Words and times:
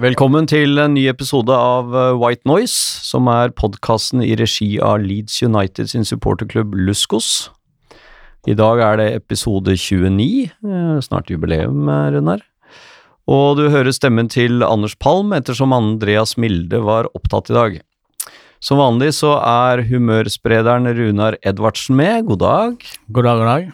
Velkommen 0.00 0.46
til 0.48 0.80
en 0.80 0.94
ny 0.96 1.02
episode 1.10 1.52
av 1.52 1.90
eh, 1.92 2.14
White 2.16 2.48
Noise, 2.48 3.02
som 3.04 3.26
er 3.28 3.50
podkasten 3.52 4.22
i 4.24 4.30
regi 4.38 4.78
av 4.80 5.02
Leeds 5.04 5.42
United 5.44 5.90
sin 5.92 6.06
supporterklubb 6.08 6.72
Luskos. 6.86 7.50
I 8.48 8.56
dag 8.56 8.80
er 8.80 8.96
det 8.96 9.08
episode 9.18 9.74
29, 9.76 10.48
eh, 10.48 10.96
snart 11.04 11.28
jubileum, 11.28 11.84
eh, 11.84 12.08
Runar. 12.16 12.40
Og 13.28 13.60
du 13.60 13.66
hører 13.68 13.92
stemmen 13.92 14.32
til 14.32 14.64
Anders 14.64 14.96
Palm 14.96 15.36
ettersom 15.36 15.76
Andreas 15.76 16.38
Milde 16.40 16.80
var 16.80 17.12
opptatt 17.12 17.52
i 17.52 17.58
dag. 17.60 17.80
Som 18.64 18.80
vanlig 18.80 19.12
så 19.20 19.36
er 19.36 19.84
humørsprederen 19.90 20.88
Runar 20.96 21.36
Edvardsen 21.44 22.00
med. 22.00 22.24
God 22.32 22.46
dag. 22.46 22.92
God 23.12 23.28
dag, 23.28 23.44
god 23.44 23.50
dag. 23.52 23.72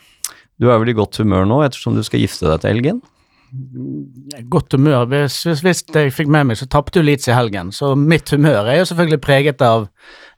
Du 0.58 0.72
er 0.72 0.82
vel 0.82 0.90
i 0.90 0.98
godt 1.04 1.22
humør 1.22 1.46
nå 1.46 1.62
ettersom 1.62 1.94
du 1.94 2.02
skal 2.02 2.26
gifte 2.26 2.50
deg 2.50 2.64
til 2.64 2.74
helgen? 2.74 3.06
Godt 4.50 4.76
humør. 4.76 5.06
Hvis, 5.10 5.40
hvis, 5.62 5.84
jeg 5.94 6.12
fikk 6.14 6.28
med 6.32 6.50
meg, 6.50 6.58
så 6.58 6.68
tapte 6.70 7.00
jo 7.00 7.06
Leeds 7.06 7.28
i 7.30 7.36
helgen, 7.36 7.72
så 7.74 7.94
mitt 7.98 8.30
humør 8.34 8.68
er 8.68 8.80
jo 8.80 8.88
selvfølgelig 8.90 9.22
preget 9.24 9.64
av 9.64 9.88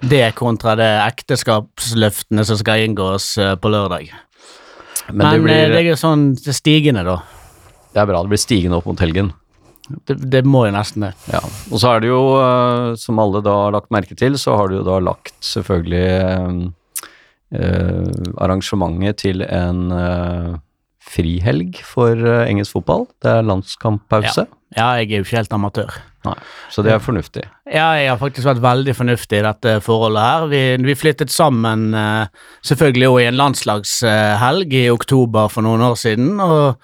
det 0.05 0.24
kontra 0.38 0.77
det 0.78 0.91
ekteskapsløftene 1.06 2.44
som 2.46 2.61
skal 2.61 2.84
inngås 2.86 3.33
eh, 3.42 3.56
på 3.58 3.72
lørdag. 3.72 4.12
Men, 5.11 5.24
det, 5.24 5.42
blir, 5.42 5.56
eh, 5.56 5.74
det 5.74 5.83
er 5.94 6.00
sånn 6.00 6.30
det 6.39 6.55
stigende, 6.56 7.05
da. 7.06 7.19
det 7.94 8.02
er 8.02 8.11
bra. 8.11 8.22
Det 8.22 8.34
blir 8.34 8.42
stigende 8.42 8.78
opp 8.78 8.89
mot 8.91 9.02
helgen. 9.02 9.33
Det, 9.89 10.19
det 10.28 10.44
må 10.44 10.66
jo 10.66 10.74
nesten 10.74 11.06
det. 11.06 11.12
Ja, 11.33 11.41
og 11.41 11.80
så 11.80 11.94
er 11.94 12.05
det 12.05 12.11
jo, 12.11 12.22
eh, 12.42 12.94
som 13.00 13.20
alle 13.22 13.42
da 13.44 13.55
har 13.64 13.77
lagt 13.77 13.92
merke 13.94 14.16
til, 14.19 14.36
så 14.41 14.58
har 14.61 14.69
du 14.69 14.78
jo 14.78 14.86
da 14.86 14.98
lagt 15.00 15.36
selvfølgelig 15.44 16.06
eh, 17.56 18.33
arrangementet 18.36 19.22
til 19.24 19.44
en 19.46 19.86
eh, 19.96 20.56
frihelg 21.12 21.81
for 21.87 22.14
eh, 22.19 22.45
engelsk 22.48 22.77
fotball. 22.78 23.09
Det 23.23 23.33
er 23.33 23.48
landskamppause. 23.48 24.47
Ja, 24.77 24.92
jeg 25.01 25.09
er 25.09 25.23
jo 25.23 25.25
ikke 25.25 25.39
helt 25.39 25.55
amatør. 25.56 25.95
Nei, 26.27 26.34
så 26.69 26.83
det 26.84 26.92
er 26.92 27.01
fornuftig. 27.01 27.45
Ja, 27.70 27.92
jeg 27.97 28.11
har 28.11 28.20
faktisk 28.20 28.48
vært 28.48 28.61
veldig 28.62 28.95
fornuftig 28.98 29.41
i 29.41 29.47
dette 29.47 29.75
forholdet 29.84 30.25
her. 30.27 30.47
Vi, 30.51 30.62
vi 30.84 30.97
flyttet 30.98 31.33
sammen 31.33 31.89
eh, 31.97 32.29
selvfølgelig 32.67 33.09
også 33.09 33.23
i 33.23 33.29
en 33.31 33.41
landslagshelg 33.41 34.79
i 34.81 34.86
oktober 34.92 35.53
for 35.53 35.64
noen 35.64 35.84
år 35.89 35.97
siden, 36.01 36.34
og 36.42 36.77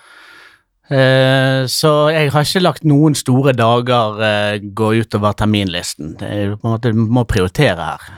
eh, 0.89 1.64
så 1.70 1.95
jeg 2.14 2.33
har 2.33 2.48
ikke 2.48 2.64
lagt 2.64 2.89
noen 2.89 3.19
store 3.19 3.56
dager 3.58 4.22
eh, 4.30 4.64
gå 4.64 4.92
utover 5.02 5.36
terminlisten. 5.36 6.14
Er 6.25 6.55
på 6.56 6.64
en 6.64 6.77
måte 6.78 6.95
må 6.95 7.27
prioritere 7.28 7.91
her. 7.92 8.12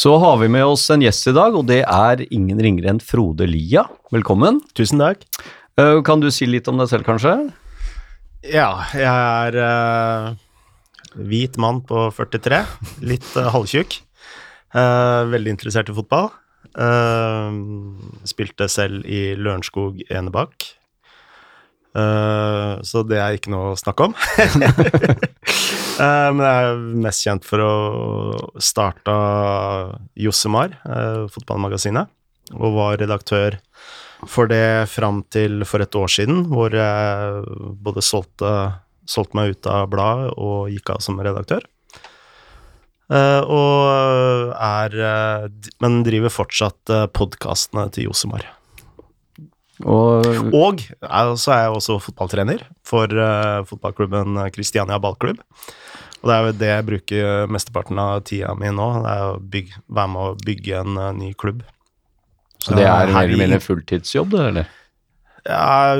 Så 0.00 0.14
har 0.16 0.38
vi 0.40 0.46
med 0.48 0.64
oss 0.64 0.86
en 0.90 1.02
gjest 1.04 1.26
i 1.28 1.32
dag, 1.36 1.52
og 1.52 1.66
det 1.68 1.82
er 1.84 2.22
ingen 2.32 2.60
ringere 2.64 2.88
enn 2.94 3.02
Frode 3.04 3.44
Lia. 3.44 3.82
Velkommen. 4.14 4.62
Tusen 4.72 5.02
takk. 5.02 5.26
Eh, 5.76 5.98
kan 6.06 6.22
du 6.22 6.30
si 6.32 6.46
litt 6.48 6.70
om 6.72 6.80
deg 6.80 6.88
selv, 6.88 7.04
kanskje? 7.04 7.34
Ja, 8.48 8.70
jeg 8.96 9.04
er 9.10 9.58
uh, 9.60 10.30
hvit 11.20 11.60
mann 11.60 11.82
på 11.84 12.06
43, 12.16 12.62
litt 13.12 13.28
uh, 13.36 13.50
halvtjukk. 13.52 13.98
Uh, 14.72 15.28
veldig 15.34 15.52
interessert 15.58 15.92
i 15.92 15.98
fotball. 16.00 16.32
Spilte 18.30 18.70
selv 18.72 19.04
i 19.04 19.34
Lørenskog 19.36 20.00
Enebakk. 20.08 20.64
Eh, 21.90 22.74
så 22.86 23.02
det 23.02 23.18
er 23.18 23.34
ikke 23.34 23.50
noe 23.52 23.72
å 23.72 23.78
snakke 23.78 24.04
om. 24.08 24.14
uh, 24.14 24.18
men 26.34 26.44
jeg 26.44 26.68
er 26.68 26.76
mest 27.06 27.24
kjent 27.26 27.44
for 27.46 27.58
å 27.64 27.72
starte 28.62 29.12
Jossemar, 30.20 30.70
uh, 30.86 31.26
fotballmagasinet, 31.32 32.06
og 32.58 32.76
var 32.78 33.00
redaktør 33.02 33.50
for 34.28 34.44
det 34.50 34.88
fram 34.92 35.22
til 35.32 35.64
for 35.64 35.80
et 35.80 35.94
år 35.96 36.08
siden, 36.12 36.44
hvor 36.52 36.70
jeg 36.76 37.42
både 37.80 38.02
solgte, 38.04 38.50
solgte 39.08 39.36
meg 39.38 39.54
ut 39.54 39.66
av 39.70 39.88
bladet 39.90 40.30
og 40.36 40.68
gikk 40.68 40.90
av 40.92 41.00
som 41.04 41.20
redaktør. 41.24 41.62
Og 43.10 44.52
er 44.54 44.90
Men 45.82 46.04
driver 46.06 46.30
fortsatt 46.30 46.92
podkastene 47.16 47.88
til 47.96 48.04
Josemar. 48.10 48.59
Og 49.84 50.26
Og 50.52 50.82
er, 51.00 51.34
så 51.40 51.54
er 51.54 51.62
jeg 51.64 51.76
også 51.76 51.98
fotballtrener 52.04 52.64
for 52.86 53.08
uh, 53.08 53.62
fotballklubben 53.68 54.40
Kristiania 54.54 54.98
ballklubb. 55.00 55.40
Og 56.20 56.28
det 56.28 56.34
er 56.34 56.44
jo 56.44 56.56
det 56.60 56.68
jeg 56.68 56.86
bruker 56.88 57.46
mesteparten 57.48 58.00
av 58.00 58.24
tida 58.28 58.52
mi 58.58 58.68
nå. 58.76 58.88
Det 59.04 59.14
er 59.14 59.28
å 59.30 59.38
bygge, 59.40 59.80
være 59.88 60.12
med 60.12 60.26
å 60.26 60.34
bygge 60.44 60.82
en 60.82 61.00
uh, 61.00 61.12
ny 61.16 61.32
klubb. 61.32 61.62
så 62.60 62.76
det 62.76 62.84
er 62.84 63.08
mer 63.08 63.24
eller 63.24 63.40
mindre 63.40 63.62
fulltidsjobb, 63.64 64.36
det, 64.36 64.46
eller? 64.52 64.76
Ja, 65.48 65.96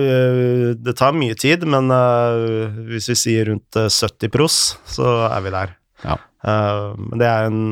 det 0.77 0.97
tar 0.99 1.17
mye 1.17 1.37
tid, 1.39 1.65
men 1.69 1.89
uh, 1.89 2.69
hvis 2.91 3.09
vi 3.13 3.17
sier 3.17 3.49
rundt 3.49 3.79
øh, 3.79 3.89
70 3.89 4.33
pros, 4.35 4.57
så 4.85 5.07
er 5.31 5.41
vi 5.47 5.55
der. 5.55 5.73
Ja. 6.05 6.19
Uh, 6.45 6.97
men 6.97 7.21
det 7.21 7.29
er 7.29 7.49
en, 7.49 7.63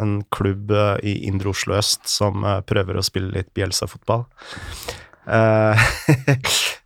en 0.00 0.12
klubb 0.32 0.72
uh, 0.72 0.98
i 1.04 1.16
Indre 1.28 1.52
Oslo 1.54 1.78
øst 1.78 2.04
som 2.08 2.44
prøver 2.68 3.00
å 3.00 3.04
spille 3.04 3.32
litt 3.32 3.52
Bjelsa-fotball. 3.56 4.26
Uh, 5.24 5.74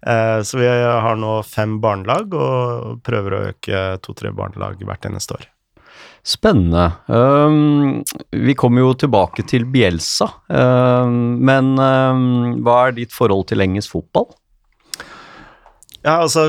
uh, 0.06 0.40
så 0.46 0.60
vi 0.60 0.66
har 0.68 1.18
nå 1.18 1.38
fem 1.46 1.78
barnelag 1.82 2.34
og 2.34 2.98
prøver 3.06 3.34
å 3.34 3.44
øke 3.52 3.84
to-tre 4.04 4.34
barnelag 4.34 4.82
hvert 4.86 5.08
eneste 5.10 5.38
år. 5.38 5.48
Spennende. 6.28 6.90
Um, 7.06 8.02
vi 8.34 8.54
kommer 8.58 8.84
jo 8.84 8.94
tilbake 8.98 9.46
til 9.48 9.64
Bielsa, 9.70 10.28
um, 10.50 11.38
men 11.40 11.72
um, 11.78 12.58
hva 12.66 12.88
er 12.88 12.98
ditt 12.98 13.14
forhold 13.16 13.46
til 13.48 13.64
engelsk 13.64 13.94
fotball? 13.94 14.28
Ja, 16.04 16.18
altså 16.20 16.44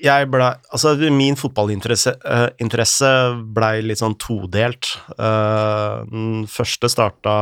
jeg 0.00 0.28
ble, 0.32 0.48
altså 0.72 0.94
Min 1.12 1.36
fotballinteresse 1.38 2.14
uh, 2.24 2.48
interesse 2.62 3.08
blei 3.54 3.80
litt 3.84 4.00
sånn 4.00 4.16
todelt. 4.20 4.94
Uh, 5.18 6.06
den 6.08 6.46
første 6.50 6.88
starta 6.92 7.36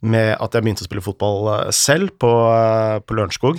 med 0.00 0.36
at 0.38 0.54
jeg 0.54 0.64
begynte 0.64 0.84
å 0.84 0.88
spille 0.88 1.04
fotball 1.04 1.48
eh, 1.56 1.72
selv 1.74 2.14
på, 2.22 2.30
uh, 2.30 2.98
på 3.02 3.16
Lørenskog. 3.18 3.58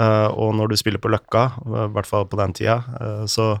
Eh, 0.00 0.28
og 0.32 0.54
når 0.56 0.70
du 0.70 0.78
spiller 0.80 1.02
på 1.02 1.10
Løkka, 1.12 1.42
eh, 1.60 1.88
i 1.88 1.92
hvert 1.94 2.08
fall 2.08 2.28
på 2.28 2.38
den 2.40 2.54
tida, 2.56 2.78
eh, 3.00 3.24
så 3.28 3.56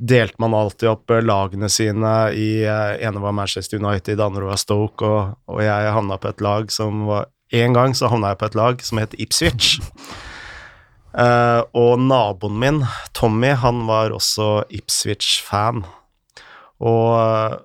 delte 0.00 0.40
man 0.40 0.56
alltid 0.56 0.88
opp 0.88 1.12
eh, 1.12 1.20
lagene 1.24 1.68
sine 1.68 2.14
i 2.32 2.64
ene 2.64 3.20
var 3.20 3.36
Manchester 3.36 3.80
United, 3.82 4.20
andre 4.20 4.48
var 4.48 4.60
Stoke, 4.60 5.04
og, 5.04 5.36
og 5.50 5.60
jeg 5.64 5.92
havna 5.96 6.16
på 6.20 6.30
et 6.32 6.40
lag 6.44 6.72
som 6.72 7.06
var 7.10 7.28
En 7.50 7.72
gang 7.74 7.96
så 7.98 8.06
havna 8.06 8.28
jeg 8.30 8.38
på 8.38 8.46
et 8.46 8.54
lag 8.54 8.82
som 8.86 8.98
het 9.00 9.14
Ipswich. 9.18 9.80
Uh, 11.10 11.66
og 11.82 11.98
naboen 11.98 12.60
min, 12.62 12.78
Tommy, 13.10 13.50
han 13.58 13.80
var 13.88 14.14
også 14.14 14.68
Ipswich-fan. 14.70 15.80
Og 16.78 17.08
eh, 17.18 17.56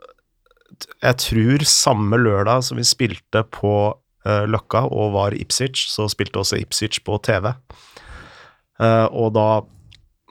jeg 1.03 1.19
tror 1.21 1.65
samme 1.69 2.19
lørdag 2.21 2.65
som 2.67 2.79
vi 2.79 2.87
spilte 2.87 3.45
på 3.53 3.75
uh, 3.93 4.43
Løkka 4.49 4.85
og 4.89 5.13
var 5.15 5.37
Ipswich, 5.37 5.87
så 5.93 6.09
spilte 6.11 6.41
også 6.41 6.59
Ipswich 6.61 7.03
på 7.05 7.19
TV. 7.23 7.53
Uh, 8.81 9.07
og 9.11 9.33
da 9.37 9.47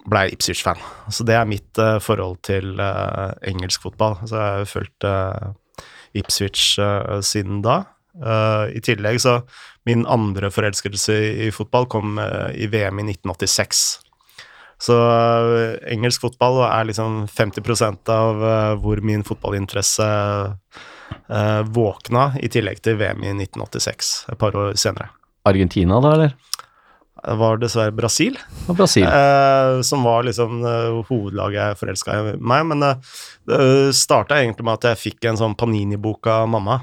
ble 0.05 0.27
jeg 0.27 0.37
Ipswich-fan. 0.37 0.81
Så 1.09 1.25
det 1.25 1.37
er 1.39 1.49
mitt 1.49 1.81
uh, 1.81 1.97
forhold 2.03 2.43
til 2.45 2.77
eh, 2.77 3.31
engelsk 3.49 3.87
fotball. 3.87 4.19
Så 4.29 4.37
jeg 4.37 4.59
har 4.59 4.69
fulgt 4.69 5.07
eh, 5.09 5.47
Ipswich 6.15 6.79
eh, 6.79 7.21
siden 7.25 7.63
da. 7.65 7.83
Eh, 8.15 8.77
I 8.79 8.81
tillegg 8.85 9.19
så 9.23 9.41
Min 9.85 10.07
andre 10.09 10.49
forelskelse 10.55 11.13
i, 11.13 11.31
i 11.47 11.51
fotball 11.53 11.89
kom 11.93 12.19
eh, 12.23 12.55
i 12.57 12.69
VM 12.73 13.03
i 13.03 13.09
1986. 13.11 13.83
Så 14.83 14.97
eh, 14.99 15.77
engelsk 15.95 16.25
fotball 16.27 16.63
er 16.67 16.89
liksom 16.91 17.25
50 17.31 18.11
av 18.13 18.43
eh, 18.45 18.73
hvor 18.83 19.01
min 19.05 19.25
fotballinteresse 19.27 20.09
eh, 21.29 21.63
våkna, 21.75 22.33
i 22.43 22.51
tillegg 22.53 22.83
til 22.85 22.99
VM 23.01 23.23
i 23.23 23.33
1986, 23.37 24.15
et 24.33 24.41
par 24.41 24.57
år 24.59 24.75
senere. 24.81 25.13
Argentina, 25.45 26.01
da, 26.01 26.17
eller? 26.17 26.35
Det 27.25 27.35
var 27.41 27.57
dessverre 27.57 27.93
Brasil. 27.97 28.37
Og 28.69 28.77
Brasil. 28.77 29.07
Eh, 29.09 29.81
som 29.87 30.05
var 30.05 30.27
liksom 30.27 30.59
eh, 30.69 31.05
hovedlaget 31.09 31.61
jeg 31.61 31.79
forelska 31.81 32.17
i 32.17 32.35
meg. 32.37 32.67
Men 32.69 32.85
eh, 32.85 33.15
det 33.49 33.61
starta 33.97 34.41
egentlig 34.41 34.67
med 34.69 34.77
at 34.77 34.91
jeg 34.91 35.03
fikk 35.07 35.31
en 35.31 35.41
sånn 35.41 35.57
Panini-bok 35.57 36.29
av 36.33 36.51
mamma. 36.53 36.83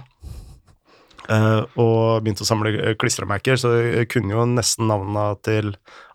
og 1.31 2.23
begynte 2.25 2.44
å 2.44 2.47
samle 2.47 2.95
klistremerker, 2.99 3.55
så 3.55 3.69
jeg 3.77 4.07
kunne 4.11 4.33
jo 4.33 4.41
nesten 4.49 4.89
navnene 4.89 5.37
til 5.45 5.69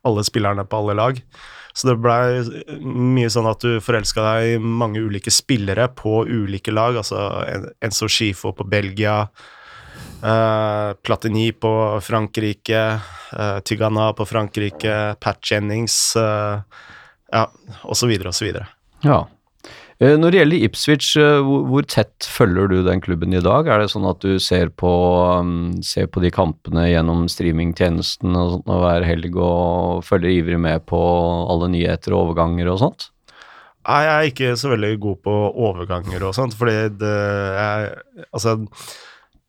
alle 0.05 0.25
spillerne 0.27 0.67
på 0.69 0.81
alle 0.83 0.97
lag. 0.99 1.21
Så 1.77 1.91
det 1.91 1.99
blei 2.01 2.41
mye 2.81 3.29
sånn 3.29 3.49
at 3.51 3.61
du 3.61 3.83
forelska 3.85 4.23
deg 4.25 4.55
i 4.55 4.61
mange 4.65 5.03
ulike 5.05 5.33
spillere 5.35 5.91
på 5.93 6.23
ulike 6.25 6.73
lag. 6.73 6.97
Altså 6.97 7.21
Enzo 7.85 8.09
Schifo 8.09 8.55
på 8.57 8.65
Belgia, 8.65 9.19
eh, 10.25 10.91
Platini 11.05 11.51
på 11.53 11.73
Frankrike, 12.01 12.83
eh, 13.37 13.59
Tygana 13.61 14.09
på 14.17 14.25
Frankrike, 14.25 15.17
Pat 15.21 15.51
Jennings, 15.51 16.17
eh, 16.17 16.61
ja, 17.33 17.45
og 17.83 17.97
så 17.97 18.09
videre 18.09 18.33
og 18.33 18.39
så 18.39 18.49
videre. 18.49 18.71
Ja. 19.05 19.27
Eh, 19.97 20.13
Når 20.21 20.33
det 20.33 20.41
gjelder 20.43 20.65
Ipswich, 20.67 21.09
eh, 21.17 21.41
hvor, 21.41 21.87
tett 21.89 22.27
følger 22.29 22.69
du 22.69 22.83
den 22.85 23.01
klubben 23.01 23.33
i 23.33 23.41
dag? 23.41 23.69
Er 23.69 23.81
det 23.81 23.89
sånn 23.95 24.05
at 24.09 24.21
du 24.21 24.37
ser 24.43 24.69
på, 24.69 24.93
um, 25.41 25.81
ser 25.81 26.11
på 26.13 26.21
de 26.21 26.29
kampene 26.35 26.85
gjennom 26.91 27.25
streamingtjenesten 27.33 28.37
og 28.37 28.51
sånt, 28.53 28.69
og 28.69 28.83
hver 28.85 29.07
helg 29.09 29.39
og 29.41 30.05
følger 30.05 30.35
ivrig 30.35 30.61
med 30.61 30.85
på 30.91 31.01
alle 31.49 31.71
nyheter 31.73 32.13
og 32.13 32.27
overganger 32.27 32.69
og 32.75 32.83
sånt? 32.85 33.09
Nei, 33.87 34.03
jeg 34.03 34.13
er 34.13 34.31
ikke 34.35 34.53
så 34.61 34.75
veldig 34.75 34.93
god 35.01 35.19
på 35.25 35.35
overganger 35.71 36.29
og 36.29 36.37
sånt, 36.37 36.57
fordi 36.59 36.91
det 37.01 37.17
er 37.63 38.03
Altså, 38.35 38.59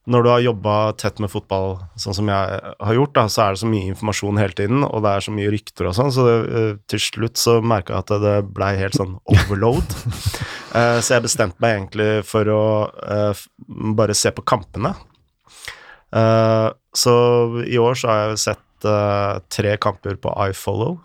når 0.08 0.24
du 0.24 0.30
har 0.32 0.44
jobba 0.46 0.74
tett 0.96 1.18
med 1.20 1.32
fotball, 1.32 1.74
sånn 2.00 2.16
som 2.16 2.30
jeg 2.32 2.60
har 2.80 2.96
gjort, 2.96 3.14
da, 3.18 3.26
så 3.32 3.42
er 3.44 3.56
det 3.56 3.62
så 3.62 3.68
mye 3.70 3.90
informasjon 3.92 4.40
hele 4.40 4.56
tiden, 4.56 4.86
og 4.88 5.04
det 5.04 5.12
er 5.12 5.26
så 5.26 5.34
mye 5.36 5.52
rykter 5.52 5.90
og 5.90 5.98
sånn, 5.98 6.14
så 6.16 6.28
det, 6.28 6.36
eh, 6.48 6.70
til 6.88 7.02
slutt 7.04 7.42
så 7.42 7.58
merka 7.60 7.98
jeg 7.98 8.06
at 8.06 8.24
det 8.24 8.36
blei 8.56 8.72
helt 8.80 8.96
sånn 8.96 9.18
overload. 9.28 9.98
uh, 10.72 11.00
så 11.04 11.18
jeg 11.18 11.26
bestemte 11.28 11.60
meg 11.64 11.76
egentlig 11.76 12.10
for 12.28 12.54
å 12.54 12.64
uh, 12.88 13.44
bare 14.00 14.16
se 14.16 14.32
på 14.32 14.46
kampene. 14.48 14.94
Uh, 16.16 16.72
så 16.96 17.18
i 17.68 17.76
år 17.82 18.00
så 18.00 18.12
har 18.12 18.24
jeg 18.24 18.42
sett 18.46 18.64
tre 19.50 19.72
kamper 19.82 20.20
på 20.22 20.30
iFollow. 20.52 21.00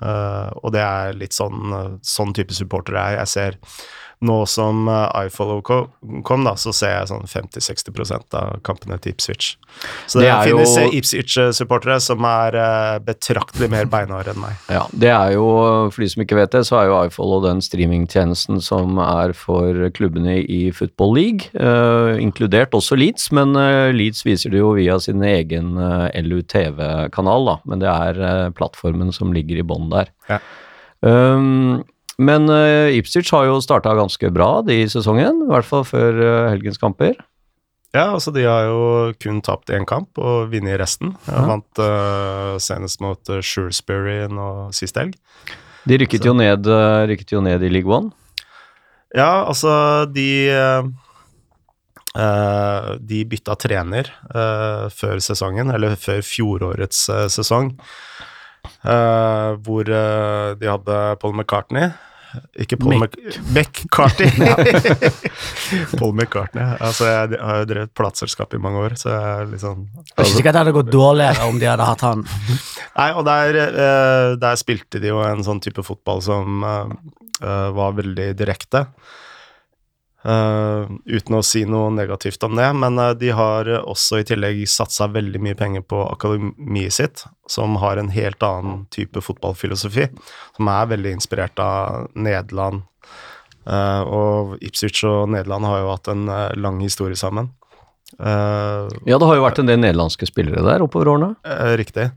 Og 0.00 0.72
det 0.72 0.80
er 0.80 1.18
litt 1.20 1.36
sånn, 1.36 1.98
sånn 2.00 2.32
type 2.32 2.56
supporter 2.56 2.96
jeg 2.96 3.18
er. 3.18 3.18
Jeg 3.20 3.28
ser 3.28 3.58
nå 4.20 4.36
som 4.48 4.84
eh, 4.88 5.24
iFollow 5.26 5.62
kom, 5.64 6.42
da, 6.44 6.52
så 6.60 6.72
ser 6.76 6.90
jeg 6.92 7.08
sånn 7.08 7.28
50-60% 7.30 8.36
av 8.36 8.58
kampene 8.66 8.98
til 9.00 9.14
Ipswich. 9.14 9.54
Så 10.10 10.20
Det 10.20 10.26
det, 10.28 10.50
finnes 10.50 10.74
jo- 10.76 10.82
eh, 10.82 10.96
Ipswich-supportere 10.98 11.96
som 12.04 12.24
er 12.28 12.58
eh, 12.60 12.98
betraktelig 13.06 13.70
mer 13.72 13.88
beinharde 13.88 14.34
enn 14.34 14.42
meg. 14.42 14.58
Ja, 14.76 14.82
det 14.92 15.08
er 15.08 15.32
jo, 15.38 15.46
for 15.90 16.04
de 16.04 16.08
som 16.12 16.24
ikke 16.24 16.36
vet 16.36 16.52
det, 16.52 16.62
så 16.68 16.76
er 16.82 16.90
jo 16.90 16.98
iFollow 17.08 17.40
den 17.46 17.62
streamingtjenesten 17.64 18.60
som 18.64 19.00
er 19.02 19.32
for 19.36 19.88
klubbene 19.96 20.36
i 20.44 20.60
Football 20.76 21.14
League, 21.16 21.48
uh, 21.56 22.12
inkludert 22.20 22.76
også 22.76 22.98
Leeds, 23.00 23.30
men 23.36 23.56
uh, 23.56 23.88
Leeds 23.94 24.22
viser 24.28 24.52
det 24.52 24.60
jo 24.60 24.74
via 24.76 24.98
sin 25.00 25.24
egen 25.24 25.72
uh, 25.80 26.10
LUTV-kanal, 26.14 27.48
da, 27.48 27.56
men 27.64 27.82
det 27.82 27.88
er 27.90 28.52
plattformen 28.56 29.12
som 29.16 29.32
ligger 29.34 29.62
i 29.62 29.66
bånn 29.66 29.88
der. 29.92 30.12
Ja. 30.28 30.38
Um, 31.00 31.80
men 32.20 32.46
uh, 32.52 32.92
Ipswich 32.92 33.32
har 33.34 33.48
jo 33.48 33.56
starta 33.64 33.94
ganske 33.98 34.30
bra 34.34 34.60
de 34.66 34.82
i 34.84 34.88
sesongen, 34.92 35.42
i 35.46 35.50
hvert 35.50 35.66
fall 35.68 35.82
før 35.88 36.20
uh, 36.20 36.50
helgens 36.52 36.78
kamper. 36.80 37.16
Ja, 37.90 38.12
altså 38.14 38.30
de 38.30 38.44
har 38.46 38.68
jo 38.68 39.10
kun 39.18 39.40
tapt 39.42 39.72
én 39.74 39.82
kamp 39.88 40.14
og 40.22 40.52
vunnet 40.52 40.78
resten. 40.78 41.16
Jeg 41.26 41.34
Ja. 41.34 41.42
vant 41.48 41.80
uh, 41.82 42.54
senest 42.62 43.00
mot 43.02 43.18
uh, 43.32 43.40
Shrewsbury 43.42 44.28
nå 44.30 44.46
sist 44.76 44.94
helg. 45.00 45.16
De 45.88 45.96
rykket 45.98 46.22
jo, 46.28 46.34
ned, 46.36 46.66
eh, 46.68 47.02
rykket 47.08 47.32
jo 47.32 47.40
ned 47.40 47.62
i 47.64 47.70
League 47.72 47.88
One. 47.90 48.12
Ja, 49.16 49.46
altså 49.48 50.04
de 50.12 50.26
eh, 50.52 50.82
eh, 52.20 52.90
De 53.00 53.22
bytta 53.24 53.56
trener 53.58 54.10
eh, 54.28 54.84
før 54.92 55.16
sesongen, 55.24 55.72
eller 55.74 55.96
før 55.96 56.20
fjorårets 56.22 57.00
eh, 57.16 57.24
sesong. 57.32 57.72
eh, 58.84 59.50
hvor 59.64 59.88
eh, 59.88 60.52
de 60.60 60.68
hadde 60.70 61.00
Paul 61.24 61.34
McCartney. 61.34 61.90
Ikke 62.62 62.76
Paul 62.80 63.00
McCartney! 63.00 64.30
Paul 65.98 66.12
McCartney. 66.14 66.64
Altså, 66.78 67.08
jeg 67.08 67.40
har 67.40 67.62
jo 67.62 67.68
drevet 67.70 67.94
plateselskap 67.96 68.54
i 68.54 68.60
mange 68.62 68.82
år, 68.84 68.96
så 69.00 69.12
jeg 69.12 69.30
er 69.30 69.48
litt 69.50 69.64
sånn 69.64 69.86
Det 69.86 70.04
er 70.14 70.28
ikke 70.28 70.36
sikkert 70.36 70.56
det 70.56 70.62
hadde 70.62 70.76
gått 70.76 70.92
dårligere 70.94 71.48
om 71.50 71.58
de 71.62 71.70
hadde 71.70 71.88
hatt 71.88 72.04
han. 72.06 72.26
Nei, 73.00 73.08
og 73.14 73.24
der, 73.28 73.60
eh, 73.70 74.28
der 74.42 74.60
spilte 74.60 75.02
de 75.02 75.12
jo 75.12 75.22
en 75.24 75.42
sånn 75.46 75.62
type 75.64 75.84
fotball 75.86 76.22
som 76.24 76.62
eh, 76.66 77.66
var 77.76 77.98
veldig 77.98 78.30
direkte. 78.38 78.86
Eh, 80.20 80.90
uten 81.16 81.36
å 81.38 81.40
si 81.44 81.62
noe 81.64 81.88
negativt 81.96 82.42
om 82.44 82.58
det, 82.58 82.66
men 82.76 82.98
eh, 83.00 83.14
de 83.16 83.30
har 83.32 83.70
også 83.80 84.20
i 84.20 84.26
tillegg 84.28 84.60
satsa 84.68 85.08
veldig 85.08 85.40
mye 85.40 85.56
penger 85.56 85.84
på 85.88 86.02
akademiet 86.10 86.92
sitt, 86.92 87.24
som 87.48 87.78
har 87.80 87.96
en 87.96 88.12
helt 88.12 88.44
annen 88.44 88.84
type 88.92 89.22
fotballfilosofi, 89.24 90.10
som 90.58 90.68
er 90.72 90.90
veldig 90.92 91.14
inspirert 91.16 91.62
av 91.64 92.10
Nederland. 92.12 92.84
Eh, 93.64 94.02
og 94.04 94.58
Ipswich 94.60 95.06
og 95.08 95.32
Nederland 95.32 95.68
har 95.70 95.80
jo 95.80 95.90
hatt 95.94 96.12
en 96.12 96.28
lang 96.60 96.84
historie 96.84 97.16
sammen. 97.16 97.54
Uh, 98.18 98.90
Ja, 99.06 99.20
det 99.22 99.26
har 99.28 99.36
jo 99.38 99.44
vært 99.44 99.60
en 99.62 99.68
del 99.70 99.78
nederlandske 99.78 100.26
spillere 100.26 100.64
der 100.66 100.82
oppover 100.82 101.12
årene. 101.12 101.28
Uh, 101.46 101.76
riktig. 101.78 102.08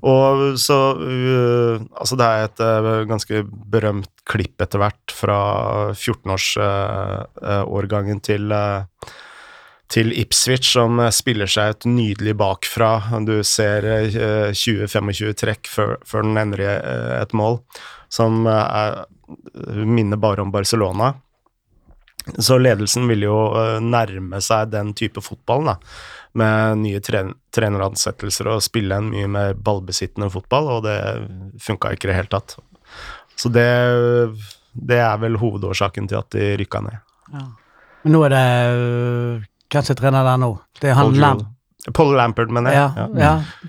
Og 0.00 0.56
så 0.58 0.96
uh, 0.96 1.76
Altså, 2.00 2.16
det 2.16 2.26
er 2.26 2.44
et 2.46 2.60
uh, 2.64 3.08
ganske 3.08 3.44
berømt 3.72 4.20
klipp 4.30 4.62
etter 4.62 4.78
hvert 4.80 5.12
fra 5.14 5.38
14-årsårgangen 5.96 8.20
til 8.22 8.52
øh, 8.54 8.82
til 9.90 10.12
Ipswich, 10.14 10.70
som 10.76 11.00
spiller 11.10 11.50
seg 11.50 11.74
ut 11.74 11.82
nydelig 11.90 12.36
bakfra. 12.38 13.18
Du 13.26 13.42
ser 13.42 13.82
øh, 14.06 14.54
20-25 14.54 15.34
trekk 15.34 15.66
før, 15.66 15.98
før 16.06 16.22
den 16.28 16.54
øh, 16.60 16.70
et 17.16 17.34
mål, 17.34 17.58
som 18.06 18.46
er, 18.46 19.02
minner 19.82 20.16
bare 20.16 20.42
om 20.44 20.52
Barcelona. 20.54 21.14
Så 22.38 22.58
ledelsen 22.60 23.08
vil 23.10 23.22
jo 23.26 23.50
nærme 23.82 24.40
seg 24.44 24.70
den 24.70 24.94
type 24.94 25.20
fotball, 25.24 25.64
da 25.72 25.76
med 26.38 26.78
nye 26.84 27.00
tren 27.02 27.32
treneransettelser 27.54 28.46
og 28.52 28.62
spille 28.62 28.96
en 29.00 29.08
mye 29.10 29.28
mer 29.30 29.54
ballbesittende 29.58 30.30
fotball, 30.30 30.68
og 30.76 30.84
det 30.86 30.96
funka 31.62 31.90
ikke 31.96 32.06
i 32.06 32.10
det 32.12 32.18
hele 32.20 32.30
tatt. 32.30 32.56
Så 33.40 33.50
det, 33.50 33.66
det 34.74 35.00
er 35.02 35.16
vel 35.22 35.38
hovedårsaken 35.40 36.06
til 36.10 36.20
at 36.20 36.30
de 36.36 36.52
rykka 36.60 36.82
ned. 36.86 37.00
Men 38.04 38.14
nå 38.14 38.22
er 38.26 38.32
det 38.34 38.44
Hvem 39.70 39.84
som 39.86 39.94
er 39.94 39.98
trener 40.00 40.26
der 40.26 40.38
nå? 40.42 40.48
Det 40.80 40.90
er 40.90 40.96
han 40.98 41.14
Lam. 41.14 41.42
Paul 41.94 42.16
Lampard, 42.18 42.50
mener 42.52 42.74
jeg. 42.74 42.80
Ja, 42.96 43.06
Ja. 43.14 43.20
ja. 43.20 43.68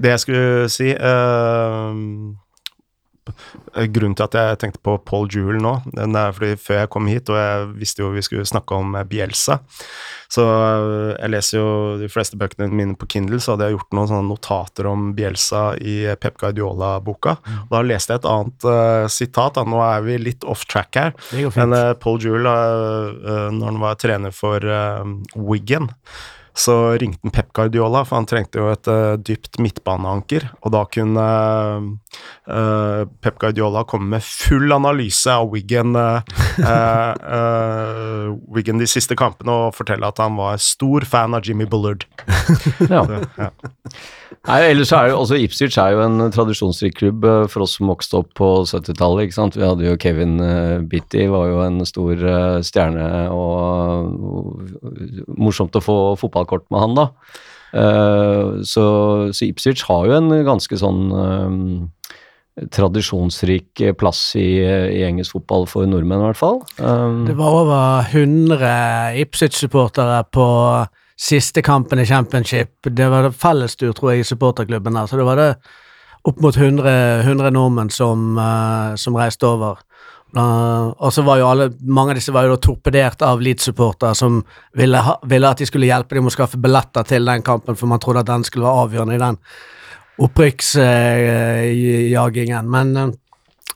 Det 0.00 0.10
jeg 0.14 0.20
skulle 0.22 0.68
si 0.72 0.88
eh, 0.94 1.98
Grunnen 3.94 4.16
til 4.18 4.26
at 4.26 4.38
jeg 4.38 4.60
tenkte 4.62 4.82
på 4.84 4.96
Paul 5.06 5.28
Jewel 5.30 5.60
nå, 5.62 5.76
den 5.94 6.16
er 6.18 6.34
fordi 6.36 6.56
før 6.60 6.82
jeg 6.82 6.92
kom 6.92 7.10
hit, 7.10 7.30
og 7.32 7.38
jeg 7.38 7.68
visste 7.80 8.04
jo 8.04 8.12
vi 8.14 8.24
skulle 8.26 8.48
snakke 8.48 8.76
om 8.76 8.96
eh, 8.98 9.06
Bielsa, 9.08 9.60
så 10.30 10.46
eh, 10.46 11.12
jeg 11.16 11.32
leser 11.34 11.58
jo 11.58 11.68
de 12.00 12.10
fleste 12.12 12.38
bøkene 12.40 12.70
mine 12.70 12.96
på 12.98 13.08
Kindle, 13.10 13.40
så 13.42 13.54
hadde 13.54 13.68
jeg 13.70 13.78
gjort 13.78 13.96
noen 13.96 14.10
sånne 14.10 14.28
notater 14.30 14.90
om 14.90 15.10
Bielsa 15.16 15.64
i 15.80 15.96
Pep 16.20 16.38
Guardiola-boka. 16.40 17.36
Og 17.66 17.72
Da 17.74 17.82
leste 17.86 18.14
jeg 18.14 18.22
et 18.22 18.30
annet 18.30 18.66
uh, 18.66 19.06
sitat, 19.10 19.56
da. 19.58 19.64
nå 19.66 19.80
er 19.84 20.04
vi 20.06 20.18
litt 20.20 20.46
off 20.48 20.66
track 20.70 20.98
her, 20.98 21.14
men 21.56 21.76
eh, 21.76 21.92
Paul 22.00 22.20
Jewel, 22.22 22.46
uh, 22.46 23.10
eh, 23.10 23.48
når 23.56 23.72
han 23.72 23.80
var 23.82 23.98
trener 24.00 24.34
for 24.34 24.64
uh, 24.64 25.02
Wigan, 25.34 25.90
så 26.56 26.76
ringte 27.00 27.20
han 27.22 27.34
Pep 27.34 27.52
Guardiola, 27.56 28.02
for 28.04 28.20
han 28.20 28.28
trengte 28.28 28.60
jo 28.60 28.70
et 28.72 28.90
uh, 28.90 29.14
dypt 29.16 29.60
midtbaneanker. 29.62 30.48
Og 30.64 30.74
da 30.74 30.84
kunne 30.92 31.26
uh, 32.50 33.02
Pep 33.22 33.38
Guardiola 33.40 33.84
komme 33.88 34.16
med 34.16 34.26
full 34.26 34.72
analyse 34.74 35.30
av 35.30 35.50
Wiggen 35.54 35.96
eh, 35.98 36.39
eh, 36.62 38.30
Wiggen 38.54 38.80
de 38.80 38.88
siste 38.90 39.16
kampene 39.18 39.52
og 39.66 39.76
fortelle 39.76 40.06
at 40.08 40.20
han 40.22 40.38
var 40.38 40.60
stor 40.62 41.06
fan 41.08 41.36
av 41.36 41.46
Jimmy 41.46 41.68
Bullard. 41.68 42.06
Ja. 42.90 43.04
Så, 43.04 43.18
ja. 43.38 43.50
Nei, 44.48 44.58
ellers 44.70 44.90
er 44.96 45.10
jo, 45.10 45.18
også 45.20 45.36
Ipswich 45.42 45.76
er 45.78 45.92
jo 45.92 46.00
en 46.04 46.30
tradisjonsrik 46.32 46.96
klubb 46.96 47.26
eh, 47.28 47.44
for 47.52 47.66
oss 47.66 47.76
som 47.76 47.90
vokste 47.90 48.22
opp 48.22 48.30
på 48.38 48.48
70-tallet. 48.64 49.26
ikke 49.26 49.36
sant? 49.36 49.58
Vi 49.58 49.66
hadde 49.66 49.84
jo 49.84 49.98
Kevin 50.00 50.40
uh, 50.40 50.80
Bitty, 50.80 51.26
var 51.28 51.50
jo 51.50 51.60
en 51.66 51.84
stor 51.88 52.14
eh, 52.16 52.58
stjerne, 52.64 53.06
og, 53.34 54.64
morsomt 55.36 55.76
å 55.76 55.84
få 55.84 55.98
fotballkort 56.20 56.66
med 56.72 56.84
han, 56.86 56.96
da. 56.98 57.08
Eh, 57.70 58.62
så, 58.66 58.84
så 59.32 59.46
Ipswich 59.46 59.84
har 59.86 60.08
jo 60.08 60.16
en 60.16 60.32
ganske 60.46 60.78
sånn 60.80 61.02
eh, 61.14 61.50
tradisjonsrik 62.74 63.82
plass 63.98 64.34
i, 64.36 64.60
i 64.60 65.02
engelsk 65.06 65.38
fotball 65.38 65.66
for 65.70 65.88
nordmenn, 65.88 66.20
i 66.20 66.28
hvert 66.28 66.40
fall. 66.40 66.58
Um, 66.78 67.22
Det 67.28 67.36
var 67.38 67.56
over 67.62 68.08
100 68.10 69.20
Ipswich-supportere 69.22 70.24
på 70.34 70.46
siste 71.20 71.62
kampen 71.62 72.00
i 72.00 72.08
championship. 72.08 72.72
Det 72.82 73.08
var 73.12 73.28
det 73.28 73.36
fellestur, 73.38 73.92
tror 73.96 74.12
jeg, 74.12 74.24
i 74.24 74.28
supporterklubben 74.28 74.96
der. 74.96 75.08
Så 75.08 75.20
det 75.20 75.28
var 75.28 75.40
det 75.40 75.50
opp 76.28 76.40
mot 76.40 76.56
100, 76.56 77.22
100 77.24 77.52
nordmenn 77.56 77.92
som, 77.92 78.34
uh, 78.36 78.96
som 79.00 79.16
reiste 79.16 79.48
over. 79.48 79.80
Uh, 80.36 80.92
og 81.02 81.10
så 81.12 81.24
var 81.26 81.40
jo 81.40 81.48
alle, 81.48 81.70
mange 81.82 82.14
av 82.14 82.20
disse 82.20 82.32
var 82.32 82.46
jo 82.46 82.54
da 82.54 82.62
torpedert 82.62 83.24
av 83.26 83.40
Leeds-supportere 83.42 84.14
som 84.14 84.42
ville, 84.78 85.00
ha, 85.02 85.16
ville 85.26 85.48
at 85.48 85.58
de 85.58 85.66
skulle 85.66 85.88
hjelpe 85.88 86.14
dem 86.14 86.28
å 86.28 86.34
skaffe 86.34 86.60
billetter 86.60 87.08
til 87.08 87.26
den 87.26 87.42
kampen, 87.46 87.78
for 87.78 87.90
man 87.90 88.02
trodde 88.02 88.22
at 88.22 88.30
den 88.30 88.46
skulle 88.46 88.68
være 88.68 88.86
avgjørende 88.86 89.16
i 89.16 89.22
den 89.24 89.40
opprykksjagingen. 90.26 92.70
Men 92.70 92.96
uh, 92.96 93.10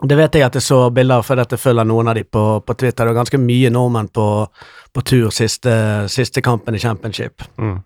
det 0.03 0.17
vet 0.19 0.35
jeg 0.35 0.43
at 0.47 0.55
jeg 0.59 0.67
så 0.67 0.91
bilder 0.95 1.23
for 1.25 1.37
dette 1.39 1.57
følger 1.61 1.85
noen 1.89 2.09
av 2.11 2.15
de 2.19 2.25
på, 2.27 2.61
på 2.67 2.73
Twitter. 2.75 3.05
Det 3.05 3.11
var 3.13 3.23
ganske 3.23 3.41
mye 3.41 3.71
nordmenn 3.73 4.09
på, 4.15 4.47
på 4.93 5.01
tur 5.07 5.31
siste, 5.33 5.75
siste 6.11 6.41
kampen 6.45 6.75
i 6.75 6.79
championship. 6.83 7.43
Mm. 7.57 7.79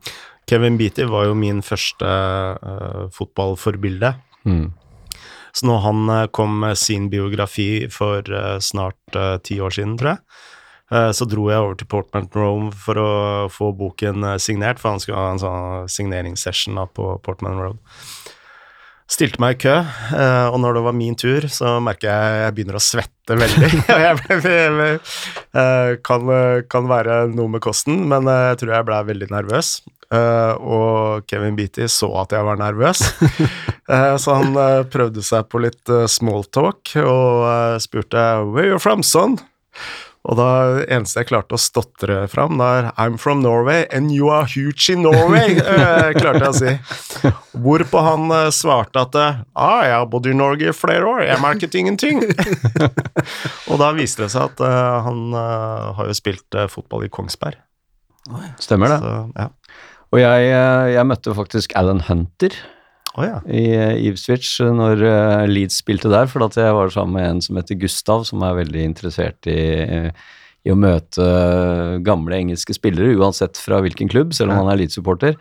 Kevin 0.49 0.77
Beatty 0.81 1.05
var 1.05 1.25
jo 1.29 1.35
min 1.37 1.63
første 1.63 2.09
uh, 2.09 3.09
fotballforbilde. 3.13 4.15
Mm. 4.49 4.73
Så 5.53 5.67
når 5.67 5.79
han 5.83 6.09
eh, 6.13 6.27
kom 6.31 6.61
med 6.61 6.79
sin 6.79 7.11
biografi 7.11 7.89
for 7.91 8.23
eh, 8.23 8.59
snart 8.63 9.17
uh, 9.17 9.39
ti 9.43 9.61
år 9.61 9.71
siden, 9.75 9.97
tror 9.99 10.11
jeg, 10.13 10.19
eh, 10.93 11.11
så 11.17 11.25
dro 11.27 11.51
jeg 11.51 11.63
over 11.65 11.75
til 11.81 11.89
Portman 11.91 12.29
Rome 12.35 12.71
for 12.71 12.95
å 13.01 13.49
få 13.51 13.73
boken 13.75 14.25
eh, 14.29 14.39
signert, 14.43 14.79
for 14.79 14.91
han 14.95 15.01
skulle 15.03 15.19
ha 15.19 15.33
en 15.33 15.43
sånn 15.43 15.89
signeringssession 15.91 16.79
på 16.95 17.19
Portman 17.25 17.59
Road. 17.59 17.79
Stilte 19.09 19.41
meg 19.41 19.55
i 19.57 19.63
kø, 19.63 19.73
eh, 19.73 20.47
og 20.53 20.59
når 20.61 20.77
det 20.77 20.81
var 20.85 20.93
min 20.97 21.15
tur, 21.17 21.47
så 21.49 21.79
merker 21.81 22.11
jeg 22.11 22.41
jeg 22.43 22.55
begynner 22.59 22.77
å 22.77 22.83
svette 22.83 23.39
veldig. 23.41 23.71
Eh, 25.59 25.95
kan, 26.05 26.29
kan 26.71 26.89
være 26.91 27.15
noe 27.33 27.51
med 27.51 27.63
kosten, 27.65 28.03
men 28.11 28.29
eh, 28.29 28.51
jeg 28.51 28.59
tror 28.61 28.73
jeg 28.75 28.87
ble 28.87 28.99
veldig 29.09 29.29
nervøs. 29.33 29.71
Og 30.13 31.25
Kevin 31.29 31.57
Beatty 31.57 31.89
så 31.93 32.09
at 32.21 32.33
jeg 32.37 32.45
var 32.47 32.61
nervøs, 32.61 33.03
så 34.23 34.37
han 34.39 34.57
prøvde 34.93 35.25
seg 35.25 35.49
på 35.53 35.61
litt 35.61 35.93
smalltalk 36.09 36.95
og 37.03 37.81
spurte 37.85 38.23
'Where 38.45 38.71
are 38.71 38.77
you 38.77 38.81
from, 38.81 39.05
son?' 39.05 39.37
Og 40.27 40.37
da 40.37 40.49
eneste 40.91 41.23
jeg 41.23 41.29
klarte 41.31 41.57
å 41.57 41.61
stotre 41.61 42.17
fram, 42.29 42.61
er 42.61 42.91
'I'm 42.99 43.17
from 43.19 43.41
Norway, 43.41 43.87
and 43.91 44.11
you 44.13 44.29
are 44.29 44.45
huge 44.45 44.91
in 44.93 45.03
Norway', 45.07 45.57
eh, 45.75 46.11
klarte 46.19 46.43
jeg 46.43 46.49
å 46.49 46.57
si. 46.59 47.31
Hvorpå 47.55 48.03
han 48.03 48.31
eh, 48.35 48.51
svarte 48.55 49.05
at 49.07 49.15
ah, 49.17 49.85
'Jeg 49.87 49.95
har 49.95 50.09
bodd 50.11 50.27
i 50.27 50.35
Norge 50.35 50.69
i 50.69 50.77
flere 50.77 51.07
år, 51.07 51.23
jeg 51.29 51.41
merket 51.45 51.79
ingenting'. 51.79 52.25
og 53.71 53.79
da 53.79 53.93
viste 53.97 54.27
det 54.27 54.33
seg 54.35 54.51
at 54.51 54.61
uh, 54.61 55.05
han 55.07 55.33
uh, 55.33 55.95
har 55.97 56.11
jo 56.11 56.17
spilt 56.17 56.59
uh, 56.59 56.67
fotball 56.69 57.07
i 57.07 57.13
Kongsberg. 57.13 57.57
Stemmer 58.61 58.93
det. 58.93 58.99
Så, 59.01 59.15
ja. 59.39 59.49
Og 60.13 60.21
jeg, 60.21 60.45
jeg 60.93 61.09
møtte 61.09 61.37
faktisk 61.37 61.73
Alan 61.77 62.01
Hunter 62.05 62.53
Å 63.19 63.25
ja. 63.27 63.39
i 63.51 63.65
eh, 63.75 64.01
Ipswich 64.09 64.59
når 64.63 65.03
eh, 65.03 65.47
Leeds 65.51 65.81
spilte 65.83 66.11
der, 66.13 66.29
for 66.31 66.45
at 66.47 66.59
jeg 66.59 66.75
var 66.77 66.93
sammen 66.95 67.19
med 67.19 67.29
en 67.29 67.41
som 67.43 67.59
heter 67.59 67.79
Gustav, 67.81 68.27
som 68.29 68.45
er 68.47 68.61
veldig 68.61 68.85
interessert 68.93 69.49
i, 69.51 69.59
i 70.63 70.75
å 70.75 70.79
møte 70.79 71.27
gamle 72.07 72.39
engelske 72.39 72.77
spillere, 72.77 73.17
uansett 73.19 73.59
fra 73.59 73.83
hvilken 73.83 74.11
klubb, 74.13 74.37
selv 74.37 74.55
om 74.55 74.63
han 74.63 74.71
er 74.73 74.83
Leeds-supporter. 74.83 75.39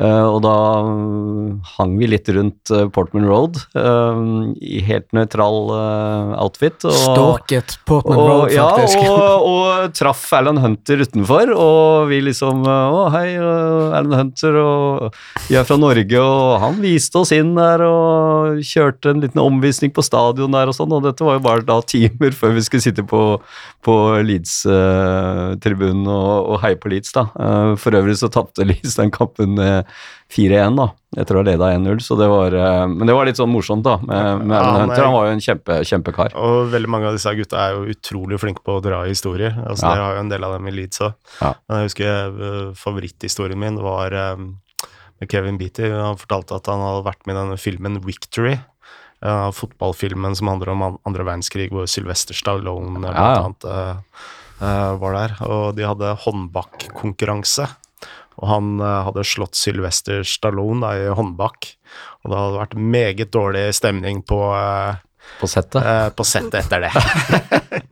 Eh, 0.00 0.24
og 0.24 0.38
da 0.44 0.54
mm, 0.86 1.60
hang 1.76 1.96
vi 2.00 2.08
litt 2.08 2.28
rundt 2.32 2.70
eh, 2.72 2.86
Portman 2.94 3.26
Road 3.28 3.58
eh, 3.76 4.20
i 4.64 4.80
helt 4.86 5.10
nøytral 5.16 5.58
outfit. 6.40 6.78
Og, 6.88 6.96
Stalket 6.96 7.76
Portman 7.88 8.16
og, 8.16 8.30
Road, 8.30 8.54
ja, 8.54 8.68
faktisk. 8.78 9.02
og, 9.04 9.44
og 9.52 9.96
traff 9.98 10.22
Alan 10.38 10.60
Hunter 10.62 11.04
utenfor, 11.04 11.52
og 11.52 12.08
vi 12.10 12.22
liksom 12.24 12.64
Å, 12.70 13.02
hei, 13.12 13.34
Alan 13.36 14.16
Hunter, 14.16 14.56
og 14.60 15.20
vi 15.48 15.58
er 15.58 15.66
fra 15.68 15.76
Norge, 15.80 16.22
og 16.22 16.56
han 16.62 16.80
viste 16.80 17.20
oss 17.20 17.34
inn 17.36 17.52
der 17.58 17.84
og 17.84 18.60
kjørte 18.64 19.12
en 19.12 19.22
liten 19.24 19.42
omvisning 19.42 19.92
på 19.92 20.04
stadion 20.06 20.56
der 20.56 20.70
og 20.70 20.76
sånn, 20.76 20.92
og 20.96 21.04
dette 21.04 21.26
var 21.26 21.36
jo 21.36 21.44
bare 21.44 21.66
da 21.66 21.80
timer 21.84 22.32
før 22.36 22.56
vi 22.56 22.64
skulle 22.64 22.84
sitte 22.84 23.04
på, 23.08 23.22
på 23.84 23.96
Leeds-tribunen 24.30 26.08
og, 26.08 26.54
og 26.54 26.60
heie 26.64 26.78
på 26.80 26.92
Leeds, 26.92 27.12
da. 27.16 27.26
For 27.80 27.96
øvrig 27.96 28.16
så 28.20 28.30
tapte 28.32 28.64
Leeds 28.64 28.96
den 28.96 29.12
kampen 29.14 29.58
eh, 29.60 29.82
4-1, 30.30 30.76
da, 30.78 30.86
etter 31.18 31.34
å 31.34 31.40
ha 31.42 31.46
leda 31.48 31.68
1-0, 31.74 32.00
så 32.06 32.14
det 32.20 32.28
var 32.30 32.54
eh, 32.54 32.84
Men 32.86 33.08
det 33.10 33.16
var 33.16 33.26
litt 33.26 33.40
sånn 33.40 33.50
morsomt, 33.50 33.82
da, 33.86 33.96
med, 33.98 34.44
med 34.46 34.54
Ja, 34.54 34.62
Alan 34.62 34.94
han 34.94 35.14
var 35.16 35.26
jo 35.26 35.34
en 35.34 35.42
kjempe, 35.42 35.80
kjempekar. 35.88 36.36
Og 36.38 36.70
veldig 36.70 36.90
mange 36.92 37.10
av 37.10 37.18
disse 37.18 37.34
gutta 37.34 37.58
er 37.64 37.74
jo 37.74 37.94
utrolig 37.96 38.38
flinke 38.42 38.62
på 38.66 38.78
å 38.78 38.84
dra 38.84 39.02
historier. 39.08 39.56
Altså, 39.66 39.88
Ja. 39.88 39.96
Jeg 39.96 40.04
har 40.06 40.18
jo 40.18 40.24
en 40.24 40.32
del 40.32 40.46
av 40.46 40.54
dem 40.54 40.70
i 40.70 40.74
Leeds 40.76 41.02
òg. 41.02 41.16
Ja. 41.40 41.54
Men 41.66 41.82
jeg 41.82 41.90
husker 41.90 42.40
uh, 42.40 42.74
favoritthistorien 42.78 43.58
min 43.58 43.80
var 43.82 44.14
eh, 44.14 44.36
med 45.20 45.30
Kevin 45.30 45.58
Beatty. 45.60 45.90
Han 45.90 46.18
fortalte 46.20 46.56
at 46.56 46.70
han 46.70 46.80
hadde 46.84 47.06
vært 47.10 47.26
med 47.26 47.34
i 47.34 47.40
denne 47.42 47.58
filmen 47.60 47.98
Victory. 48.06 48.58
Uh, 49.20 49.50
fotballfilmen 49.52 50.32
som 50.38 50.48
handler 50.48 50.70
om 50.72 50.82
an- 50.86 50.98
andre 51.04 51.26
verdenskrig, 51.28 51.66
hvor 51.74 51.84
Sylvester 51.90 52.32
Stallone 52.32 52.94
eh, 52.94 53.02
blant 53.02 53.18
ja. 53.18 53.42
annet 53.42 53.66
uh, 53.68 54.22
eh, 54.64 54.92
var 55.02 55.18
der. 55.18 55.34
Og 55.44 55.74
de 55.76 55.84
hadde 55.84 56.14
håndbakkonkurranse. 56.24 57.66
Og 58.40 58.48
han 58.48 58.72
eh, 58.80 58.96
hadde 59.08 59.26
slått 59.28 59.58
Sylvester 59.58 60.24
Stallone 60.26 60.82
da, 60.84 60.94
i 60.96 61.14
håndbak. 61.16 61.70
Og 62.24 62.32
det 62.32 62.40
hadde 62.40 62.60
vært 62.62 62.80
meget 62.96 63.32
dårlig 63.34 63.68
stemning 63.76 64.20
på 64.26 64.40
uh, 64.52 64.98
På 65.40 65.48
settet. 65.50 65.80
Uh, 65.80 66.08
på 66.14 66.26
settet 66.28 66.64
etter 66.64 66.88
det. 66.88 66.92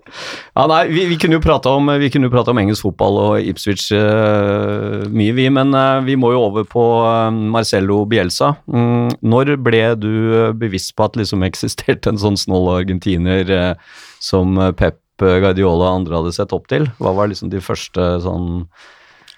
Ja, 0.59 0.65
nei, 0.67 0.89
vi, 0.91 1.05
vi 1.07 1.19
kunne 1.21 1.39
jo 1.39 1.43
prate 1.45 1.71
om, 1.71 1.91
om 1.93 2.61
engelsk 2.61 2.83
fotball 2.83 3.19
og 3.23 3.47
Ipswich 3.47 3.93
uh, 3.95 5.05
mye, 5.07 5.35
vi, 5.37 5.45
men 5.55 5.75
uh, 5.77 6.01
vi 6.03 6.17
må 6.19 6.33
jo 6.35 6.41
over 6.49 6.67
på 6.69 6.85
eh, 7.07 7.41
Marcello 7.55 8.01
Bielsa. 8.09 8.55
Mm, 8.67 9.13
når 9.23 9.55
ble 9.63 9.83
du 10.01 10.13
eh, 10.35 10.55
bevisst 10.57 10.95
på 10.99 11.07
at 11.07 11.19
liksom 11.19 11.45
eksisterte 11.47 12.11
en 12.11 12.21
sånn 12.21 12.39
snål 12.41 12.73
argentiner 12.79 13.53
eh, 13.55 13.99
som 14.25 14.59
eh, 14.59 14.73
Pep 14.77 15.01
Guardiola 15.19 15.89
og 15.89 15.97
andre 16.03 16.21
hadde 16.21 16.35
sett 16.37 16.55
opp 16.55 16.69
til? 16.71 16.87
Hva 17.03 17.15
var 17.17 17.31
liksom 17.31 17.51
de 17.53 17.63
første 17.63 18.11
sånn 18.25 18.67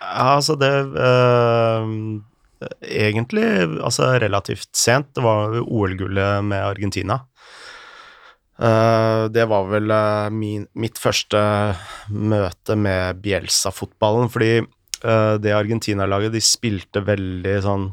altså 0.01 0.57
det 0.61 0.73
uh, 0.97 1.87
Egentlig 2.85 3.45
altså 3.81 4.11
relativt 4.21 4.69
sent. 4.77 5.15
Det 5.17 5.23
var 5.25 5.55
OL-gullet 5.63 6.45
med 6.45 6.61
Argentina. 6.61 7.23
Uh, 8.61 9.33
det 9.33 9.47
var 9.49 9.71
vel 9.71 9.89
uh, 9.89 10.29
min, 10.29 10.67
mitt 10.77 11.01
første 11.01 11.41
møte 12.13 12.77
med 12.77 13.23
Bielsa-fotballen, 13.25 14.29
fordi 14.29 14.59
eh, 14.61 15.35
det 15.41 15.57
Argentina-laget, 15.57 16.35
de 16.35 16.45
spilte 16.45 17.01
veldig 17.01 17.57
sånn 17.65 17.89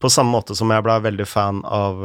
På 0.00 0.08
samme 0.12 0.30
måte 0.30 0.54
som 0.54 0.70
jeg 0.70 0.86
ble 0.86 0.94
veldig 1.02 1.26
fan 1.26 1.58
av 1.66 1.98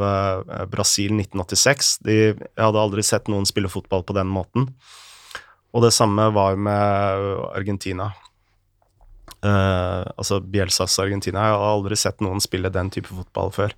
Brasil 0.68 1.14
1986. 1.14 1.94
De, 2.04 2.16
jeg 2.34 2.60
hadde 2.60 2.82
aldri 2.82 3.06
sett 3.06 3.30
noen 3.30 3.46
spille 3.48 3.70
fotball 3.72 4.02
på 4.04 4.16
den 4.18 4.28
måten. 4.28 4.66
Og 5.72 5.86
det 5.86 5.94
samme 5.96 6.26
var 6.34 6.58
med 6.60 7.30
Argentina. 7.56 8.10
Eh, 9.44 10.02
altså 10.16 10.40
Bielsas 10.40 10.98
Argentina. 11.02 11.44
Jeg 11.44 11.56
har 11.56 11.64
aldri 11.70 11.98
sett 11.98 12.22
noen 12.24 12.42
spille 12.42 12.72
den 12.72 12.90
type 12.94 13.12
fotball 13.12 13.52
før. 13.54 13.74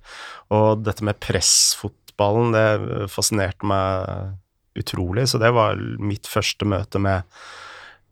Og 0.55 0.83
dette 0.85 1.05
med 1.05 1.19
pressfotballen, 1.23 2.53
det 2.55 3.09
fascinerte 3.13 3.67
meg 3.69 4.79
utrolig. 4.79 5.27
Så 5.29 5.41
det 5.41 5.51
var 5.55 5.79
mitt 5.99 6.29
første 6.29 6.67
møte 6.69 7.01
med, 7.03 7.27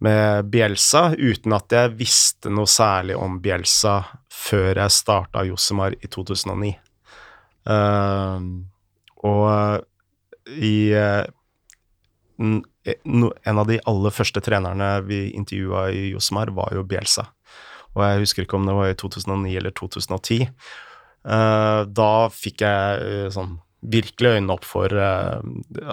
med 0.03 0.51
Bielsa, 0.53 1.09
uten 1.17 1.55
at 1.57 1.73
jeg 1.73 1.95
visste 1.99 2.51
noe 2.53 2.69
særlig 2.69 3.17
om 3.17 3.39
Bielsa 3.43 4.01
før 4.33 4.83
jeg 4.83 4.93
starta 4.93 5.45
Josemar 5.47 5.95
i 5.97 6.09
2009. 6.11 6.75
Uh, 7.67 8.39
og 9.27 10.53
i 10.55 10.93
eh, 10.95 11.25
no- 12.39 12.63
en 12.87 13.59
av 13.59 13.67
de 13.69 13.79
aller 13.89 14.13
første 14.15 14.41
trenerne 14.43 14.89
vi 15.07 15.27
intervjua 15.35 15.87
i 15.91 16.09
Josmar, 16.13 16.53
var 16.55 16.75
jo 16.77 16.85
Bielsa. 16.87 17.27
Og 17.97 18.03
jeg 18.05 18.23
husker 18.23 18.45
ikke 18.45 18.59
om 18.59 18.67
det 18.67 18.75
var 18.77 18.91
i 18.91 18.97
2009 18.99 19.55
eller 19.59 19.73
2010. 19.75 20.51
Eh, 21.27 21.81
da 21.99 22.11
fikk 22.31 22.63
jeg 22.63 23.07
eh, 23.07 23.29
sånn 23.33 23.57
virkelig 23.87 24.37
øynene 24.37 24.55
opp 24.55 24.65
for 24.67 24.91
eh, 24.91 25.39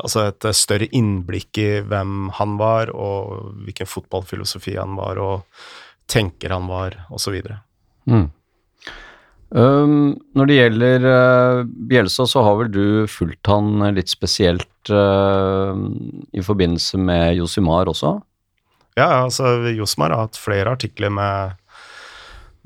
altså 0.00 0.28
et 0.28 0.46
eh, 0.48 0.56
større 0.56 0.88
innblikk 0.96 1.60
i 1.60 1.68
hvem 1.84 2.30
han 2.38 2.56
var, 2.60 2.92
og 2.94 3.54
hvilken 3.66 3.90
fotballfilosofi 3.90 4.76
han 4.78 4.96
var, 4.98 5.20
og 5.20 6.10
tenker 6.10 6.54
han 6.54 6.68
var, 6.70 6.98
osv. 7.14 7.40
mm. 8.10 8.26
Um, 9.54 10.16
når 10.34 10.48
det 10.50 10.54
gjelder 10.56 11.04
uh, 11.06 11.60
Bjelsa, 11.64 12.26
så 12.26 12.42
har 12.42 12.56
vel 12.58 12.70
du 12.74 12.86
fulgt 13.06 13.46
han 13.46 13.84
litt 13.94 14.10
spesielt 14.10 14.90
uh, 14.90 15.78
i 16.34 16.42
forbindelse 16.42 16.98
med 16.98 17.36
Josimar 17.38 17.86
også? 17.92 18.16
Ja, 18.98 19.22
altså 19.22 19.70
Josimar 19.70 20.10
har 20.10 20.26
hatt 20.26 20.40
flere 20.42 20.74
artikler 20.74 21.14
med, 21.14 21.54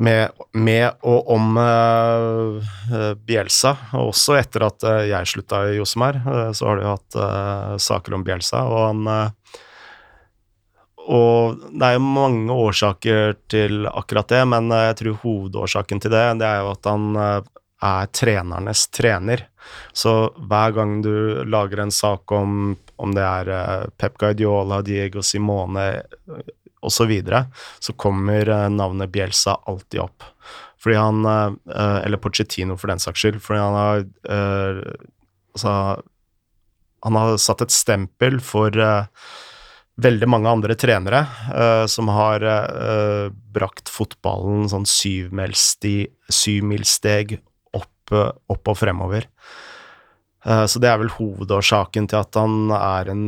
med, 0.00 0.32
med 0.56 0.96
og 1.04 1.28
om 1.36 1.60
uh, 1.60 3.12
Bjelsa. 3.28 3.74
Og 4.00 4.14
også 4.14 4.38
etter 4.40 4.64
at 4.70 4.88
jeg 5.10 5.32
slutta 5.34 5.66
i 5.68 5.76
Josimar, 5.76 6.22
så 6.56 6.70
har 6.70 6.80
du 6.80 6.88
hatt 6.88 7.80
saker 7.84 8.16
om 8.16 8.24
Bjelsa. 8.24 8.64
Og 8.64 8.80
han 8.86 9.30
Og 11.08 11.60
det 11.72 11.86
er 11.86 11.96
jo 11.96 12.04
mange 12.04 12.52
årsaker 12.52 13.38
til 13.48 13.86
akkurat 13.88 14.28
det, 14.28 14.42
men 14.50 14.68
eh, 14.74 14.88
jeg 14.90 14.98
tror 15.00 15.22
hovedårsaken 15.22 16.02
til 16.04 16.12
det, 16.12 16.24
det 16.42 16.48
er 16.48 16.60
jo 16.60 16.72
at 16.74 16.88
han 16.90 17.06
eh, 17.16 17.48
er 17.88 18.10
trenernes 18.12 18.84
trener. 18.92 19.46
Så 19.96 20.12
hver 20.50 20.76
gang 20.76 20.98
du 21.04 21.44
lager 21.48 21.84
en 21.84 21.94
sak 21.94 22.32
om 22.36 22.76
om 22.98 23.12
det 23.14 23.22
er 23.22 23.48
eh, 23.54 23.84
Pep 23.96 24.16
Guardiola, 24.18 24.82
Diego 24.82 25.22
Simone 25.22 25.88
osv., 26.78 26.94
så, 26.94 27.04
videre, 27.10 27.44
så 27.82 27.92
kommer 27.98 28.48
navnet 28.70 29.10
Bielsa 29.10 29.56
alltid 29.70 30.02
opp. 30.02 30.26
Fordi 30.78 30.94
han 30.94 31.26
Eller 31.66 32.20
Pochettino, 32.22 32.76
for 32.78 32.86
den 32.86 33.02
saks 33.02 33.18
skyld. 33.18 33.40
Fordi 33.42 33.58
han 33.58 33.74
har 33.74 34.04
Altså 35.56 35.72
Han 37.02 37.18
har 37.18 37.34
satt 37.42 37.64
et 37.66 37.74
stempel 37.74 38.38
for 38.38 38.78
veldig 39.98 40.28
mange 40.30 40.50
andre 40.50 40.76
trenere 40.78 41.24
uh, 41.50 41.86
som 41.90 42.10
har 42.14 42.44
uh, 42.44 43.30
brakt 43.54 43.90
fotballen 43.90 44.68
sånn 44.70 44.86
syvmilssteg 44.88 46.08
syv 46.30 47.78
opp, 47.78 48.12
uh, 48.14 48.30
opp 48.52 48.74
og 48.74 48.78
fremover. 48.78 49.28
Så 50.48 50.78
det 50.80 50.86
er 50.88 51.00
vel 51.00 51.10
hovedårsaken 51.12 52.06
til 52.08 52.22
at 52.22 52.36
han 52.38 52.70
er 52.72 53.08
en 53.10 53.24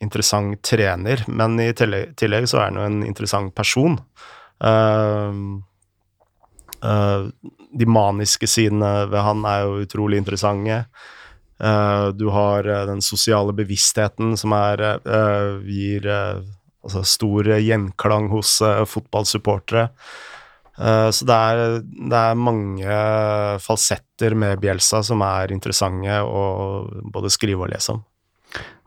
interessant 0.00 0.62
trener, 0.64 1.24
men 1.26 1.58
i 1.60 1.66
tillegg, 1.76 2.14
tillegg 2.16 2.46
så 2.48 2.60
er 2.62 2.70
han 2.70 2.78
jo 2.78 2.84
en 2.86 3.00
interessant 3.04 3.50
person. 3.52 3.98
De 7.82 7.88
maniske 7.98 8.48
sidene 8.48 8.92
ved 9.10 9.26
han 9.26 9.44
er 9.50 9.66
jo 9.66 9.82
utrolig 9.82 10.22
interessante. 10.22 10.86
Eh, 11.62 12.08
du 12.08 12.26
har 12.28 12.66
eh, 12.66 12.86
den 12.86 13.02
sosiale 13.02 13.54
bevisstheten 13.54 14.34
som 14.36 14.54
er, 14.56 14.82
eh, 14.82 15.62
gir 15.70 16.08
altså 16.82 17.04
stor 17.06 17.46
gjenklang 17.62 18.28
hos 18.32 18.58
fotballsupportere. 18.90 19.88
Så 21.12 21.26
det 21.28 21.34
er, 21.36 21.60
det 21.84 22.16
er 22.16 22.38
mange 22.40 22.94
falsetter 23.62 24.32
med 24.34 24.58
Bjelsa 24.58 25.02
som 25.04 25.20
er 25.22 25.52
interessante 25.54 26.16
å 26.24 26.40
både 27.12 27.30
skrive 27.30 27.68
og 27.68 27.70
lese 27.70 27.92
om. 27.92 28.00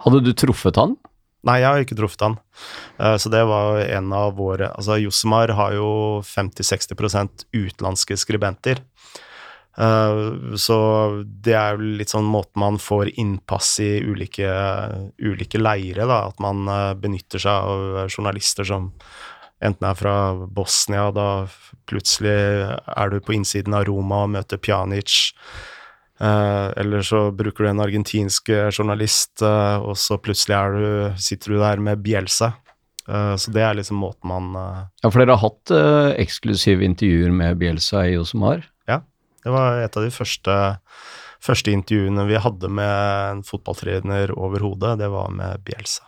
Hadde 0.03 0.23
du 0.25 0.31
truffet 0.33 0.75
han? 0.81 0.97
Nei, 1.45 1.59
jeg 1.61 1.69
har 1.69 1.85
ikke 1.85 1.95
truffet 2.01 2.25
han. 2.25 2.35
Så 3.21 3.31
det 3.31 3.45
var 3.47 3.79
en 3.85 4.11
av 4.17 4.33
våre 4.35 4.73
Altså, 4.73 4.97
Josmar 5.05 5.53
har 5.55 5.77
jo 5.77 5.87
50-60% 6.25 7.45
utenlandske 7.53 8.17
skribenter. 8.19 8.81
Eh, 9.77 10.55
Så 10.55 10.77
det 11.25 11.53
er 11.53 11.75
jo 11.75 11.95
litt 11.99 12.13
sånn 12.13 12.27
måten 12.29 12.61
man 12.63 12.79
får 12.79 13.11
innpass 13.19 13.79
i 13.83 13.99
ulike, 14.05 14.47
ulike 15.19 15.59
leire, 15.59 16.07
da. 16.07 16.25
At 16.29 16.39
man 16.43 16.67
eh, 16.67 16.93
benytter 16.99 17.41
seg 17.41 17.51
av 17.51 18.09
journalister 18.09 18.67
som 18.67 18.91
enten 19.63 19.87
er 19.87 19.95
fra 19.95 20.17
Bosnia, 20.51 21.09
da 21.15 21.47
plutselig 21.87 22.35
er 22.35 23.09
du 23.09 23.21
på 23.23 23.35
innsiden 23.37 23.73
av 23.77 23.85
Roma 23.87 24.25
og 24.25 24.35
møter 24.35 24.59
Pjanic. 24.61 25.31
Uh, 26.15 26.71
eller 26.79 27.03
så 27.03 27.25
bruker 27.35 27.65
du 27.65 27.69
en 27.69 27.81
argentinsk 27.83 28.47
eh, 28.55 28.69
journalist, 28.71 29.41
uh, 29.43 29.83
og 29.83 29.97
så 29.99 30.15
plutselig 30.15 30.59
du, 30.71 31.17
sitter 31.19 31.51
du 31.51 31.57
der 31.59 31.81
med 31.83 31.99
Bielsa. 32.05 32.53
Uh, 33.09 33.35
så 33.35 33.51
det 33.51 33.61
er 33.61 33.75
liksom 33.77 33.99
måten 34.01 34.29
man 34.31 34.55
eh, 34.57 34.77
Ja, 35.03 35.11
for 35.11 35.21
dere 35.21 35.35
har 35.35 35.43
hatt 35.43 35.73
eh, 35.75 36.15
eksklusive 36.23 36.81
intervjuer 36.87 37.35
med 37.35 37.59
Bielsa 37.61 38.01
i 38.07 38.15
Josemar. 38.15 38.63
Det 39.45 39.53
var 39.53 39.83
et 39.83 39.97
av 39.97 40.05
de 40.05 40.11
første, 40.13 40.53
første 41.45 41.73
intervjuene 41.73 42.25
vi 42.25 42.39
hadde 42.41 42.71
med 42.73 42.93
en 43.35 43.43
fotballtrener 43.45 44.33
overhodet. 44.33 44.97
Det 45.01 45.11
var 45.13 45.29
med 45.33 45.61
Bielsa. 45.67 46.07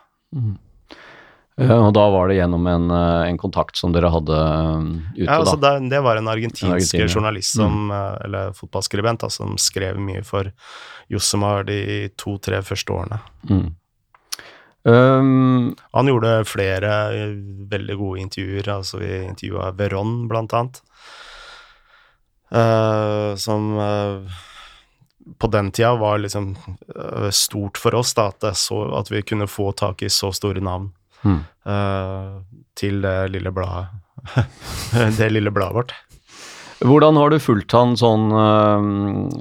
Eh, 1.58 1.74
og 1.74 1.90
da 1.98 2.04
var 2.14 2.30
det 2.30 2.38
gjennom 2.38 2.68
en, 2.70 2.92
eh, 2.94 3.30
en 3.32 3.38
kontakt 3.42 3.78
som 3.80 3.94
dere 3.94 4.12
hadde 4.14 4.36
eh, 4.38 4.90
ute, 5.16 5.26
Ja, 5.26 5.40
altså 5.40 5.56
da. 5.58 5.78
det, 5.78 5.90
det 5.94 6.02
var 6.06 6.20
en 6.20 6.30
argentinsk 6.30 6.68
En 6.68 6.76
argentiner. 6.76 7.10
journalist 7.10 7.56
som, 7.58 7.88
mm. 7.90 8.26
eller 8.28 8.54
fotballskribent 8.58 9.26
da, 9.26 9.30
som 9.34 9.58
skrev 9.62 9.98
mye 10.02 10.22
for 10.26 10.52
Jossemar 11.10 11.66
de 11.70 12.10
to-tre 12.18 12.62
første 12.66 12.94
årene. 12.94 13.22
Mm. 13.50 13.68
Um, 14.88 15.76
Han 15.98 16.08
gjorde 16.08 16.46
flere 16.48 16.92
eh, 17.12 17.34
veldig 17.70 17.98
gode 18.00 18.22
intervjuer. 18.22 18.70
altså 18.78 19.02
Vi 19.02 19.24
intervjua 19.26 19.72
Veron, 19.78 20.28
blant 20.30 20.54
annet. 20.54 20.82
Eh, 22.50 23.36
som 23.36 23.78
uh, 23.78 24.32
på 25.38 25.48
den 25.48 25.72
tida 25.72 25.96
var 25.96 26.18
liksom 26.18 26.56
uh, 26.96 27.30
stort 27.30 27.78
for 27.78 27.96
oss, 27.96 28.14
da, 28.14 28.28
at, 28.28 28.40
det 28.42 28.56
så, 28.56 28.82
at 28.96 29.12
vi 29.12 29.22
kunne 29.22 29.50
få 29.52 29.72
tak 29.72 30.02
i 30.02 30.10
så 30.10 30.32
store 30.32 30.64
navn 30.64 30.92
mm. 31.28 31.40
til 32.78 33.02
det 33.04 33.16
lille 33.34 33.52
bladet. 33.52 33.90
det 35.18 35.30
lille 35.30 35.52
bladet 35.52 35.76
vårt. 35.76 35.94
hvordan 36.80 37.18
har 37.18 37.30
du 37.30 37.40
fulgt 37.40 37.74
han 37.76 37.98
sånn, 38.00 38.32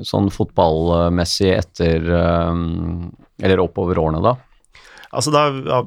sånn 0.04 0.28
fotballmessig 0.32 1.50
etter 1.52 2.04
Eller 3.42 3.62
oppover 3.62 3.98
årene, 4.00 4.22
da? 4.24 4.34
Altså, 5.12 5.30
da 5.30 5.84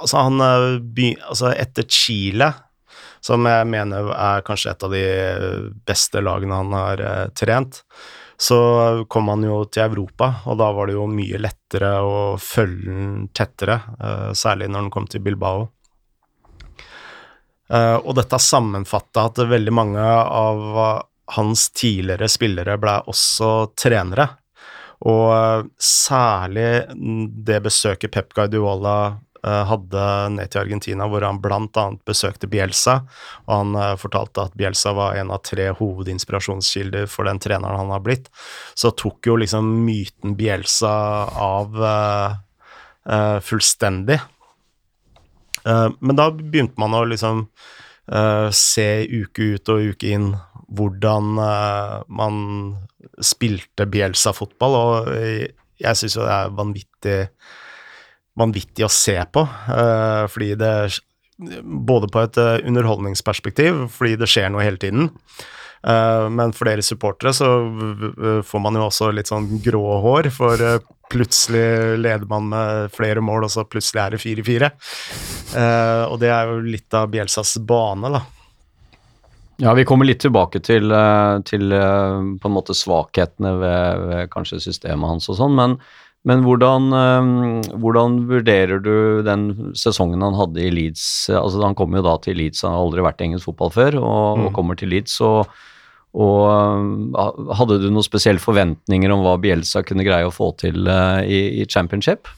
Altså, 0.00 0.16
han 0.16 0.40
Altså, 0.40 1.52
etter 1.52 1.86
Chile, 1.88 2.50
som 3.24 3.46
jeg 3.48 3.68
mener 3.72 4.10
er 4.12 4.44
kanskje 4.44 4.74
et 4.74 4.84
av 4.84 4.92
de 4.92 5.04
beste 5.88 6.20
lagene 6.20 6.58
han 6.60 6.76
har 6.76 7.00
eh, 7.00 7.28
trent, 7.32 7.80
så 8.36 8.58
kom 9.08 9.30
han 9.32 9.46
jo 9.46 9.62
til 9.72 9.86
Europa, 9.86 10.28
og 10.50 10.58
da 10.60 10.68
var 10.74 10.90
det 10.90 10.96
jo 10.98 11.06
mye 11.08 11.40
lettere 11.40 11.94
å 12.04 12.18
følge 12.40 12.90
den 12.90 13.28
tettere, 13.32 13.78
eh, 13.96 14.30
særlig 14.36 14.68
når 14.68 14.82
han 14.82 14.92
kom 14.92 15.08
til 15.08 15.24
Bilbao. 15.24 15.70
Eh, 17.72 17.96
og 17.96 18.12
dette 18.18 18.42
sammenfatta 18.42 19.28
at 19.30 19.44
veldig 19.54 19.72
mange 19.72 20.04
av 20.04 20.64
hans 21.38 21.68
tidligere 21.72 22.28
spillere 22.28 22.76
ble 22.76 22.98
også 23.08 23.52
trenere. 23.72 24.28
Og 25.08 25.70
særlig 25.80 26.84
det 27.44 27.62
besøket 27.64 28.12
Pep 28.12 28.36
Guardiola 28.36 29.14
hadde 29.68 30.04
ned 30.36 30.50
til 30.52 30.62
Argentina, 30.62 31.08
hvor 31.10 31.24
han 31.26 31.40
annet 31.42 32.00
besøkte 32.08 32.48
Bielsa, 32.50 33.00
og 33.46 33.52
han 33.52 33.74
eh, 33.80 33.96
fortalte 34.00 34.46
at 34.46 34.56
Bielsa 34.58 34.94
var 34.96 35.18
en 35.20 35.32
av 35.34 35.42
tre 35.46 35.70
hovedinspirasjonskilder 35.76 37.08
for 37.10 37.28
den 37.28 37.42
treneren 37.42 37.82
han 37.82 37.92
har 37.94 38.04
blitt, 38.04 38.30
så 38.74 38.90
tok 38.90 39.26
jo 39.26 39.36
liksom 39.42 39.68
myten 39.84 40.36
Bielsa 40.38 40.94
av 41.40 41.76
uh, 41.76 42.36
eh, 43.08 43.38
fullstendig. 43.44 44.20
Uh, 45.64 45.90
men 46.00 46.18
da 46.18 46.30
begynte 46.32 46.80
man 46.80 46.96
å 46.96 47.04
liksom 47.08 47.46
uh, 47.46 48.48
se 48.52 48.88
uke 49.08 49.54
ut 49.56 49.72
og 49.72 49.94
uke 49.94 50.16
inn 50.16 50.34
hvordan 50.74 51.38
eh, 51.38 51.98
man 52.08 52.38
spilte 53.22 53.86
Bielsa-fotball, 53.90 54.78
og 54.78 55.12
eh, 55.14 55.52
jeg 55.80 56.00
syns 56.00 56.18
jo 56.18 56.24
det 56.24 56.34
er 56.34 56.56
vanvittig 56.56 57.18
vanvittig 58.38 58.86
å 58.86 58.92
se 58.92 59.16
på, 59.32 59.46
eh, 59.74 60.24
fordi 60.30 60.54
det 60.60 60.76
Både 61.64 62.06
på 62.06 62.20
et 62.22 62.36
eh, 62.38 62.62
underholdningsperspektiv, 62.62 63.88
fordi 63.90 64.14
det 64.20 64.28
skjer 64.30 64.52
noe 64.54 64.62
hele 64.62 64.78
tiden, 64.78 65.08
eh, 65.82 66.26
men 66.30 66.52
for 66.54 66.70
dere 66.70 66.84
supportere 66.86 67.32
så 67.34 67.48
får 68.46 68.62
man 68.62 68.78
jo 68.78 68.84
også 68.86 69.08
litt 69.10 69.32
sånn 69.32 69.48
grå 69.64 69.96
hår, 70.04 70.28
for 70.30 70.62
plutselig 71.10 71.98
leder 71.98 72.30
man 72.30 72.46
med 72.52 72.94
flere 72.94 73.18
mål, 73.18 73.48
og 73.48 73.50
så 73.50 73.66
plutselig 73.66 74.04
er 74.04 74.14
det 74.14 74.22
4-4. 74.22 74.70
Eh, 75.58 76.04
og 76.06 76.20
det 76.22 76.30
er 76.30 76.52
jo 76.52 76.62
litt 76.62 76.94
av 76.94 77.10
Bielsas 77.10 77.56
bane, 77.66 78.14
da. 78.14 78.22
Ja, 79.66 79.74
vi 79.74 79.82
kommer 79.86 80.06
litt 80.06 80.22
tilbake 80.22 80.62
til, 80.62 80.94
til 81.50 81.74
på 81.74 82.48
en 82.48 82.54
måte 82.54 82.78
svakhetene 82.78 83.56
ved, 83.58 84.06
ved 84.06 84.30
kanskje 84.30 84.62
systemet 84.62 85.10
hans 85.16 85.28
og 85.30 85.42
sånn, 85.42 85.58
men, 85.58 85.76
men 86.24 86.40
hvordan, 86.46 86.86
eh, 86.96 87.76
hvordan 87.82 88.14
vurderer 88.30 88.80
du 88.82 89.22
den 89.26 89.72
sesongen 89.76 90.22
han 90.24 90.34
hadde 90.38 90.62
i 90.64 90.70
Leeds? 90.72 91.28
Altså 91.36 91.60
Han 91.62 91.74
kommer 91.76 92.00
jo 92.00 92.06
da 92.08 92.16
til 92.24 92.36
Leeds, 92.40 92.62
han 92.64 92.72
har 92.72 92.80
aldri 92.86 93.04
vært 93.04 93.20
i 93.20 93.26
engelsk 93.28 93.50
fotball 93.50 93.70
før, 93.74 93.98
og, 94.00 94.38
og 94.38 94.50
Mm. 94.50 94.54
kommer 94.56 94.76
til 94.80 94.88
Leeds. 94.94 95.20
og 95.20 95.46
og 96.14 96.46
eh, 96.46 97.54
Hadde 97.58 97.80
du 97.82 97.88
noen 97.90 98.04
spesielle 98.06 98.38
forventninger 98.38 99.10
om 99.10 99.24
hva 99.26 99.34
Bielsa 99.42 99.82
kunne 99.82 100.04
greie 100.06 100.24
å 100.28 100.30
få 100.32 100.52
til 100.56 100.86
eh, 100.86 101.24
i, 101.26 101.40
i 101.62 101.66
championship? 101.66 102.28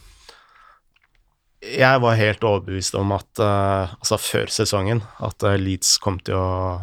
Jeg 1.66 2.00
var 2.00 2.14
helt 2.16 2.44
overbevist 2.46 2.94
om 2.94 3.10
at, 3.16 3.28
altså 3.40 4.18
før 4.20 4.46
sesongen, 4.52 5.00
at 5.24 5.42
Leeds 5.58 5.96
kom 5.98 6.18
til 6.22 6.36
å 6.38 6.80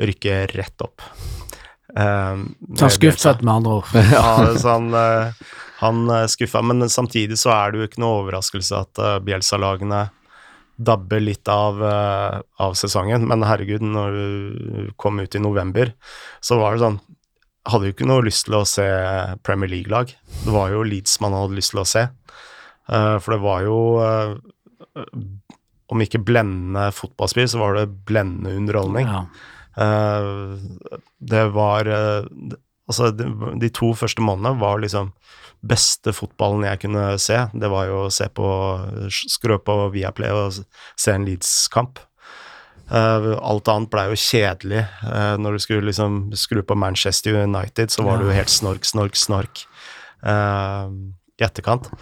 rykke 0.00 0.38
rett 0.56 0.82
opp. 0.82 1.04
Med 1.94 2.78
Så 2.78 2.86
han 2.86 2.94
skuffet, 2.94 3.42
med 3.42 3.54
andre 3.54 3.80
ord. 3.80 3.90
Ja, 4.14 4.56
så 4.56 4.68
han, 4.76 4.94
eh, 4.94 5.32
han 5.80 6.10
eh, 6.10 6.26
skuffa, 6.30 6.62
men 6.62 6.88
samtidig 6.90 7.38
så 7.40 7.52
er 7.54 7.70
det 7.72 7.80
jo 7.80 7.88
ikke 7.88 8.02
noe 8.04 8.22
overraskelse 8.24 8.82
at 8.84 9.00
eh, 9.02 9.18
Bielsa-lagene 9.26 10.08
dabber 10.80 11.20
litt 11.20 11.44
av, 11.52 11.76
av 11.84 12.76
sesongen, 12.78 13.26
men 13.28 13.42
herregud, 13.44 13.82
når 13.84 14.14
du 14.16 14.92
kom 14.96 15.18
ut 15.20 15.34
i 15.36 15.42
november, 15.42 15.90
så 16.40 16.56
var 16.56 16.72
det 16.72 16.86
sånn 16.86 17.00
Hadde 17.68 17.90
jo 17.90 17.92
ikke 17.92 18.06
noe 18.08 18.24
lyst 18.24 18.46
til 18.46 18.54
å 18.56 18.62
se 18.64 18.86
Premier 19.44 19.68
League-lag. 19.68 20.08
Det 20.46 20.48
var 20.54 20.70
jo 20.72 20.80
Leeds 20.80 21.18
man 21.20 21.34
hadde 21.36 21.58
lyst 21.58 21.74
til 21.74 21.82
å 21.82 21.84
se. 21.84 22.06
For 22.88 23.34
det 23.34 23.38
var 23.44 23.66
jo 23.66 23.76
Om 25.92 26.04
ikke 26.06 26.22
blendende 26.24 26.86
fotballspill, 26.96 27.50
så 27.52 27.60
var 27.60 27.76
det 27.76 27.84
blendende 28.08 28.56
underholdning. 28.56 29.12
Ja. 29.12 29.20
Eh, 29.76 30.58
det 31.18 31.46
var 31.54 31.86
eh, 31.86 32.56
Altså, 32.90 33.12
de, 33.14 33.68
to 33.70 33.92
første 33.94 34.18
månedene 34.18 34.58
var 34.58 34.80
liksom 34.82 35.12
beste 35.62 36.10
fotballen 36.10 36.64
jeg 36.66 36.80
kunne 36.82 37.04
se. 37.22 37.36
Det 37.54 37.68
var 37.70 37.84
jo 37.86 38.00
å 38.00 38.08
se 38.10 38.26
på 38.34 38.48
Skrø 39.14 39.60
på 39.62 39.76
Viaplay 39.94 40.34
og 40.34 40.56
se 40.98 41.14
en 41.14 41.22
Leeds-kamp. 41.28 42.00
Eh, 42.90 43.28
alt 43.38 43.70
annet 43.70 43.92
blei 43.92 44.08
jo 44.10 44.18
kjedelig. 44.18 44.82
Når 45.38 45.54
du 45.54 45.62
skulle 45.62 45.86
liksom 45.86 46.18
skru 46.34 46.64
på 46.66 46.74
Manchester 46.82 47.38
United, 47.44 47.94
så 47.94 48.02
var 48.08 48.18
det 48.18 48.26
jo 48.26 48.34
helt 48.40 48.50
snork, 48.50 48.90
snork, 48.90 49.14
snork 49.14 49.62
i 50.26 51.46
etterkant. 51.46 51.92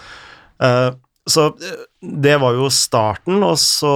Så 1.28 1.50
det 2.00 2.38
var 2.40 2.56
jo 2.56 2.72
starten, 2.72 3.44
og 3.44 3.60
så 3.60 3.92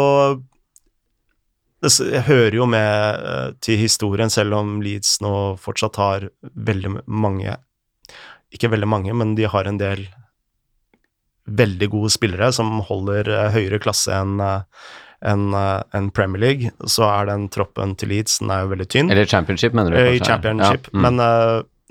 det, 1.82 1.92
Jeg 2.12 2.24
hører 2.28 2.56
jo 2.56 2.66
med 2.70 3.26
eh, 3.32 3.52
til 3.64 3.78
historien, 3.80 4.30
selv 4.32 4.54
om 4.58 4.80
Leeds 4.84 5.18
nå 5.24 5.32
fortsatt 5.60 5.98
har 6.00 6.28
veldig 6.54 7.00
mange 7.06 7.56
Ikke 8.54 8.70
veldig 8.72 8.88
mange, 8.88 9.14
men 9.16 9.34
de 9.38 9.48
har 9.48 9.68
en 9.68 9.80
del 9.80 10.06
veldig 11.50 11.88
gode 11.90 12.10
spillere 12.14 12.52
som 12.54 12.80
holder 12.86 13.28
eh, 13.32 13.48
høyere 13.54 13.80
klasse 13.82 14.14
enn 14.14 14.38
eh, 14.42 14.60
enn, 15.22 15.52
eh, 15.54 16.08
Premier 16.14 16.40
League. 16.42 16.70
Så 16.90 17.06
er 17.06 17.28
den 17.30 17.48
troppen 17.52 17.94
til 17.98 18.10
Leeds 18.10 18.40
den 18.42 18.50
er 18.50 18.64
jo 18.64 18.72
veldig 18.72 18.88
tynn. 18.90 19.10
Eller 19.10 19.28
championship, 19.30 19.74
mener 19.74 19.94
du? 19.94 19.98
I 19.98 20.18
kanskje? 20.18 20.26
championship. 20.26 20.88
Ja, 20.90 20.98
mm. 20.98 21.06
Men 21.06 21.20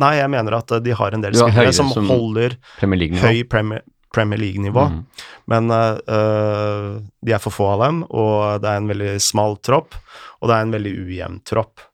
nei, 0.02 0.14
jeg 0.18 0.32
mener 0.34 0.58
at 0.58 0.74
de 0.84 0.96
har 0.98 1.16
en 1.16 1.24
del 1.24 1.38
spillere 1.40 1.74
som, 1.76 1.92
som- 1.96 2.10
holder 2.12 2.58
Premier 2.80 3.16
høy 3.22 3.44
Premier, 3.48 3.84
Premier 4.14 4.40
League-nivå. 4.40 4.82
Mm. 4.92 5.04
Men 5.52 5.72
eh, 5.72 6.90
de 7.22 7.36
er 7.36 7.44
for 7.44 7.56
få 7.56 7.70
av 7.76 7.86
dem, 7.86 8.04
og 8.10 8.62
det 8.64 8.72
er 8.72 8.82
en 8.82 8.92
veldig 8.92 9.14
smal 9.24 9.58
tropp, 9.64 9.96
og 10.42 10.52
det 10.52 10.58
er 10.58 10.68
en 10.68 10.76
veldig 10.76 10.94
ujevn 11.06 11.40
tropp. 11.48 11.88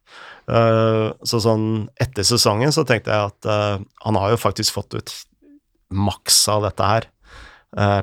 Uh, 0.47 1.11
så 1.27 1.41
sånn 1.43 1.89
etter 1.99 2.23
sesongen 2.23 2.71
så 2.71 2.85
tenkte 2.87 3.11
jeg 3.11 3.31
at 3.33 3.47
uh, 3.51 3.81
han 4.05 4.15
har 4.15 4.31
jo 4.31 4.37
faktisk 4.39 4.77
fått 4.77 4.95
ut 4.95 5.11
maks 5.91 6.37
av 6.51 6.63
dette 6.63 6.87
her, 6.87 7.07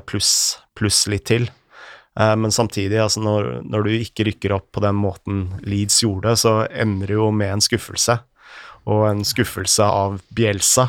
pluss 0.05 0.59
plus 0.77 1.03
litt 1.09 1.25
til. 1.29 1.47
Men 2.15 2.53
samtidig, 2.53 2.97
altså 3.01 3.21
når, 3.21 3.47
når 3.67 3.85
du 3.85 3.89
ikke 3.93 4.25
rykker 4.25 4.53
opp 4.55 4.67
på 4.73 4.81
den 4.81 4.95
måten 4.97 5.43
Leeds 5.67 5.99
gjorde, 6.01 6.33
så 6.39 6.53
ender 6.69 7.11
det 7.11 7.17
jo 7.17 7.27
med 7.35 7.51
en 7.53 7.61
skuffelse. 7.61 8.15
Og 8.89 9.03
en 9.09 9.21
skuffelse 9.27 9.85
av 9.85 10.17
Bjelsa. 10.33 10.87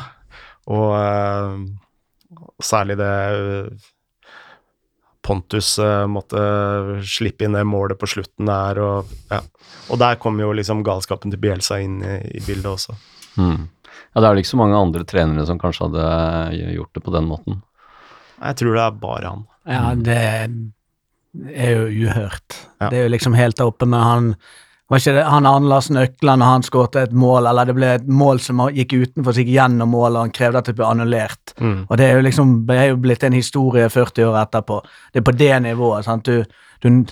Og 0.73 0.95
særlig 2.63 2.97
det 2.99 3.13
eh, 3.35 3.87
Pontus 5.27 5.73
eh, 5.83 6.05
måtte 6.07 6.39
slippe 7.03 7.43
inn 7.45 7.55
det 7.57 7.65
målet 7.67 7.99
på 7.99 8.07
slutten 8.07 8.47
der, 8.47 8.79
og 8.79 9.09
ja. 9.31 9.41
Og 9.91 9.99
der 9.99 10.19
kom 10.19 10.39
jo 10.39 10.53
liksom 10.55 10.85
galskapen 10.87 11.31
til 11.31 11.41
Bielsa 11.41 11.79
inn 11.83 11.99
i, 12.03 12.19
i 12.37 12.43
bildet 12.45 12.69
også. 12.71 12.95
Mm. 13.39 13.67
Ja, 14.13 14.21
det 14.21 14.25
er 14.25 14.31
vel 14.31 14.41
ikke 14.41 14.53
så 14.53 14.59
mange 14.59 14.79
andre 14.79 15.03
trenere 15.07 15.45
som 15.47 15.59
kanskje 15.59 15.87
hadde 15.87 16.71
gjort 16.75 16.95
det 16.95 17.03
på 17.05 17.13
den 17.15 17.27
måten. 17.29 17.59
Jeg 18.37 18.59
tror 18.59 18.77
det 18.77 18.83
er 18.83 19.01
bare 19.01 19.33
han. 19.33 19.43
Ja, 19.67 19.83
det 19.97 20.17
er 21.53 21.73
jo 21.75 22.07
uhørt. 22.07 22.57
Ja. 22.79 22.89
Det 22.89 22.99
er 22.99 23.07
jo 23.07 23.13
liksom 23.13 23.35
helt 23.37 23.61
oppe 23.63 23.87
med 23.89 24.03
han 24.03 24.31
var 24.87 25.01
ikke 25.01 25.13
det 25.17 25.23
han 25.27 25.47
Andersen 25.49 25.99
Økland 25.99 26.43
og 26.43 26.47
han 26.47 26.63
skåret 26.63 26.95
et 27.01 27.15
mål, 27.15 27.49
eller 27.49 27.67
det 27.67 27.75
ble 27.75 27.89
et 27.97 28.07
mål 28.07 28.39
som 28.43 28.61
gikk 28.71 28.95
utenfor, 28.95 29.35
gikk 29.35 29.51
gjennom 29.51 29.91
målet, 29.91 30.15
og 30.15 30.27
han 30.27 30.35
krevde 30.35 30.61
at 30.61 30.69
det 30.69 30.77
ble 30.77 30.87
annullert. 30.87 31.53
Mm. 31.59 31.79
Og 31.89 31.97
det 31.99 32.07
er 32.07 32.15
jo 32.15 32.25
liksom 32.27 32.53
det 32.69 32.77
er 32.79 32.91
jo 32.93 33.01
blitt 33.03 33.25
en 33.27 33.35
historie 33.35 33.89
40 33.91 34.29
år 34.29 34.41
etterpå. 34.45 34.79
Det 35.11 35.21
er 35.21 35.27
på 35.27 35.35
det 35.35 35.53
nivået. 35.65 36.07
sant? 36.07 36.25
Du, 36.29 36.43
du, 36.83 37.03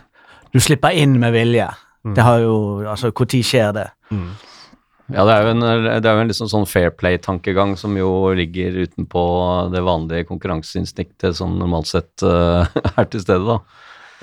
du 0.53 0.59
slipper 0.63 0.95
inn 0.95 1.19
med 1.19 1.35
vilje. 1.35 1.67
Det 2.15 2.21
har 2.21 2.43
jo 2.43 2.85
Altså, 2.85 3.09
når 3.09 3.43
skjer 3.43 3.71
det? 3.73 3.87
Mm. 4.11 4.29
Ja, 5.13 5.25
det 5.25 5.33
er 5.33 5.43
jo 5.43 5.49
en, 5.53 5.65
det 6.01 6.09
er 6.09 6.15
jo 6.17 6.21
en 6.23 6.29
liksom 6.31 6.49
sånn 6.49 6.65
fair 6.65 6.89
play-tankegang 6.89 7.75
som 7.77 7.93
jo 7.97 8.31
ligger 8.33 8.79
utenpå 8.85 9.23
det 9.73 9.83
vanlige 9.85 10.25
konkurranseinstinktet 10.31 11.37
som 11.37 11.59
normalt 11.59 11.91
sett 11.91 12.25
uh, 12.25 12.65
er 12.97 13.09
til 13.09 13.21
stede, 13.21 13.45
da. 13.45 13.59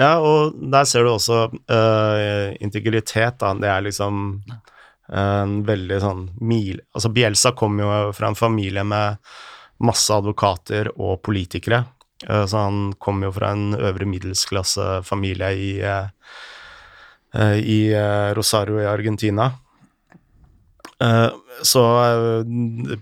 Ja, 0.01 0.17
og 0.25 0.57
der 0.73 0.87
ser 0.89 1.05
du 1.05 1.13
også 1.13 1.47
uh, 1.53 2.53
integritet, 2.65 3.39
da. 3.43 3.53
Det 3.61 3.69
er 3.69 3.85
liksom 3.85 4.23
en 5.13 5.57
veldig 5.69 5.99
sånn 6.01 6.23
mil... 6.41 6.81
Altså, 6.95 7.11
Bielsa 7.13 7.53
kom 7.59 7.81
jo 7.83 7.91
fra 8.17 8.31
en 8.31 8.39
familie 8.39 8.85
med 8.89 9.21
masse 9.85 10.15
advokater 10.15 10.93
og 10.95 11.21
politikere. 11.27 11.83
Uh, 12.25 12.45
så 12.49 12.65
han 12.65 12.81
kom 13.03 13.25
jo 13.27 13.33
fra 13.37 13.53
en 13.53 13.77
øvre 13.77 14.09
middelsklassefamilie 14.09 15.53
i, 15.59 15.73
eh, 15.83 17.59
i 17.59 17.81
Rosario 18.37 18.81
i 18.81 18.89
Argentina. 18.89 19.51
Så 21.67 21.81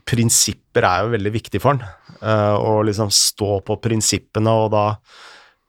prinsipper 0.09 0.87
er 0.89 1.03
jo 1.03 1.11
veldig 1.13 1.33
viktig 1.35 1.61
for 1.61 1.75
han. 1.75 1.83
Å 2.57 2.71
liksom 2.87 3.11
stå 3.13 3.59
på 3.67 3.77
prinsippene, 3.85 4.55
og 4.57 4.71
da 4.73 4.85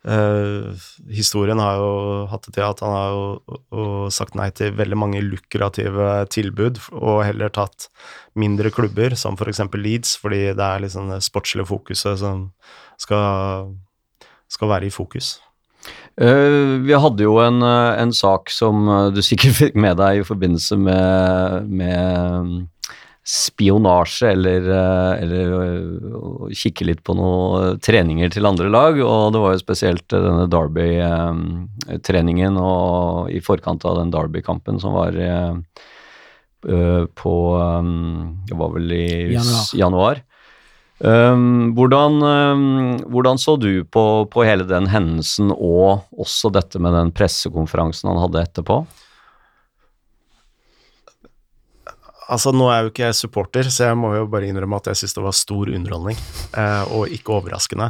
Eh, 0.01 0.73
historien 1.13 1.59
har 1.61 1.77
jo 1.77 1.91
hatt 2.31 2.47
det 2.47 2.55
til 2.55 2.65
at 2.65 2.79
han 2.81 2.95
har 2.95 3.11
jo, 3.13 3.59
og 3.77 4.13
sagt 4.13 4.33
nei 4.37 4.47
til 4.57 4.73
veldig 4.73 4.97
mange 4.97 5.21
lukrative 5.21 6.25
tilbud, 6.33 6.81
og 6.97 7.21
heller 7.27 7.53
tatt 7.53 7.89
mindre 8.33 8.73
klubber, 8.73 9.13
som 9.19 9.37
for 9.37 9.51
eksempel 9.51 9.83
Leeds, 9.85 10.15
fordi 10.17 10.47
det 10.57 10.65
er 10.65 10.81
liksom 10.81 11.13
det 11.13 11.21
sportslige 11.25 11.69
fokuset 11.69 12.17
som 12.23 12.49
skal, 13.01 13.71
skal 14.49 14.73
være 14.73 14.89
i 14.89 14.93
fokus. 14.93 15.37
Uh, 16.19 16.81
vi 16.85 16.93
hadde 16.93 17.25
jo 17.25 17.37
en, 17.41 17.61
eh, 17.65 18.01
en 18.01 18.11
sak 18.13 18.51
som 18.53 18.89
du 19.13 19.21
sikkert 19.25 19.57
fikk 19.57 19.77
med 19.79 19.97
deg 20.01 20.21
i 20.21 20.27
forbindelse 20.27 20.77
med, 20.77 21.69
med 21.69 22.67
spionasje, 23.27 24.31
eller, 24.31 24.61
eh, 24.65 25.21
eller 25.21 25.61
eh, 25.61 26.49
kikke 26.57 26.85
litt 26.87 27.03
på 27.05 27.13
noen 27.17 27.79
treninger 27.83 28.29
til 28.33 28.45
andre 28.49 28.69
lag, 28.73 28.97
og 28.97 29.33
det 29.35 29.41
var 29.43 29.51
jo 29.53 29.59
spesielt 29.61 30.13
eh, 30.13 30.23
denne 30.25 30.47
Derby-treningen 30.49 32.57
og 32.57 33.29
i 33.29 33.39
forkant 33.45 33.85
av 33.85 33.97
den 34.01 34.09
Derby-kampen 34.13 34.79
som 34.81 34.93
var 34.97 35.11
eh, 35.13 35.53
eh, 36.65 37.05
på 37.05 37.57
eh, 37.61 37.83
Det 38.49 38.57
var 38.57 38.69
vel 38.73 38.91
i 38.97 39.37
Januar. 39.37 39.69
januar. 39.85 40.25
Um, 41.01 41.73
hvordan, 41.73 42.21
um, 42.21 42.97
hvordan 43.09 43.39
så 43.41 43.55
du 43.57 43.81
på, 43.89 44.29
på 44.29 44.43
hele 44.45 44.67
den 44.69 44.85
hendelsen, 44.85 45.49
og 45.49 46.05
også 46.13 46.53
dette 46.53 46.77
med 46.77 46.93
den 46.93 47.09
pressekonferansen 47.09 48.05
han 48.11 48.21
hadde 48.21 48.43
etterpå? 48.45 48.83
Altså, 52.31 52.53
nå 52.55 52.69
er 52.71 52.85
jo 52.85 52.91
ikke 52.91 53.09
jeg 53.09 53.17
supporter, 53.17 53.67
så 53.67 53.89
jeg 53.89 53.97
må 53.99 54.13
jo 54.15 54.27
bare 54.31 54.47
innrømme 54.47 54.77
at 54.79 54.91
jeg 54.91 55.01
syns 55.01 55.17
det 55.17 55.23
var 55.25 55.35
stor 55.35 55.71
underholdning, 55.75 56.19
eh, 56.57 56.93
og 56.95 57.11
ikke 57.11 57.35
overraskende. 57.35 57.89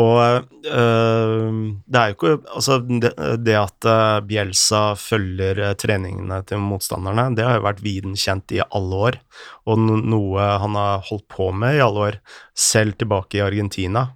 Og 0.00 0.20
eh, 0.24 1.58
det 1.84 2.00
er 2.00 2.12
jo 2.12 2.16
ikke 2.16 2.34
Altså, 2.54 2.78
det, 2.80 3.12
det 3.44 3.56
at 3.58 3.88
Bjelsa 4.28 4.82
følger 5.00 5.60
eh, 5.66 5.74
treningene 5.80 6.40
til 6.48 6.62
motstanderne, 6.64 7.28
det 7.36 7.44
har 7.44 7.58
jo 7.58 7.66
vært 7.68 7.84
viden 7.84 8.16
kjent 8.16 8.56
i 8.56 8.62
alle 8.64 9.02
år, 9.10 9.20
og 9.68 9.84
noe 9.84 10.52
han 10.64 10.78
har 10.78 11.04
holdt 11.10 11.28
på 11.32 11.50
med 11.52 11.76
i 11.76 11.84
alle 11.84 12.06
år, 12.08 12.22
selv 12.56 12.96
tilbake 12.96 13.40
i 13.40 13.44
Argentina. 13.44 14.08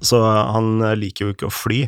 Så 0.00 0.20
han 0.22 0.82
eh, 0.84 0.96
liker 0.98 1.26
jo 1.26 1.34
ikke 1.34 1.48
å 1.48 1.54
fly. 1.54 1.82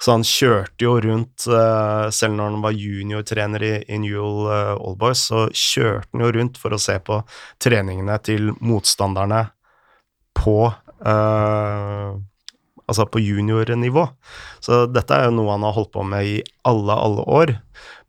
Så 0.00 0.14
han 0.16 0.26
kjørte 0.26 0.84
jo 0.84 0.96
rundt, 1.04 1.46
eh, 1.48 2.08
selv 2.14 2.36
når 2.36 2.52
han 2.52 2.64
var 2.64 2.76
juniortrener 2.76 3.64
i, 3.66 3.72
i 3.88 4.00
Newell 4.02 4.50
uh, 4.50 4.74
Oldboys, 4.76 5.26
så 5.30 5.46
kjørte 5.48 6.10
han 6.12 6.26
jo 6.26 6.34
rundt 6.36 6.60
for 6.60 6.76
å 6.76 6.80
se 6.80 6.98
på 7.04 7.22
treningene 7.62 8.18
til 8.24 8.52
motstanderne 8.60 9.46
på 10.36 10.58
eh, 11.06 12.18
Altså 12.90 13.04
på 13.06 13.20
juniornivå. 13.22 14.02
Så 14.58 14.80
dette 14.90 15.14
er 15.14 15.28
jo 15.28 15.34
noe 15.36 15.52
han 15.52 15.62
har 15.62 15.76
holdt 15.76 15.92
på 15.94 16.02
med 16.02 16.26
i 16.26 16.32
alle, 16.66 16.96
alle 16.98 17.22
år. 17.22 17.52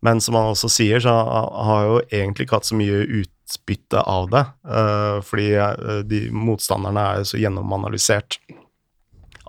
Men 0.02 0.18
som 0.18 0.34
han 0.34 0.48
også 0.50 0.66
sier, 0.74 0.98
så 0.98 1.12
han 1.14 1.68
har 1.68 1.84
jo 1.86 2.00
egentlig 2.08 2.48
ikke 2.48 2.58
hatt 2.58 2.66
så 2.66 2.78
mye 2.80 3.04
utbytte 3.20 4.02
av 4.02 4.26
det. 4.32 4.42
eh, 4.66 5.20
fordi 5.22 5.46
eh, 5.54 6.00
de 6.02 6.24
motstanderne 6.34 7.04
er 7.12 7.22
jo 7.22 7.30
så 7.30 7.38
gjennomanalysert 7.44 8.40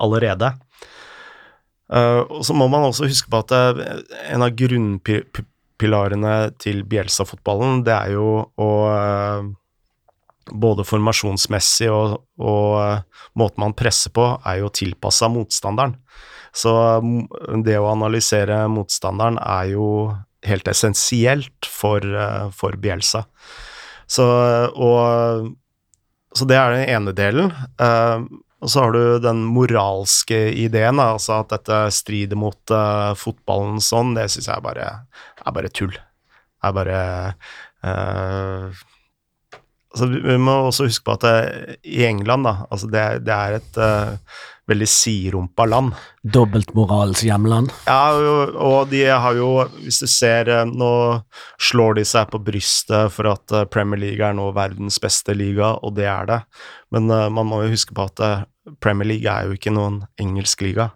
allerede. 0.02 0.54
Eh, 1.92 2.20
og 2.22 2.44
så 2.46 2.56
må 2.56 2.68
man 2.72 2.86
også 2.86 3.08
huske 3.08 3.30
på 3.30 3.42
at 3.44 3.52
eh, 3.54 3.82
en 4.32 4.44
av 4.44 4.54
grunnpilarene 4.56 6.36
til 6.62 6.82
Bjelsa-fotballen, 6.88 7.82
det 7.84 7.94
er 7.94 8.14
jo 8.16 8.28
å 8.56 8.70
eh, 8.92 9.50
både 10.52 10.84
formasjonsmessig 10.84 11.90
og, 11.92 12.18
og 12.40 13.36
måten 13.40 13.64
man 13.64 13.76
presser 13.76 14.12
på, 14.16 14.26
er 14.44 14.62
jo 14.62 14.72
tilpassa 14.72 15.30
motstanderen. 15.32 15.96
Så 16.54 16.72
mm, 17.02 17.64
det 17.66 17.78
å 17.80 17.90
analysere 17.90 18.64
motstanderen 18.70 19.40
er 19.42 19.74
jo 19.74 19.88
helt 20.44 20.68
essensielt 20.68 21.66
for, 21.68 22.04
for 22.52 22.76
Bjelsa. 22.76 23.24
Så, 24.06 24.24
og, 24.76 25.48
så 26.36 26.46
det 26.46 26.58
er 26.60 26.74
den 26.76 26.90
ene 26.92 27.14
delen. 27.16 27.48
Eh, 28.64 28.66
og 28.66 28.70
så 28.72 28.80
har 28.86 28.92
du 28.96 29.18
den 29.20 29.42
moralske 29.44 30.38
ideen, 30.56 30.96
da, 30.96 31.10
altså 31.18 31.40
at 31.42 31.52
dette 31.52 31.82
strider 31.92 32.36
mot 32.40 32.72
uh, 32.72 33.12
fotballen 33.14 33.76
sånn, 33.84 34.14
det 34.16 34.30
syns 34.32 34.48
jeg 34.48 34.64
bare, 34.64 34.88
er 35.44 35.52
bare 35.52 35.68
tull. 35.68 35.92
er 36.64 36.72
bare 36.72 36.98
uh, 37.84 38.72
altså, 39.92 40.06
vi- 40.08 40.38
må 40.40 40.54
også 40.70 40.86
huske 40.88 41.04
på 41.04 41.12
at 41.18 41.26
det, 41.28 41.76
i 41.84 42.04
England, 42.08 42.44
da, 42.48 42.54
altså 42.70 42.88
det, 42.90 43.04
det 43.26 43.34
er 43.36 43.58
et 43.58 43.76
uh, 43.76 44.16
veldig 44.72 44.88
sidrumpa 44.88 45.66
land. 45.68 45.92
Dobbeltmoralens 46.24 47.20
hjemland. 47.26 47.68
Ja, 47.84 48.14
og- 48.56 48.88
de 48.88 49.02
har 49.12 49.34
jo, 49.36 49.50
hvis 49.84 50.00
du 50.00 50.06
ser 50.08 50.48
eh, 50.48 50.64
Nå 50.64 51.20
slår 51.60 51.98
de 51.98 52.04
seg 52.08 52.30
på 52.32 52.40
brystet 52.40 53.12
for 53.12 53.28
at 53.28 53.52
eh, 53.52 53.66
Premier 53.68 54.00
League 54.00 54.24
er 54.24 54.32
nå 54.32 54.48
verdens 54.56 54.96
beste 55.04 55.36
liga, 55.36 55.74
og 55.84 55.94
det 56.00 56.08
er 56.08 56.24
det. 56.32 56.40
Men 56.96 57.10
eh, 57.12 57.28
man 57.28 57.44
må 57.50 57.60
jo 57.66 57.74
huske 57.76 57.92
på 57.96 58.06
at 58.08 58.24
eh, 58.24 58.42
Premier 58.80 59.08
League 59.08 59.28
er 59.28 59.48
jo 59.48 59.56
ikke 59.58 59.72
noen 59.74 60.02
engelsk 60.20 60.64
liga. 60.64 60.90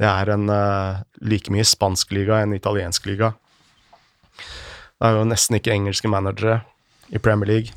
Det 0.00 0.06
er 0.08 0.32
en 0.34 0.50
uh, 0.50 1.00
like 1.24 1.52
mye 1.54 1.64
spansk 1.66 2.12
liga 2.16 2.42
enn 2.42 2.54
italiensk 2.56 3.06
liga. 3.08 3.32
Det 4.34 5.08
er 5.08 5.18
jo 5.18 5.26
nesten 5.28 5.58
ikke 5.58 5.74
engelske 5.74 6.10
managere 6.10 6.62
i 7.14 7.20
Premier 7.22 7.50
League. 7.50 7.76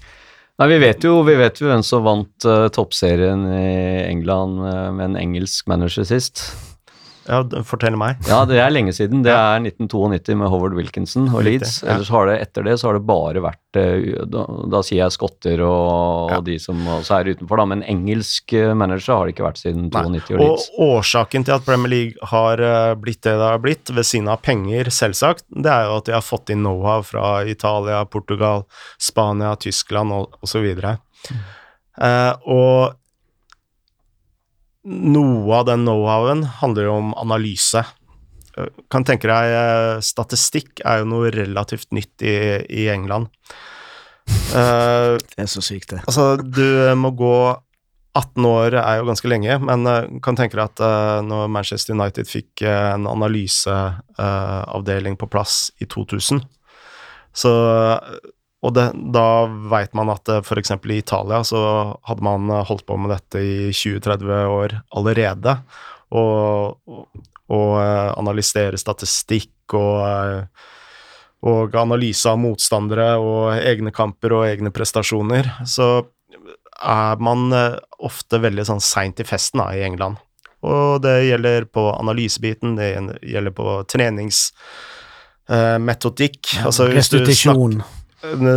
Nei, 0.57 0.69
vi 0.71 0.79
vet 0.81 1.03
jo, 1.05 1.19
vi 1.27 1.35
vet 1.37 1.59
jo 1.61 1.69
hvem 1.69 1.83
som 1.85 2.05
vant 2.05 2.47
uh, 2.49 2.65
toppserien 2.73 3.43
i 3.53 4.07
England 4.07 4.57
uh, 4.63 4.87
med 4.95 5.11
en 5.11 5.19
engelsk 5.21 5.69
manager 5.69 6.07
sist. 6.09 6.47
Ja, 7.27 7.41
fortell 7.67 7.97
meg. 7.99 8.21
Ja, 8.29 8.41
det 8.47 8.59
er 8.63 8.71
lenge 8.71 8.93
siden. 8.95 9.23
Det 9.25 9.33
er 9.33 9.59
1992 9.59 10.35
med 10.39 10.51
Howard 10.51 10.75
Wilkinson 10.77 11.27
og 11.29 11.43
Leeds. 11.47 11.81
Ellers 11.83 12.11
har 12.13 12.29
det 12.29 12.37
etter 12.45 12.67
det 12.67 12.77
så 12.79 12.89
har 12.89 12.97
det 12.97 13.07
bare 13.07 13.43
vært 13.43 13.79
eh, 13.79 14.23
Da, 14.31 14.45
da 14.71 14.81
sier 14.85 15.03
jeg 15.03 15.15
skotter 15.15 15.63
og, 15.65 16.33
og 16.37 16.45
de 16.47 16.57
som 16.61 16.79
også 16.97 17.19
er 17.19 17.31
utenfor, 17.35 17.59
da. 17.59 17.67
Men 17.73 17.83
engelsk 17.87 18.55
eh, 18.57 18.73
manager 18.77 19.17
har 19.17 19.27
det 19.27 19.35
ikke 19.35 19.47
vært 19.47 19.61
siden 19.61 19.89
92 19.93 20.35
og 20.37 20.43
Leeds. 20.43 20.67
Og 20.77 20.93
årsaken 20.97 21.47
til 21.47 21.57
at 21.57 21.67
Premier 21.67 21.93
League 21.93 22.31
har 22.33 22.63
eh, 22.63 22.93
blitt 23.01 23.23
det 23.27 23.35
det 23.37 23.49
har 23.51 23.63
blitt, 23.63 23.91
ved 23.93 24.07
siden 24.07 24.29
av 24.31 24.41
penger, 24.45 24.91
selvsagt, 24.93 25.45
det 25.51 25.71
er 25.71 25.87
jo 25.87 25.97
at 25.99 26.07
de 26.07 26.15
har 26.15 26.25
fått 26.25 26.51
inn 26.53 26.63
know-how 26.63 27.03
fra 27.05 27.41
Italia, 27.49 28.03
Portugal, 28.09 28.63
Spania, 29.01 29.55
Tyskland 29.59 30.15
og 30.15 30.37
osv. 30.45 30.65
Uh, 31.97 32.33
og 32.45 32.97
noe 34.87 35.59
av 35.59 35.65
den 35.67 35.83
know-howen 35.85 36.45
handler 36.61 36.83
jo 36.87 36.93
om 37.01 37.09
analyse. 37.19 37.81
Eh, 38.57 38.69
Kan 38.93 39.03
tenke 39.07 39.27
deg 39.29 39.43
eh, 39.53 39.99
Statistikk 40.05 40.81
er 40.85 40.95
jo 41.01 41.05
noe 41.11 41.25
relativt 41.33 41.89
nytt 41.95 42.15
i, 42.23 42.35
i 42.65 42.87
England. 42.93 43.25
Uh, 44.51 45.15
Det 45.35 45.43
er 45.43 45.49
så 45.51 45.61
sykt, 45.63 45.89
det. 45.93 45.99
Altså, 46.07 46.23
du 46.41 46.95
må 46.99 47.09
gå 47.15 47.37
18 48.17 48.45
år 48.49 48.73
er 48.79 48.95
jo 48.99 49.07
ganske 49.11 49.29
lenge, 49.29 49.53
men 49.61 49.87
uh, 49.87 50.19
kan 50.25 50.35
tenke 50.39 50.57
deg 50.57 50.65
at 50.65 50.79
uh, 50.81 51.25
når 51.25 51.47
Manchester 51.53 51.93
United 51.93 52.25
fikk 52.29 52.61
uh, 52.65 52.95
en 52.95 53.05
analyseavdeling 53.11 55.15
på 55.21 55.29
plass 55.29 55.53
i 55.83 55.85
2000, 55.85 56.41
så 57.37 57.51
Og 58.65 58.73
det, 58.73 58.87
da 59.13 59.45
veit 59.69 59.93
man 59.97 60.09
at 60.09 60.31
uh, 60.33 60.39
f.eks. 60.41 60.73
i 60.73 60.97
Italia 60.97 61.43
så 61.45 61.59
hadde 62.07 62.25
man 62.25 62.49
eh, 62.49 62.63
holdt 62.65 62.87
på 62.89 62.97
med 62.97 63.13
dette 63.13 63.43
i 63.43 63.69
20-30 63.69 64.31
år 64.49 64.73
allerede, 64.97 65.53
og, 66.17 66.79
og, 66.89 67.75
eh, 67.83 68.09
analysere 68.17 68.79
statistikk 68.81 69.77
og 69.77 70.01
eh, 70.07 70.73
og 71.45 71.75
analyse 71.77 72.25
av 72.29 72.37
motstandere 72.41 73.17
og 73.21 73.59
egne 73.61 73.91
kamper 73.93 74.33
og 74.33 74.47
egne 74.47 74.71
prestasjoner, 74.73 75.45
så 75.69 76.07
er 76.77 77.17
man 77.23 77.53
eh, 77.53 77.77
ofte 78.05 78.37
veldig 78.41 78.65
sånn 78.67 78.81
seint 78.83 79.19
i 79.21 79.23
festen 79.27 79.59
da, 79.61 79.73
i 79.73 79.83
England. 79.85 80.15
Og 80.67 81.01
det 81.03 81.27
gjelder 81.27 81.65
på 81.69 81.93
analysebiten, 81.93 82.75
det 82.79 82.87
gjelder 83.21 83.51
på 83.55 83.83
treningsmetodikk. 83.93 86.55
altså 86.65 86.83
hvis 86.89 87.09
du 87.13 87.17
snakker 87.17 87.29
Restitusjon. 87.29 87.83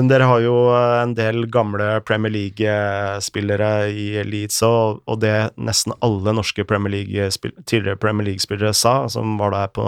Dere 0.08 0.24
har 0.24 0.40
jo 0.40 0.54
en 0.72 1.12
del 1.14 1.42
gamle 1.52 2.00
Premier 2.08 2.32
League-spillere 2.32 3.90
i 3.92 4.06
Leeds, 4.24 4.62
og, 4.66 5.02
og 5.10 5.18
det 5.20 5.34
nesten 5.60 5.92
alle 6.04 6.32
norske 6.36 6.64
Premier 6.68 6.94
League 6.94 7.28
tidligere 7.68 7.98
Premier 8.00 8.30
League-spillere 8.30 8.72
sa, 8.76 8.94
som 9.12 9.36
var 9.40 9.52
der 9.52 9.68
på 9.76 9.84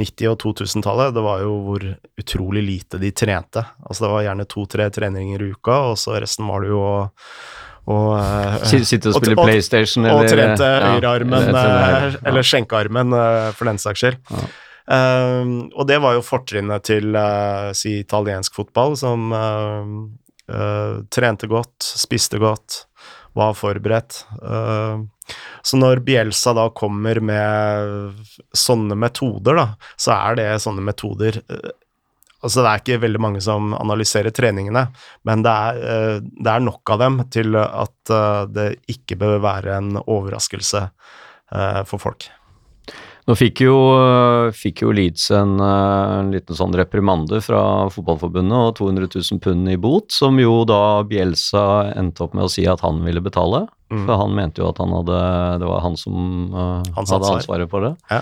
90- 0.00 0.30
og 0.32 0.38
2000-tallet, 0.44 1.12
det 1.18 1.24
var 1.26 1.44
jo 1.44 1.52
hvor 1.66 1.84
utrolig 2.20 2.64
lite 2.64 3.00
de 3.02 3.12
trente. 3.12 3.66
Altså 3.84 4.06
Det 4.06 4.12
var 4.14 4.26
gjerne 4.28 4.48
to-tre 4.48 4.88
treninger 4.96 5.42
i 5.44 5.52
uka, 5.52 5.78
og 5.92 6.00
så 6.00 6.16
resten 6.24 6.48
var 6.48 6.64
det 6.64 6.72
jo 6.72 6.80
å 6.80 6.96
og, 7.84 8.14
eh, 8.16 8.62
Sitte 8.64 9.10
og 9.10 9.16
og- 9.18 9.20
spille 9.20 9.36
og- 9.36 9.44
PlayStation 9.44 10.06
og 10.08 10.22
eller 10.24 10.28
trente 10.32 10.64
ja, 10.64 10.92
høyrearmen, 10.94 11.48
eller- 11.50 11.58
eh, 11.68 12.12
ja. 12.14 12.18
eller 12.30 12.40
skjenkearmen, 12.48 13.12
eh, 13.12 13.50
for 13.52 13.66
den 13.68 13.76
saks 13.76 14.00
skyld. 14.00 14.16
Ja. 14.30 14.46
Eh, 14.90 15.44
og 15.72 15.86
det 15.88 16.00
var 16.04 16.16
jo 16.16 16.24
fortrinnet 16.24 16.84
til 16.90 17.16
uh, 17.16 17.72
si 17.76 17.98
italiensk 18.02 18.56
fotball, 18.56 18.96
som 19.00 19.32
uh, 19.32 19.94
uh, 20.52 20.96
trente 21.12 21.48
godt, 21.50 21.78
spiste 21.84 22.40
godt, 22.42 22.84
var 23.34 23.56
forberedt. 23.58 24.20
Eh, 24.46 25.00
så 25.66 25.78
når 25.80 26.04
Bielsa 26.06 26.52
da 26.54 26.68
kommer 26.76 27.18
med 27.18 28.20
sånne 28.54 28.94
metoder, 28.94 29.58
da, 29.58 29.64
så 29.98 30.12
er 30.14 30.38
det 30.38 30.44
sånne 30.62 30.84
metoder 30.84 31.40
Altså, 32.44 32.60
det 32.60 32.68
er 32.68 32.80
ikke 32.82 33.00
veldig 33.00 33.20
mange 33.24 33.40
som 33.40 33.70
analyserer 33.72 34.34
treningene, 34.36 34.82
men 35.24 35.42
det 35.46 35.52
er, 35.64 36.18
det 36.20 36.50
er 36.52 36.60
nok 36.60 36.92
av 36.92 36.98
dem 37.00 37.16
til 37.32 37.56
at 37.56 38.12
det 38.52 38.66
ikke 38.92 39.16
bør 39.22 39.38
være 39.40 39.78
en 39.78 39.96
overraskelse 40.02 40.82
for 41.88 42.02
folk. 42.04 42.28
Nå 43.24 43.32
fikk 43.40 43.62
jo, 43.64 43.74
fikk 44.52 44.82
jo 44.84 44.90
Leeds 44.92 45.30
en, 45.32 45.54
eh, 45.56 46.08
en 46.18 46.32
liten 46.34 46.56
sånn 46.58 46.74
reprimande 46.76 47.40
fra 47.44 47.62
fotballforbundet 47.92 48.58
og 48.58 48.74
200 48.76 49.08
000 49.14 49.40
pund 49.40 49.70
i 49.72 49.78
bot, 49.80 50.12
som 50.12 50.36
jo 50.40 50.58
da 50.68 51.00
Bielsa 51.08 51.94
endte 51.96 52.26
opp 52.26 52.36
med 52.36 52.44
å 52.44 52.52
si 52.52 52.66
at 52.68 52.84
han 52.84 53.00
ville 53.06 53.24
betale. 53.24 53.64
Mm. 53.88 54.04
For 54.04 54.20
han 54.20 54.36
mente 54.36 54.60
jo 54.60 54.68
at 54.68 54.82
han 54.82 54.92
hadde, 54.92 55.22
det 55.62 55.70
var 55.70 55.80
han 55.86 55.96
som 55.96 56.52
uh, 56.52 56.82
hadde 56.98 57.20
ansvaret 57.30 57.72
for 57.72 57.88
det. 57.88 57.94
Ja. 58.12 58.20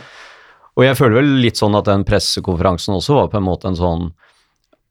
Og 0.78 0.86
jeg 0.86 0.96
føler 0.96 1.18
vel 1.18 1.34
litt 1.42 1.58
sånn 1.58 1.74
at 1.76 1.90
den 1.90 2.06
pressekonferansen 2.06 2.94
også 2.96 3.18
var 3.18 3.32
på 3.32 3.40
en 3.40 3.48
måte 3.48 3.72
en 3.72 3.78
sånn 3.78 4.12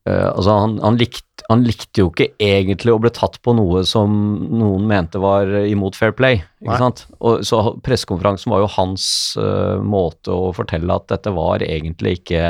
eh, 0.10 0.28
Altså, 0.32 0.56
han, 0.64 0.78
han, 0.84 1.00
likte, 1.00 1.46
han 1.50 1.66
likte 1.68 2.04
jo 2.04 2.12
ikke 2.12 2.32
egentlig 2.42 2.94
å 2.94 3.00
bli 3.02 3.12
tatt 3.16 3.40
på 3.44 3.56
noe 3.58 3.84
som 3.88 4.14
noen 4.50 4.86
mente 4.90 5.22
var 5.22 5.50
imot 5.66 5.98
fair 6.00 6.16
play, 6.18 6.42
ikke 6.62 6.74
Nei. 6.74 6.82
sant? 6.84 7.06
Og, 7.20 7.44
så 7.48 7.64
pressekonferansen 7.86 8.54
var 8.54 8.64
jo 8.64 8.72
hans 8.78 9.06
uh, 9.40 9.82
måte 9.84 10.34
å 10.34 10.52
fortelle 10.56 10.96
at 10.96 11.10
dette 11.12 11.34
var 11.36 11.66
egentlig 11.66 12.20
ikke 12.22 12.46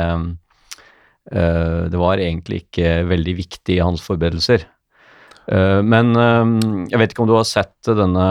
uh, 1.32 1.82
Det 1.92 1.98
var 2.00 2.20
egentlig 2.20 2.64
ikke 2.66 3.02
veldig 3.10 3.36
viktig 3.42 3.78
i 3.78 3.82
hans 3.84 4.04
forberedelser. 4.04 4.68
Eh, 5.50 5.80
men 5.82 6.14
eh, 6.16 6.52
jeg 6.92 7.00
vet 7.00 7.14
ikke 7.14 7.24
om 7.24 7.30
du 7.30 7.36
har 7.36 7.48
sett 7.48 7.74
denne 7.88 8.26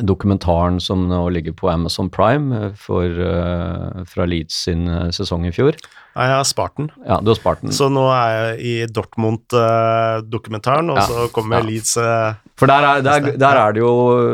dokumentaren 0.00 0.78
som 0.80 1.06
nå 1.10 1.20
ligger 1.34 1.52
på 1.56 1.68
Amazon 1.70 2.08
Prime 2.12 2.56
eh, 2.56 2.72
for, 2.78 3.04
uh, 3.04 4.04
fra 4.08 4.26
Leeds 4.28 4.54
sin 4.68 4.86
eh, 4.88 5.08
sesong 5.14 5.46
i 5.48 5.52
fjor. 5.54 5.76
Ja, 6.14 6.24
jeg 6.26 6.34
har 6.38 6.46
spart 6.48 6.74
den. 6.78 6.88
Ja, 7.06 7.18
du 7.22 7.30
har 7.30 7.38
spart 7.38 7.60
den. 7.62 7.72
Så 7.74 7.86
nå 7.92 8.02
er 8.10 8.30
jeg 8.34 8.54
i 8.66 8.72
Dortmund-dokumentaren, 8.90 10.90
og 10.90 10.98
Ja, 10.98 11.04
så 11.06 11.26
kommer 11.34 11.60
ja. 11.60 11.66
Leeds 11.68 11.92
uh, 12.00 12.38
For 12.58 12.70
der 12.70 12.86
er, 12.88 13.02
der, 13.06 13.28
der 13.38 13.60
er 13.62 13.76
det 13.76 13.82
jo 13.82 13.92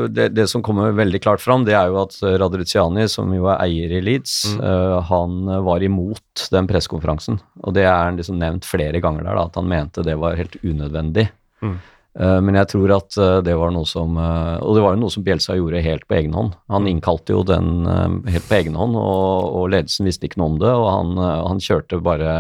det, 0.08 0.30
det 0.36 0.46
som 0.50 0.62
kommer 0.64 0.94
veldig 0.96 1.20
klart 1.24 1.42
fram, 1.44 1.66
det 1.68 1.74
er 1.76 1.90
jo 1.92 1.98
at 2.04 2.16
Radriciani, 2.40 3.04
som 3.12 3.32
jo 3.36 3.48
er 3.52 3.60
eier 3.66 3.98
i 3.98 4.02
Leeds, 4.04 4.34
Mm. 4.54 4.60
han 5.08 5.30
var 5.64 5.82
imot 5.82 6.42
den 6.52 6.66
pressekonferansen. 6.68 7.38
Og 7.64 7.72
det 7.76 7.84
er 7.88 8.12
liksom 8.16 8.36
nevnt 8.40 8.64
flere 8.68 9.00
ganger 9.02 9.24
der, 9.24 9.34
da, 9.36 9.44
at 9.48 9.56
han 9.58 9.68
mente 9.68 10.04
det 10.06 10.14
var 10.20 10.36
helt 10.38 10.56
unødvendig. 10.62 11.26
Mm. 11.64 11.76
Eh, 12.14 12.40
men 12.46 12.54
jeg 12.60 12.70
tror 12.70 12.92
at 12.94 13.16
eh, 13.18 13.40
det 13.42 13.56
var 13.58 13.72
noe 13.74 13.86
som 13.90 14.14
eh, 14.20 14.62
Og 14.62 14.76
det 14.76 14.82
var 14.84 14.94
jo 14.94 15.00
noe 15.02 15.10
som 15.10 15.24
Bjelsa 15.26 15.56
gjorde 15.58 15.82
helt 15.82 16.06
på 16.06 16.14
egen 16.20 16.36
hånd. 16.36 16.54
Han 16.70 16.86
innkalte 16.90 17.34
jo 17.34 17.42
den 17.46 17.86
helt 18.30 18.48
på 18.48 18.58
egen 18.60 18.78
hånd, 18.78 18.94
og, 18.98 19.54
og 19.58 19.70
ledelsen 19.74 20.06
visste 20.06 20.28
ikke 20.28 20.42
noe 20.42 20.54
om 20.54 20.58
det. 20.62 20.70
Og 20.70 20.88
han, 20.90 21.14
han 21.50 21.62
kjørte 21.62 22.02
bare 22.04 22.34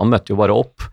Han 0.00 0.12
møtte 0.12 0.32
jo 0.32 0.40
bare 0.40 0.56
opp. 0.56 0.88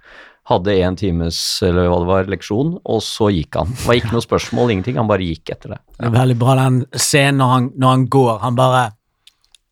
Hadde 0.48 0.78
en 0.80 0.96
times 0.96 1.38
eller 1.66 1.90
hva 1.92 1.98
det 2.00 2.08
var, 2.08 2.30
leksjon, 2.32 2.78
og 2.88 3.02
så 3.04 3.28
gikk 3.36 3.58
han. 3.60 3.74
Det 3.74 3.84
var 3.84 3.98
ikke 4.00 4.13
noe 4.13 4.24
spørsmål, 4.24 4.72
ingenting. 4.72 4.96
Han 4.96 5.10
bare 5.10 5.28
gikk 5.28 5.52
etter 5.52 5.74
det. 5.76 5.82
Det 5.98 6.08
er 6.08 6.13
veldig 6.13 6.38
bra 6.40 6.56
den 6.62 6.78
scenen 6.96 7.42
når 7.42 7.52
han, 7.52 7.68
når 7.76 7.94
han 7.96 8.06
går. 8.16 8.32
Han 8.46 8.60
bare 8.60 8.86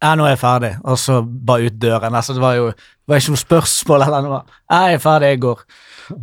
Ja, 0.03 0.11
nå 0.19 0.25
er 0.27 0.35
jeg 0.35 0.41
ferdig. 0.43 0.73
Og 0.83 0.99
så 0.99 1.21
bare 1.23 1.69
ut 1.69 1.79
døren. 1.79 2.15
Altså, 2.19 2.35
det 2.35 2.43
var 2.43 2.59
jo 2.59 2.67
det 3.05 3.13
var 3.13 3.21
ikke 3.21 3.35
noe 3.35 3.43
spørsmål 3.45 4.03
eller 4.07 4.25
noe. 4.25 4.37
Jeg 4.73 4.95
er 4.97 5.01
ferdig, 5.03 5.27
jeg 5.35 5.41
går. 5.45 5.59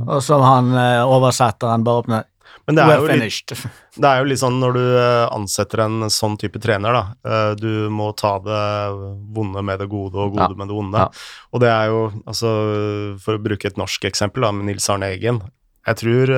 Og 0.07 0.21
så 0.23 0.39
han 0.43 0.73
eh, 0.75 1.01
oversetteren 1.07 1.85
bare 1.87 2.03
åpner 2.05 2.25
Men 2.69 2.77
det 2.77 2.83
er, 2.85 3.01
jo 3.01 3.07
litt, 3.19 3.53
det 3.97 4.07
er 4.09 4.19
jo 4.21 4.27
litt 4.31 4.39
sånn 4.43 4.59
når 4.63 4.77
du 4.77 4.83
eh, 5.01 5.25
ansetter 5.35 5.83
en 5.87 6.05
sånn 6.13 6.37
type 6.39 6.61
trener, 6.63 6.95
da. 6.95 7.03
eh, 7.27 7.55
Du 7.59 7.89
må 7.91 8.11
ta 8.17 8.37
det 8.45 8.61
vonde 9.35 9.63
med 9.67 9.81
det 9.83 9.89
gode 9.91 10.15
og 10.15 10.37
gode 10.37 10.51
Ja. 10.53 10.59
med 10.61 10.69
det 10.71 10.77
onde. 10.79 10.99
Ja. 11.07 11.09
Og 11.53 11.61
det 11.65 11.73
er 11.73 11.87
jo, 11.91 12.05
altså 12.27 12.53
For 13.25 13.39
å 13.39 13.43
bruke 13.43 13.67
et 13.67 13.77
norsk 13.81 14.05
eksempel, 14.11 14.43
da, 14.47 14.53
med 14.53 14.67
Nils 14.71 14.89
Arne 14.93 15.11
Eggen. 15.17 15.43
Jeg 15.89 15.99
tror, 15.99 16.31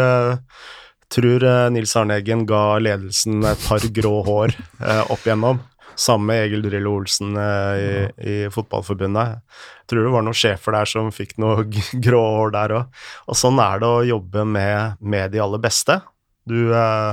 tror 1.13 1.45
Nils 1.75 1.93
Arne 2.01 2.17
Eggen 2.23 2.47
ga 2.49 2.79
ledelsen 2.81 3.45
et 3.45 3.61
par 3.69 3.85
grå 3.95 4.15
hår 4.25 4.55
eh, 4.81 5.03
opp 5.13 5.27
igjennom. 5.27 5.61
Sammen 5.97 6.27
med 6.31 6.45
Egil 6.45 6.65
Drillo 6.65 6.95
Olsen 6.99 7.37
eh, 7.39 7.75
i, 7.79 7.91
i 8.19 8.37
Fotballforbundet. 8.53 9.41
Jeg 9.83 9.91
tror 9.91 10.07
det 10.07 10.15
var 10.15 10.27
noen 10.27 10.39
sjefer 10.39 10.77
der 10.77 10.91
som 10.91 11.11
fikk 11.15 11.37
noe 11.43 11.67
grå 12.07 12.23
hår 12.39 12.55
der 12.55 12.77
òg. 12.79 13.03
Og 13.31 13.39
sånn 13.39 13.61
er 13.63 13.83
det 13.83 13.91
å 13.91 14.07
jobbe 14.15 14.47
med, 14.49 14.97
med 15.01 15.35
de 15.35 15.43
aller 15.45 15.63
beste. 15.63 16.01
Du 16.49 16.73
eh, 16.75 17.13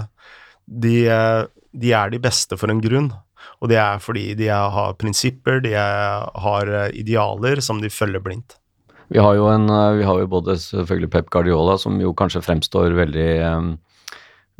de, 0.66 0.96
eh, 1.12 1.44
de 1.72 1.94
er 1.98 2.14
de 2.14 2.22
beste 2.24 2.58
for 2.60 2.74
en 2.74 2.82
grunn. 2.84 3.12
Og 3.62 3.70
det 3.70 3.78
er 3.82 4.02
fordi 4.02 4.32
de 4.38 4.50
er, 4.50 4.72
har 4.74 4.98
prinsipper, 5.02 5.62
de 5.64 5.76
er, 5.78 6.26
har 6.44 6.72
idealer 6.98 7.62
som 7.62 7.82
de 7.82 7.90
følger 7.94 8.24
blindt. 8.24 8.58
Vi 9.12 9.20
har 9.20 9.36
jo 9.36 9.50
en, 9.52 9.68
vi 9.98 10.06
har 10.08 10.22
jo 10.22 10.30
både 10.32 10.56
selvfølgelig 10.62 11.10
Pep 11.12 11.30
Guardiola, 11.34 11.76
som 11.82 11.98
jo 12.00 12.14
kanskje 12.16 12.42
fremstår 12.46 12.96
veldig 12.96 13.32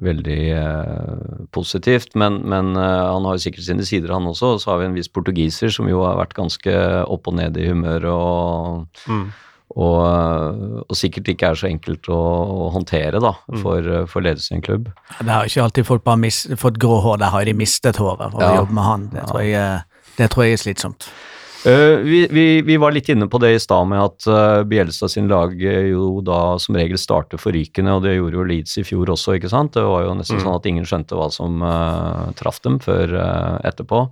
veldig 0.02 0.40
eh, 0.56 1.46
positivt, 1.54 2.16
men, 2.16 2.40
men 2.48 2.72
eh, 2.76 3.04
han 3.12 3.26
har 3.28 3.36
jo 3.38 3.44
sikkert 3.44 3.68
sine 3.68 3.86
sider, 3.86 4.14
han 4.16 4.26
også. 4.32 4.56
Og 4.56 4.62
så 4.64 4.72
har 4.72 4.80
vi 4.82 4.86
en 4.90 4.96
viss 4.98 5.10
portugiser 5.12 5.70
som 5.74 5.90
jo 5.92 6.02
har 6.06 6.18
vært 6.18 6.34
ganske 6.38 6.74
opp 7.06 7.28
og 7.30 7.36
ned 7.38 7.58
i 7.58 7.68
humør, 7.70 8.08
og, 8.12 8.88
Mm. 9.08 9.32
og, 9.76 10.00
eh, 10.04 10.82
og 10.90 10.96
sikkert 10.98 11.30
ikke 11.32 11.52
er 11.52 11.60
så 11.60 11.70
enkelt 11.70 12.10
å, 12.12 12.18
å 12.18 12.72
håndtere 12.74 13.22
da, 13.24 13.34
for, 13.62 13.80
eh, 13.80 14.06
for 14.10 14.22
ledelsen 14.26 14.56
i 14.56 14.60
en 14.60 14.66
klubb. 14.66 14.90
Det 15.20 15.30
har 15.32 15.46
ikke 15.46 15.64
alltid 15.68 15.86
folk 15.88 16.04
bare 16.08 16.18
mist, 16.24 16.50
fått 16.60 16.80
grå 16.82 16.98
hår, 17.06 17.20
der 17.22 17.32
har 17.36 17.46
de 17.46 17.54
mistet 17.54 17.98
håret 18.02 18.32
for 18.34 18.42
Ja. 18.42 18.50
å 18.52 18.62
jobbe 18.64 18.74
med 18.80 18.84
han. 18.84 19.10
Det 19.14 19.28
tror, 19.30 19.42
jeg, 19.46 19.54
eh, 19.54 20.08
det 20.18 20.30
tror 20.34 20.44
jeg 20.48 20.54
er 20.58 20.64
slitsomt. 20.66 21.08
Eh, 21.66 21.98
vi, 22.02 22.28
vi, 22.32 22.62
vi 22.62 22.76
var 22.82 22.94
litt 22.94 23.10
inne 23.14 23.28
på 23.30 23.38
det 23.38 23.52
i 23.54 23.60
stad 23.62 23.86
med 23.92 24.02
at 24.02 24.26
uh, 24.26 24.64
Bjelstad 24.66 25.12
sin 25.14 25.28
lag 25.30 25.52
eh, 25.62 25.92
jo 25.92 26.16
da 26.26 26.56
som 26.58 26.78
regel 26.78 26.98
starter 26.98 27.38
forrykende, 27.38 27.94
og 27.94 28.06
det 28.06 28.16
gjorde 28.16 28.40
jo 28.40 28.46
Leeds 28.50 28.80
i 28.82 28.86
fjor 28.88 29.12
også, 29.14 29.36
ikke 29.38 29.52
sant? 29.52 29.76
Det 29.78 29.84
var 29.86 30.08
jo 30.08 30.16
nesten 30.18 30.40
Mm. 30.40 30.46
sånn 30.46 30.56
at 30.58 30.66
ingen 30.72 30.88
skjønte 30.90 31.20
hva 31.20 31.28
som 31.30 31.62
uh, 31.62 32.32
traff 32.40 32.62
dem 32.66 32.80
før 32.82 33.14
uh, 33.14 33.60
etterpå. 33.68 34.08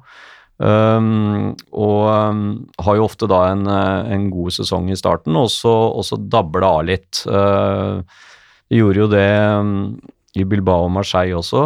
Um, 0.60 1.56
og 1.72 2.02
um, 2.12 2.46
har 2.84 3.00
jo 3.00 3.08
ofte 3.08 3.30
da 3.32 3.46
en, 3.54 3.66
en 3.66 4.30
god 4.30 4.54
sesong 4.54 4.92
i 4.92 5.00
starten, 5.00 5.38
og 5.40 5.50
så, 5.50 5.72
og 5.72 6.06
så 6.06 6.20
dabber 6.20 6.62
det 6.62 6.70
av 6.70 6.86
litt. 6.86 7.24
Uh, 7.26 8.04
de 8.70 8.84
gjorde 8.84 9.06
jo 9.06 9.10
det 9.10 9.30
um, 9.58 9.78
i 10.38 10.46
Bilbao 10.46 10.86
og 10.86 10.94
Marseille 10.94 11.34
også, 11.34 11.64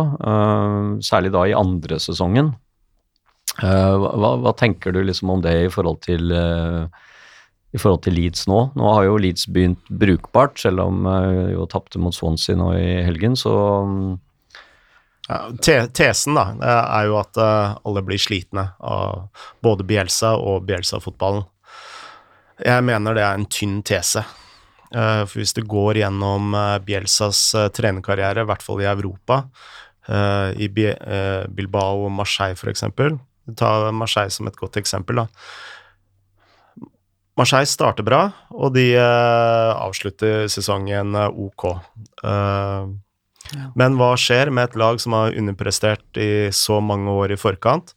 særlig 1.04 1.34
da 1.34 1.41
i 1.50 1.58
andre 1.58 1.98
sesongen. 2.00 2.54
Eh, 3.63 3.95
hva, 3.95 4.36
hva 4.43 4.54
tenker 4.60 4.91
du 4.91 5.04
liksom 5.06 5.32
om 5.32 5.41
det 5.43 5.54
i 5.65 5.71
forhold 5.71 6.02
til 6.04 6.34
eh, 6.36 7.04
i 7.73 7.80
forhold 7.82 8.04
til 8.06 8.17
Leeds 8.17 8.45
nå? 8.49 8.60
Nå 8.78 8.91
har 8.91 9.08
jo 9.08 9.15
Leeds 9.21 9.47
begynt 9.49 9.88
brukbart, 9.89 10.60
selv 10.62 10.84
om 10.84 11.08
de 11.08 11.54
jo 11.56 11.65
tapte 11.71 12.02
mot 12.02 12.13
Swansea 12.15 12.58
nå 12.60 12.73
i 12.78 13.02
helgen, 13.08 13.38
så 13.39 13.56
mm, 13.88 14.13
Ja, 15.30 15.39
te 15.63 15.78
tesen 15.95 16.36
da, 16.36 16.49
er 16.60 17.08
jo 17.08 17.17
at 17.21 17.39
eh, 17.39 17.76
alle 17.88 18.04
blir 18.06 18.19
slitne 18.19 18.67
av 18.84 19.45
både 19.63 19.88
Bielsa 19.88 20.36
og 20.36 20.65
Bielsa-fotballen. 20.67 21.45
Jeg 22.63 22.86
mener 22.86 23.15
det 23.15 23.23
er 23.23 23.39
en 23.39 23.47
tynn 23.49 23.80
tese. 23.88 24.26
Eh, 24.93 25.23
for 25.23 25.39
hvis 25.39 25.56
du 25.56 25.63
går 25.65 26.04
gjennom 26.04 26.52
eh, 26.60 26.78
Bielsas 26.84 27.45
trenerkarriere, 27.73 28.43
i 28.43 28.52
hvert 28.52 28.65
fall 28.67 28.84
i 28.84 28.91
Europa, 28.91 29.45
eh, 30.12 30.52
i 30.60 30.69
eh, 30.91 31.47
Bilbao 31.47 32.04
og 32.04 32.13
Marseille 32.19 32.60
eksempel, 32.76 33.15
ta 33.60 33.91
Marseille 33.95 34.34
som 34.34 34.49
et 34.49 34.60
godt 34.60 34.79
eksempel 34.82 35.23
da. 35.23 35.29
Marseille 37.39 37.65
starter 37.65 38.06
bra, 38.06 38.27
og 38.53 38.75
de 38.75 38.91
uh, 38.93 39.73
avslutter 39.82 40.45
sesongen 40.53 41.15
ok. 41.17 41.65
ok. 41.65 41.65
ja. 42.21 43.69
men 43.79 43.97
hva 43.97 44.12
skjer 44.21 44.51
med 44.53 44.69
et 44.69 44.77
lag 44.77 45.01
som 45.01 45.15
har 45.17 45.34
underprestert 45.39 46.21
i 46.21 46.51
så 46.53 46.77
mange 46.77 47.10
år 47.10 47.34
i 47.34 47.39
forkant, 47.41 47.95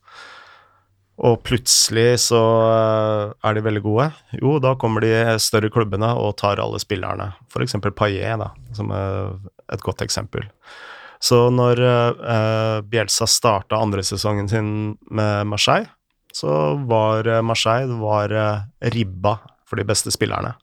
og 1.16 1.38
plutselig 1.48 2.18
så 2.26 2.40
eh, 2.68 3.30
er 3.48 3.56
de 3.56 3.62
veldig 3.64 3.80
gode? 3.86 4.10
Jo, 4.36 4.58
da 4.60 4.74
kommer 4.76 5.00
de 5.00 5.38
større 5.40 5.70
klubbene 5.72 6.10
og 6.20 6.34
tar 6.40 6.60
alle 6.60 6.80
spillerne. 6.82 7.30
F.eks. 7.48 7.78
Paillet, 7.96 8.36
da, 8.42 8.50
som 8.76 8.92
er 8.92 9.32
et 9.72 9.84
godt 9.84 10.04
eksempel. 10.04 10.44
Så 11.22 11.46
når 11.54 11.80
eh, 11.82 12.78
Bielsa 12.88 13.28
starta 13.30 13.80
andre 13.80 14.04
sesongen 14.04 14.50
sin 14.50 14.70
med 15.10 15.48
Marseille, 15.48 15.88
så 16.34 16.76
var 16.88 17.28
eh, 17.28 17.44
Marseille 17.44 17.96
var 18.00 18.34
eh, 18.34 18.90
ribba 18.94 19.38
for 19.66 19.80
de 19.80 19.86
beste 19.88 20.12
spillerne. 20.14 20.54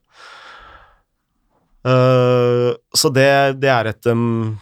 Uh, 1.83 2.71
så 2.95 3.09
det, 3.11 3.59
det 3.59 3.67
er 3.67 3.89
et, 3.89 4.07
um, 4.07 4.53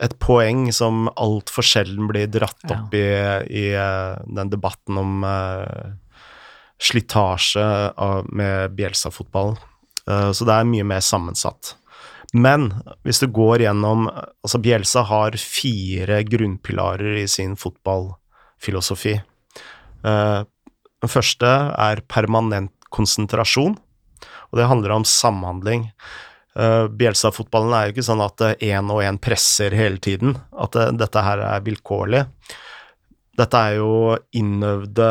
et 0.00 0.14
poeng 0.16 0.70
som 0.72 1.10
altfor 1.12 1.66
sjelden 1.66 2.06
blir 2.08 2.30
dratt 2.32 2.72
opp 2.72 2.94
i, 2.96 3.04
i 3.52 3.66
uh, 3.76 4.16
den 4.24 4.48
debatten 4.48 4.96
om 4.96 5.26
uh, 5.26 5.92
slitasje 6.80 7.66
av, 8.00 8.32
med 8.32 8.72
Bielsa-fotballen. 8.78 9.60
Eh, 10.08 10.30
så 10.32 10.46
det 10.48 10.56
er 10.56 10.68
mye 10.68 10.86
mer 10.86 11.04
sammensatt. 11.04 11.74
Men 12.32 12.68
hvis 13.02 13.22
du 13.22 13.26
går 13.34 13.64
gjennom 13.64 14.06
Altså, 14.10 14.60
Bjelsa 14.62 15.02
har 15.08 15.34
fire 15.36 16.20
grunnpilarer 16.28 17.18
i 17.20 17.26
sin 17.28 17.56
fotballfilosofi. 17.58 19.16
Eh, 20.06 20.40
den 21.00 21.12
første 21.12 21.50
er 21.74 22.02
permanent 22.08 22.72
konsentrasjon, 22.92 23.76
og 24.50 24.58
det 24.58 24.68
handler 24.68 24.96
om 24.96 25.06
samhandling. 25.06 25.86
Uh, 26.58 26.90
Bielsa-fotballen 26.90 27.70
er 27.76 27.84
jo 27.86 27.94
ikke 27.94 28.04
sånn 28.08 28.24
at 28.24 28.42
én 28.58 28.88
og 28.90 29.04
én 29.06 29.20
presser 29.22 29.70
hele 29.76 30.00
tiden, 30.02 30.34
at 30.50 30.74
eh, 30.74 30.90
dette 30.98 31.22
her 31.22 31.44
er 31.46 31.62
vilkårlig. 31.62 32.24
Dette 33.38 33.60
er 33.68 33.78
jo 33.78 34.16
innøvde 34.36 35.06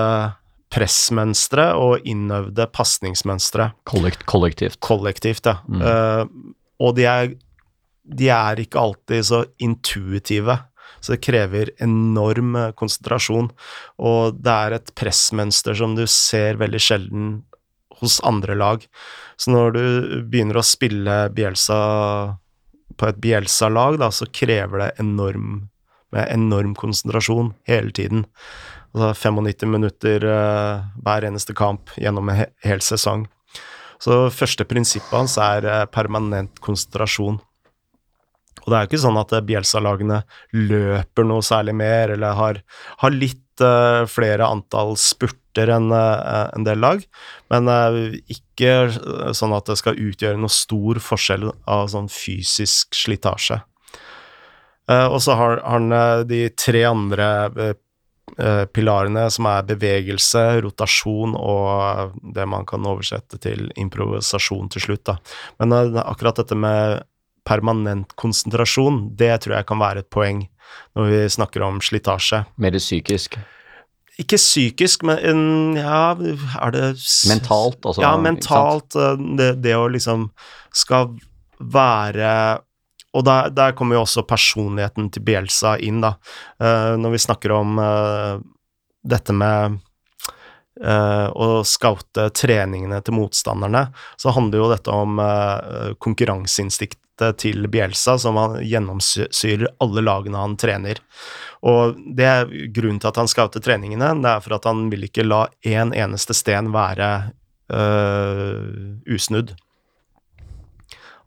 pressmønstre 0.70 1.72
og 1.80 2.06
innøvde 2.06 2.68
pasningsmønstre 2.76 3.72
kollekt, 3.90 4.28
kollektivt. 4.30 4.78
kollektivt, 4.86 5.48
ja. 5.48 5.56
Mm. 5.66 6.52
Og 6.80 6.96
de 6.98 7.06
er, 7.10 7.34
de 8.04 8.30
er 8.34 8.64
ikke 8.64 8.82
alltid 8.82 9.28
så 9.30 9.44
intuitive, 9.62 10.58
så 11.00 11.14
det 11.16 11.24
krever 11.24 11.72
enorm 11.84 12.56
eh, 12.60 12.72
konsentrasjon. 12.80 13.52
Og 14.04 14.40
det 14.40 14.56
er 14.56 14.76
et 14.78 14.92
pressmønster 15.00 15.78
som 15.80 15.96
du 15.96 16.06
ser 16.10 16.60
veldig 16.60 16.82
sjelden 16.84 17.30
hos 18.00 18.20
andre 18.28 18.56
lag. 18.56 18.84
Så 19.40 19.52
når 19.54 19.76
du 19.76 19.84
begynner 20.32 20.60
å 20.60 20.66
spille 20.66 21.22
Bielsa 21.36 21.80
på 23.00 23.08
et 23.08 23.20
Bielsa-lag, 23.24 24.00
da, 24.02 24.10
så 24.12 24.28
krever 24.28 24.84
det 24.84 24.90
enorm, 25.04 25.70
enorm 26.12 26.76
konsentrasjon 26.80 27.54
hele 27.70 27.94
tiden. 27.96 28.26
Altså 28.96 29.30
95 29.30 29.70
minutter 29.70 30.26
uh, 30.26 30.88
hver 31.06 31.28
eneste 31.28 31.54
kamp 31.56 31.94
gjennom 32.00 32.32
en 32.32 32.42
he 32.42 32.48
hel 32.66 32.82
sesong. 32.84 33.28
Så 34.00 34.30
første 34.32 34.66
prinsippet 34.68 35.12
hans 35.16 35.36
er 35.44 35.68
eh, 35.68 35.86
permanent 35.92 36.62
konsentrasjon. 36.64 37.40
Og 38.64 38.72
det 38.72 38.78
er 38.78 38.86
jo 38.86 38.90
ikke 38.92 39.02
sånn 39.04 39.20
at 39.20 39.34
eh, 39.36 39.46
Bielsa-lagene 39.46 40.22
løper 40.56 41.28
noe 41.28 41.44
særlig 41.46 41.76
mer, 41.80 42.16
eller 42.16 42.38
har, 42.40 42.62
har 43.04 43.16
litt 43.16 43.64
uh, 43.64 44.06
flere 44.08 44.48
antall 44.48 44.96
spurter 45.00 45.72
enn 45.76 45.90
uh, 45.92 46.48
en 46.56 46.68
del 46.68 46.80
lag, 46.80 47.02
men 47.52 47.68
uh, 47.68 47.98
ikke 48.32 49.34
sånn 49.36 49.56
at 49.58 49.68
det 49.68 49.80
skal 49.82 50.00
utgjøre 50.00 50.40
noe 50.40 50.54
stor 50.54 51.02
forskjell 51.04 51.50
av 51.68 51.90
sånn 51.92 52.08
fysisk 52.14 52.96
slitasje. 52.96 53.60
Og 54.90 55.20
så 55.22 55.36
har 55.38 55.60
han 55.70 55.92
de 56.26 56.40
tre 56.58 56.80
andre 56.90 57.26
pilarene, 58.74 59.26
som 59.34 59.48
er 59.52 59.66
bevegelse, 59.68 60.44
rotasjon 60.64 61.36
og 61.36 62.16
det 62.36 62.46
man 62.48 62.66
kan 62.70 62.86
oversette 62.88 63.40
til 63.44 63.68
improvisasjon 63.80 64.70
til 64.74 64.86
slutt. 64.88 65.06
Da. 65.12 65.18
Men 65.60 65.76
eh, 65.76 66.00
akkurat 66.06 66.40
dette 66.42 66.56
med 66.56 67.02
permanent 67.50 68.14
konsentrasjon, 68.20 69.08
det 69.18 69.34
tror 69.44 69.58
jeg 69.58 69.68
kan 69.70 69.80
være 69.82 70.04
et 70.06 70.12
poeng 70.14 70.44
når 70.96 71.08
vi 71.10 71.22
snakker 71.34 71.64
om 71.66 71.80
slitasje. 71.82 72.44
Mer 72.62 72.78
psykisk. 72.78 73.40
Ikke 74.20 74.38
psykisk, 74.38 75.06
men 75.08 75.78
ja, 75.80 76.12
er 76.14 76.74
det 76.76 76.88
Mentalt, 77.30 77.80
altså. 77.86 78.04
ja, 78.04 78.16
mentalt. 78.20 78.96
eh, 79.00 79.28
Det, 79.40 79.54
det 79.64 79.76
å 79.80 79.88
liksom 79.92 80.30
skal 80.76 81.16
være 81.60 82.60
Og 83.18 83.26
der, 83.26 83.50
der 83.50 83.74
kommer 83.78 83.98
jo 83.98 84.06
også 84.06 84.26
personligheten 84.30 85.10
til 85.14 85.26
Bielsa 85.26 85.76
inn, 85.82 86.02
da. 86.04 86.16
Uh, 86.62 86.94
når 87.02 87.16
vi 87.16 87.24
snakker 87.26 87.54
om 87.58 87.80
uh, 87.82 88.38
dette 89.02 89.34
med 89.34 89.80
uh, 90.86 91.28
å 91.34 91.50
scoute 91.66 92.28
treningene 92.38 93.02
til 93.02 93.18
motstanderne, 93.18 93.88
så 94.20 94.34
handler 94.36 94.62
jo 94.62 94.72
dette 94.74 94.94
om 94.94 95.22
konkurranseinstinktet 96.06 97.08
til 97.42 97.66
Bielsa, 97.68 98.14
som 98.22 98.38
han 98.40 98.60
gjennomsyrer 98.64 99.66
alle 99.84 100.04
lagene 100.06 100.40
han 100.40 100.54
trener. 100.60 101.02
Og 101.68 101.98
det 102.16 102.28
er 102.30 102.54
grunnen 102.72 103.02
til 103.02 103.10
at 103.10 103.20
han 103.20 103.28
scouter 103.28 103.64
treningene, 103.64 104.14
det 104.24 104.32
er 104.32 104.46
for 104.46 104.56
at 104.56 104.70
han 104.70 104.86
vil 104.94 105.04
ikke 105.10 105.26
la 105.28 105.42
én 105.68 105.92
eneste 105.98 106.38
sten 106.38 106.72
være 106.72 107.10
usnudd. 109.12 109.52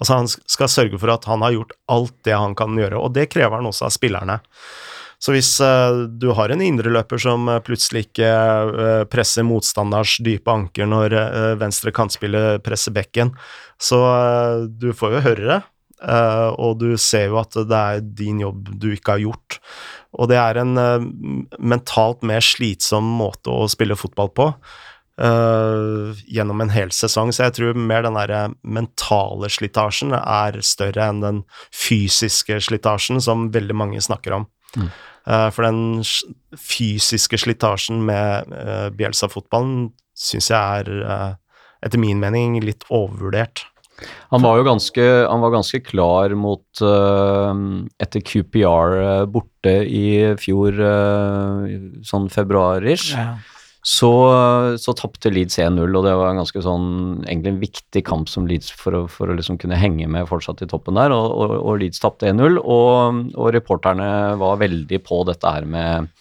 Altså 0.02 0.18
han 0.18 0.26
skal 0.26 0.70
sørge 0.70 0.98
for 0.98 1.12
at 1.14 1.28
han 1.30 1.44
har 1.46 1.54
gjort 1.54 1.76
alt 1.94 2.16
det 2.26 2.34
han 2.34 2.56
kan 2.58 2.74
gjøre, 2.74 2.98
og 2.98 3.14
det 3.14 3.28
krever 3.30 3.60
han 3.60 3.68
også 3.70 3.86
av 3.86 3.94
spillerne. 3.94 4.40
Så 5.22 5.30
hvis 5.36 5.52
eh, 5.62 5.96
du 6.18 6.32
har 6.34 6.50
en 6.50 6.62
indreløper 6.64 7.20
som 7.22 7.46
eh, 7.46 7.60
plutselig 7.62 8.08
ikke 8.08 8.26
eh, 8.26 9.02
presser 9.10 9.46
motstanders 9.46 10.16
dype 10.24 10.50
anker 10.50 10.88
når 10.90 11.14
venstre 11.60 11.92
kantspiller 11.94 12.58
presser 12.64 12.94
bekken, 12.96 13.30
så 13.78 14.00
du 14.66 14.90
får 14.96 15.16
jo 15.16 15.26
høre 15.28 15.46
det. 15.46 15.60
og 16.58 16.78
du 16.80 16.96
ser 16.98 17.28
jo 17.30 17.38
at 17.38 17.54
det 17.54 17.78
er 17.78 18.00
din 18.02 18.40
jobb 18.42 18.72
du 18.74 18.88
ikke 18.90 19.14
har 19.14 19.22
gjort. 19.22 19.58
Og 20.18 20.28
det 20.30 20.38
er 20.38 20.58
en 20.58 20.74
mentalt 21.58 22.22
mer 22.26 22.42
slitsom 22.42 23.06
måte 23.18 23.50
å 23.50 23.68
spille 23.70 23.98
fotball 23.98 24.30
på 24.34 24.48
eh, 25.22 26.22
gjennom 26.26 26.64
en 26.64 26.72
hel 26.74 26.92
sesong. 26.94 27.32
Så 27.32 27.46
jeg 27.46 27.56
tror 27.58 27.78
mer 27.78 28.04
den 28.06 28.18
der 28.18 28.56
mentale 28.62 29.50
slitasjen 29.52 30.14
er 30.18 30.60
større 30.66 31.08
enn 31.08 31.22
den 31.24 31.40
fysiske 31.70 32.60
slitasjen 32.68 33.22
som 33.22 33.50
veldig 33.54 33.78
mange 33.78 34.02
snakker 34.04 34.40
om. 34.40 34.48
Eh, 35.26 35.48
for 35.54 35.68
den 35.68 36.02
fysiske 36.58 37.38
slitasjen 37.38 38.02
med 38.06 38.50
uh, 38.50 38.88
Bielsa-fotballen 38.96 39.92
syns 40.18 40.50
jeg 40.50 40.82
er, 40.82 40.90
eh, 41.02 41.28
etter 41.86 42.00
min 42.00 42.20
mening, 42.22 42.58
litt 42.64 42.84
overvurdert. 42.90 43.66
Han 44.32 44.42
var 44.42 44.58
jo 44.58 44.66
ganske, 44.66 45.04
han 45.28 45.42
var 45.44 45.52
ganske 45.54 45.78
klar 45.84 46.32
mot 46.34 46.80
uh, 46.82 47.52
Etter 48.02 48.22
QPR 48.26 48.96
eh, 48.98 49.24
borte 49.30 49.74
i 49.86 50.06
fjor, 50.40 50.78
uh, 50.80 51.66
sånn 52.06 52.30
februar-ish, 52.32 53.12
Ja. 53.14 53.36
Så, 53.82 54.10
så 54.78 54.92
tapte 54.94 55.32
Leeds 55.32 55.58
1-0, 55.58 55.80
og 55.82 56.04
det 56.06 56.12
var 56.14 56.30
en 56.30 56.38
ganske 56.38 56.62
sånn 56.62 56.86
egentlig 57.24 57.50
en 57.50 57.62
viktig 57.64 58.02
kamp 58.06 58.30
som 58.30 58.46
Leeds 58.46 58.70
for 58.78 58.94
å, 58.94 59.00
for 59.10 59.32
å 59.32 59.34
liksom 59.34 59.58
kunne 59.58 59.78
henge 59.78 60.06
med 60.06 60.28
fortsatt 60.30 60.62
i 60.62 60.68
toppen 60.70 61.00
der, 61.00 61.14
og, 61.16 61.34
og, 61.34 61.56
og 61.58 61.80
Leeds 61.82 62.02
tapte 62.02 62.30
1-0, 62.30 62.60
og, 62.62 63.24
og 63.34 63.50
reporterne 63.56 64.06
var 64.38 64.62
veldig 64.62 65.02
på 65.02 65.24
dette 65.26 65.54
her 65.56 65.66
med, 65.66 66.14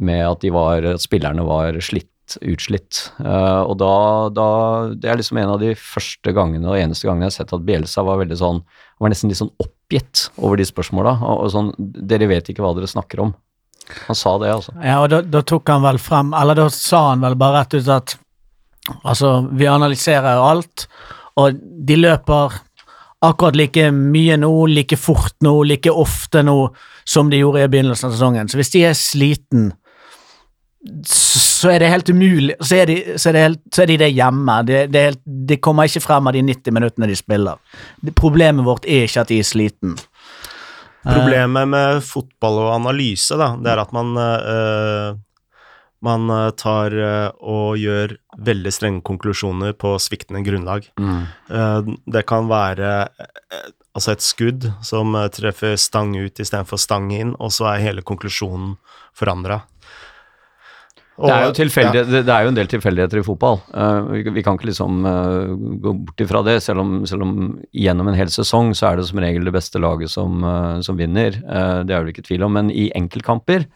med 0.00 0.24
at 0.30 0.40
de 0.46 0.54
var, 0.54 0.88
at 0.94 1.04
spillerne 1.04 1.44
var 1.44 1.76
slitt 1.84 2.08
utslitt. 2.40 3.02
Uh, 3.20 3.68
og 3.68 3.76
da, 3.82 3.94
da 4.32 4.48
Det 4.96 5.10
er 5.10 5.18
liksom 5.20 5.42
en 5.42 5.54
av 5.54 5.60
de 5.60 5.74
første 5.76 6.32
gangene 6.32 6.70
og 6.70 6.78
eneste 6.78 7.04
gangene 7.04 7.28
jeg 7.28 7.34
har 7.34 7.38
sett 7.42 7.52
at 7.52 7.66
Bielsa 7.68 8.04
var 8.06 8.22
veldig 8.22 8.38
sånn 8.40 8.62
var 9.02 9.12
nesten 9.12 9.28
litt 9.28 9.42
sånn 9.42 9.52
oppgitt 9.60 10.28
over 10.38 10.56
de 10.56 10.64
spørsmåla. 10.64 11.18
Og, 11.20 11.44
og 11.44 11.52
sånn 11.52 11.72
Dere 11.76 12.30
vet 12.30 12.48
ikke 12.48 12.64
hva 12.64 12.72
dere 12.76 12.88
snakker 12.88 13.26
om. 13.26 13.34
Han 14.06 14.16
sa 14.16 14.38
det, 14.40 14.52
altså. 14.52 14.72
Ja, 14.80 15.00
og 15.02 15.10
da, 15.12 15.20
da 15.20 15.42
tok 15.44 15.68
han 15.68 15.82
vel 15.84 15.98
frem 16.00 16.30
Eller 16.32 16.56
da 16.56 16.70
sa 16.72 17.10
han 17.10 17.20
vel 17.20 17.34
bare 17.36 17.60
rett 17.60 17.74
ut 17.76 17.90
at 17.92 18.14
Altså, 19.04 19.48
vi 19.56 19.64
analyserer 19.64 20.40
alt, 20.44 20.82
og 21.40 21.54
de 21.56 21.96
løper 21.96 22.52
akkurat 23.24 23.56
like 23.56 23.86
mye 23.96 24.36
nå, 24.36 24.50
like 24.68 24.98
fort 25.00 25.36
nå, 25.44 25.54
like 25.64 25.88
ofte 25.88 26.42
nå 26.44 26.58
som 27.08 27.30
de 27.32 27.40
gjorde 27.40 27.64
i 27.64 27.70
begynnelsen 27.72 28.10
av 28.10 28.12
sesongen. 28.12 28.50
Så 28.52 28.60
hvis 28.60 28.74
de 28.74 28.84
er 28.84 28.98
sliten, 28.98 29.70
så 31.08 31.70
er 31.72 31.80
det 31.80 31.88
helt 31.88 32.10
umulig 32.12 32.54
Så 32.60 32.76
er 32.76 32.90
de, 32.90 32.94
så 33.16 33.30
er 33.30 33.32
det, 33.32 33.42
helt, 33.46 33.60
så 33.72 33.82
er 33.82 33.88
de 33.88 33.94
det 34.02 34.10
hjemme. 34.12 34.56
Det, 34.68 34.82
det, 34.92 35.04
helt, 35.08 35.22
det 35.24 35.60
kommer 35.64 35.88
ikke 35.88 36.04
frem 36.04 36.28
av 36.28 36.36
de 36.36 36.42
90 36.44 36.76
minuttene 36.76 37.08
de 37.08 37.16
spiller. 37.16 37.80
Problemet 38.20 38.66
vårt 38.66 38.84
er 38.84 39.08
ikke 39.08 39.24
at 39.24 39.32
de 39.32 39.40
er 39.40 39.48
sliten. 39.48 39.96
Problemet 41.04 41.68
med 41.68 42.02
fotball 42.04 42.62
og 42.64 42.72
analyse, 42.78 43.36
da, 43.36 43.52
det 43.60 43.72
er 43.72 43.82
at 43.82 43.94
man 43.94 44.16
uh, 44.16 45.20
man 46.04 46.30
eh, 46.30 46.50
tar 46.60 46.94
eh, 46.98 47.30
og 47.40 47.78
gjør 47.80 48.16
veldig 48.44 48.72
strenge 48.74 49.04
konklusjoner 49.06 49.74
på 49.78 49.94
sviktende 50.02 50.42
grunnlag. 50.44 50.90
Eh, 51.00 51.92
det 52.16 52.24
kan 52.28 52.50
være 52.50 52.90
eh, 53.08 53.70
altså 53.96 54.14
et 54.14 54.26
skudd 54.26 54.68
som 54.84 55.14
eh, 55.16 55.30
treffer 55.32 55.78
stang 55.80 56.14
ut 56.18 56.42
istedenfor 56.42 56.80
stang 56.80 57.10
inn, 57.14 57.34
og 57.38 57.54
så 57.56 57.70
er 57.72 57.86
hele 57.86 58.04
konklusjonen 58.06 58.76
forandra. 59.16 59.62
Det 61.14 61.30
er, 61.30 61.44
jo 61.46 61.54
tilfeldig, 61.54 62.00
det, 62.10 62.20
det 62.26 62.32
er 62.34 62.42
jo 62.42 62.50
en 62.50 62.56
del 62.56 62.70
tilfeldigheter 62.70 63.20
i 63.20 63.26
fotball. 63.26 63.60
Uh, 63.70 64.10
vi, 64.10 64.24
vi 64.34 64.42
kan 64.42 64.58
ikke 64.58 64.66
liksom 64.72 65.04
uh, 65.06 65.52
gå 65.54 65.92
bort 66.00 66.24
ifra 66.24 66.42
det, 66.46 66.56
selv 66.64 66.82
om, 66.82 66.96
selv 67.06 67.22
om 67.22 67.36
gjennom 67.70 68.10
en 68.10 68.18
hel 68.18 68.32
sesong 68.34 68.72
så 68.74 68.90
er 68.90 68.98
det 68.98 69.06
som 69.06 69.22
regel 69.22 69.46
det 69.46 69.54
beste 69.54 69.82
laget 69.82 70.10
som, 70.10 70.42
uh, 70.42 70.82
som 70.82 70.98
vinner. 70.98 71.38
Eh, 71.38 71.78
det 71.86 71.94
er 71.94 72.02
det 72.02 72.16
ikke 72.16 72.26
tvil 72.26 72.48
om. 72.48 72.58
Men 72.58 72.72
i 72.74 72.88
enkeltkamper 72.98 73.68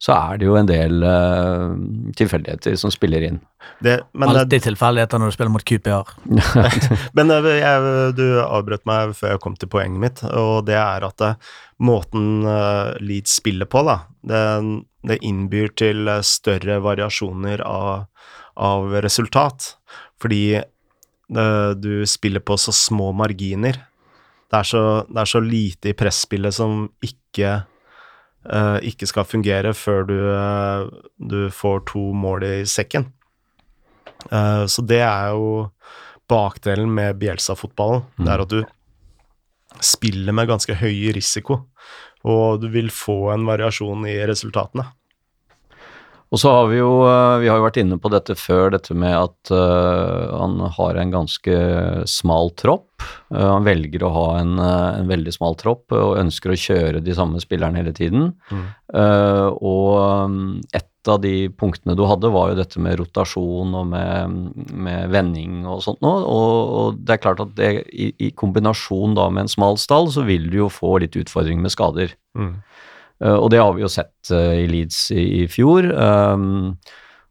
så 0.00 0.14
er 0.14 0.40
det 0.40 0.46
jo 0.46 0.54
en 0.54 0.68
del 0.68 1.02
tilfeldigheter 2.14 2.76
som 2.78 2.92
spiller 2.94 3.24
inn. 3.26 3.40
det, 3.82 3.96
men, 4.14 4.30
Alltid 4.30 4.62
tilfeldigheter 4.68 5.18
når 5.18 5.32
du 5.32 5.34
spiller 5.34 5.50
mot 5.50 5.64
QPR. 5.66 6.12
men 7.18 7.32
jeg, 7.34 7.88
du 8.14 8.26
avbrøt 8.44 8.86
meg 8.86 9.16
før 9.18 9.34
jeg 9.34 9.42
kom 9.42 9.58
til 9.58 9.72
poenget 9.72 10.04
mitt, 10.04 10.22
og 10.30 10.68
det 10.70 10.78
er 10.78 11.08
at 11.10 11.26
måten 11.78 12.46
eh, 12.46 12.96
Leeds 13.00 13.38
spiller 13.38 13.68
på, 13.70 13.82
da, 13.86 14.00
det, 14.26 14.42
det 15.06 15.20
innbyr 15.26 15.70
til 15.78 16.08
eh, 16.10 16.24
større 16.26 16.80
variasjoner 16.84 17.62
av, 17.66 18.08
av 18.58 18.98
resultat. 19.04 19.74
Fordi 20.18 20.58
det, 21.28 21.48
du 21.78 22.06
spiller 22.08 22.42
på 22.42 22.56
så 22.58 22.74
små 22.74 23.12
marginer. 23.12 23.78
Det 24.48 24.62
er 24.62 24.66
så, 24.66 24.84
det 25.08 25.22
er 25.22 25.30
så 25.30 25.42
lite 25.44 25.92
i 25.92 25.96
presspillet 25.96 26.56
som 26.56 26.86
ikke 27.04 27.60
uh, 28.48 28.78
ikke 28.86 29.08
skal 29.08 29.26
fungere 29.28 29.74
før 29.76 30.06
du, 30.08 30.16
uh, 30.32 30.88
du 31.18 31.50
får 31.52 31.84
to 31.92 32.08
mål 32.16 32.46
i 32.46 32.54
sekken. 32.68 33.10
Uh, 34.32 34.64
så 34.66 34.84
det 34.88 35.02
er 35.04 35.34
jo 35.36 35.68
bakdelen 36.28 36.90
med 36.92 37.20
Bjelsa-fotballen. 37.20 38.06
Det 38.18 38.32
er 38.32 38.44
at 38.44 38.52
du 38.52 38.62
spiller 39.84 40.34
med 40.36 40.50
ganske 40.50 40.76
høy 40.80 41.12
risiko, 41.16 41.62
og 42.28 42.62
du 42.62 42.68
vil 42.72 42.90
få 42.92 43.28
en 43.34 43.46
variasjon 43.48 44.06
i 44.10 44.18
resultatene. 44.28 44.88
Og 46.28 46.40
så 46.42 46.50
har 46.52 46.66
vi 46.68 46.80
jo 46.80 46.90
eh, 47.08 47.38
Vi 47.42 47.48
har 47.48 47.60
jo 47.60 47.64
vært 47.64 47.80
inne 47.80 47.98
på 48.00 48.10
dette 48.12 48.36
før, 48.38 48.72
dette 48.74 48.96
med 48.96 49.14
at 49.16 49.52
uh, 49.54 50.34
han 50.36 50.58
har 50.76 50.98
en 51.00 51.14
ganske 51.14 51.54
smal 52.10 52.52
tropp. 52.58 52.90
Uh, 53.32 53.54
han 53.54 53.64
velger 53.64 54.04
å 54.04 54.12
ha 54.12 54.26
en, 54.42 54.58
uh, 54.60 54.98
en 54.98 55.08
veldig 55.08 55.32
smal 55.38 55.56
tropp 55.60 55.94
og 55.96 56.18
ønsker 56.20 56.52
å 56.52 56.60
kjøre 56.60 57.02
de 57.04 57.16
samme 57.16 57.40
spillerne 57.40 57.80
hele 57.80 57.94
tiden. 57.96 58.34
Eh, 58.52 59.48
og 59.48 60.28
um, 60.28 60.58
et 60.76 60.88
av 61.12 61.20
de 61.22 61.48
punktene 61.54 61.96
du 61.98 62.04
hadde, 62.08 62.30
var 62.34 62.50
jo 62.50 62.58
dette 62.58 62.80
med 62.82 62.98
rotasjon 63.00 63.74
og 63.78 63.88
med, 63.90 64.36
med 64.74 65.10
vending 65.12 65.62
og 65.68 65.82
sånt 65.84 66.00
noe. 66.04 66.22
Og, 66.22 66.72
og 66.78 67.00
det 67.02 67.16
er 67.16 67.22
klart 67.22 67.42
at 67.44 67.52
det, 67.58 67.70
i, 67.92 68.10
i 68.28 68.30
kombinasjon 68.36 69.16
da 69.18 69.28
med 69.32 69.46
en 69.46 69.52
smal 69.52 69.78
stall, 69.80 70.10
så 70.14 70.24
vil 70.28 70.48
du 70.52 70.60
jo 70.62 70.70
få 70.72 70.96
litt 71.02 71.18
utfordringer 71.18 71.64
med 71.64 71.74
skader. 71.74 72.14
Mm. 72.38 72.54
Uh, 73.24 73.36
og 73.36 73.50
det 73.54 73.60
har 73.62 73.74
vi 73.76 73.84
jo 73.84 73.90
sett 73.92 74.32
uh, 74.32 74.54
i 74.54 74.66
Leeds 74.70 75.00
i, 75.14 75.24
i 75.42 75.44
fjor. 75.50 75.90
Um, 75.94 76.76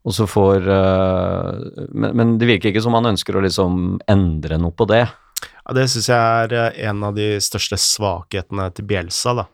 og 0.08 0.16
så 0.16 0.28
får 0.30 0.68
uh, 0.72 1.52
men, 1.92 2.14
men 2.16 2.38
det 2.40 2.48
virker 2.50 2.72
ikke 2.72 2.84
som 2.86 2.96
han 2.98 3.12
ønsker 3.14 3.36
å 3.36 3.44
liksom 3.44 3.98
endre 4.08 4.60
noe 4.62 4.76
på 4.76 4.88
det. 4.90 5.04
Ja, 5.44 5.76
det 5.76 5.90
syns 5.92 6.08
jeg 6.10 6.48
er 6.48 6.80
en 6.90 7.04
av 7.04 7.18
de 7.18 7.36
største 7.44 7.80
svakhetene 7.80 8.70
til 8.76 8.88
Bielsa, 8.88 9.36
da. 9.42 9.48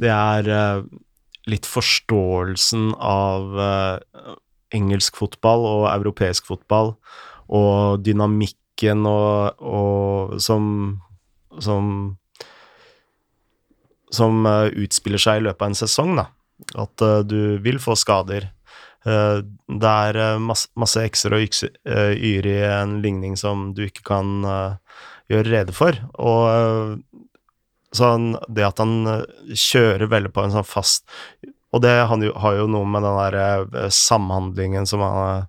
Det 0.00 0.08
er 0.08 0.48
litt 1.50 1.66
forståelsen 1.68 2.94
av 2.96 3.60
eh, 3.66 4.32
engelsk 4.76 5.18
fotball 5.18 5.66
og 5.66 5.84
europeisk 5.90 6.46
fotball, 6.50 6.94
og 7.50 8.04
dynamikken 8.06 9.06
og, 9.10 9.58
og 9.58 10.38
som 10.42 10.64
som 11.58 12.16
som 14.14 14.46
uh, 14.46 14.68
utspiller 14.74 15.22
seg 15.22 15.40
i 15.40 15.44
løpet 15.46 15.62
av 15.62 15.70
en 15.70 15.78
sesong, 15.78 16.16
da. 16.18 16.26
At 16.82 17.04
uh, 17.04 17.20
du 17.26 17.60
vil 17.62 17.80
få 17.82 17.96
skader. 17.98 18.50
Uh, 19.06 19.40
det 19.70 19.92
er 20.10 20.42
masse, 20.42 20.68
masse 20.78 21.02
x-er 21.08 21.36
og 21.38 21.46
yr 21.46 21.70
eh, 21.86 22.50
i 22.50 22.56
en 22.68 22.98
ligning 23.04 23.38
som 23.38 23.70
du 23.76 23.86
ikke 23.86 24.04
kan 24.10 24.42
gjøre 25.30 25.46
rede 25.48 25.74
for. 25.76 25.96
Og 26.18 26.98
eh, 27.92 28.04
han, 28.06 28.36
det 28.48 28.66
at 28.66 28.78
han 28.78 29.06
eh, 29.06 29.54
kjører 29.54 30.06
veldig 30.10 30.32
på 30.32 30.44
en 30.44 30.54
sånn 30.54 30.66
fast 30.68 31.04
Og 31.72 31.82
det 31.82 31.92
han 32.10 32.22
jo, 32.22 32.32
har 32.34 32.56
jo 32.58 32.66
noe 32.66 32.86
med 32.86 33.02
den 33.06 33.18
der 33.18 33.38
eh, 33.84 33.88
samhandlingen 33.94 34.86
som 34.90 35.00
han 35.06 35.20
eh, 35.40 35.44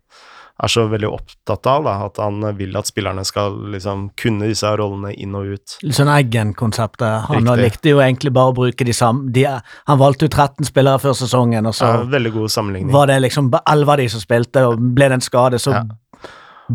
er 0.61 0.69
så 0.69 0.83
veldig 0.85 1.09
opptatt 1.09 1.65
av, 1.65 1.87
da, 1.87 1.93
at 2.05 2.19
han 2.21 2.43
vil 2.53 2.75
at 2.77 2.85
spillerne 2.85 3.23
skal 3.25 3.55
liksom 3.73 4.11
kunne 4.19 4.45
disse 4.51 4.69
rollene 4.77 5.09
inn 5.17 5.33
og 5.33 5.55
ut. 5.55 5.77
Litt 5.81 5.97
sånn 5.97 6.11
Eggen-konseptet. 6.13 7.31
Han 7.31 7.49
likte 7.57 7.95
jo 7.95 8.01
egentlig 8.03 8.29
bare 8.35 8.53
å 8.53 8.57
bruke 8.59 8.85
de 8.85 8.93
samme 8.93 9.31
de, 9.33 9.47
Han 9.89 9.97
valgte 9.97 10.27
jo 10.27 10.33
13 10.35 10.69
spillere 10.69 11.01
før 11.01 11.17
sesongen, 11.17 11.65
og 11.65 11.73
så 11.73 11.89
Ja, 11.89 12.03
veldig 12.11 12.33
god 12.37 12.53
sammenligning. 12.53 12.93
var 12.93 13.09
det 13.09 13.17
liksom 13.25 13.49
11 13.49 13.89
av 13.89 13.97
de 13.97 14.07
som 14.13 14.21
spilte, 14.21 14.67
og 14.69 14.77
ble 14.77 15.09
det 15.09 15.17
en 15.17 15.25
skade, 15.25 15.57
så 15.57 15.73
Ja. 15.73 15.83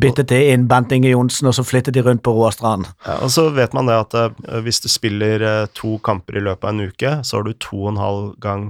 Byttet 0.01 0.31
de 0.33 0.41
inn 0.53 0.67
Bent 0.71 0.93
Inge 0.95 1.11
Johnsen, 1.13 1.49
og 1.51 1.57
så 1.57 1.65
flyttet 1.67 1.97
de 1.97 2.05
rundt 2.07 2.23
på 2.27 2.35
Roar 2.37 2.55
Strand. 2.55 2.89
Ja, 3.07 3.19
og 3.25 3.33
så 3.35 3.49
vet 3.57 3.77
man 3.77 3.91
det 3.91 3.99
at 3.99 4.17
uh, 4.17 4.59
hvis 4.65 4.83
du 4.85 4.91
spiller 4.93 5.45
uh, 5.45 5.71
to 5.77 5.97
kamper 6.07 6.39
i 6.39 6.45
løpet 6.45 6.69
av 6.69 6.75
en 6.75 6.91
uke, 6.91 7.15
så 7.27 7.39
har 7.39 7.47
du 7.47 7.55
to 7.55 7.85
og 7.85 7.95
en 7.95 8.03
halv 8.03 8.27
gang 8.43 8.67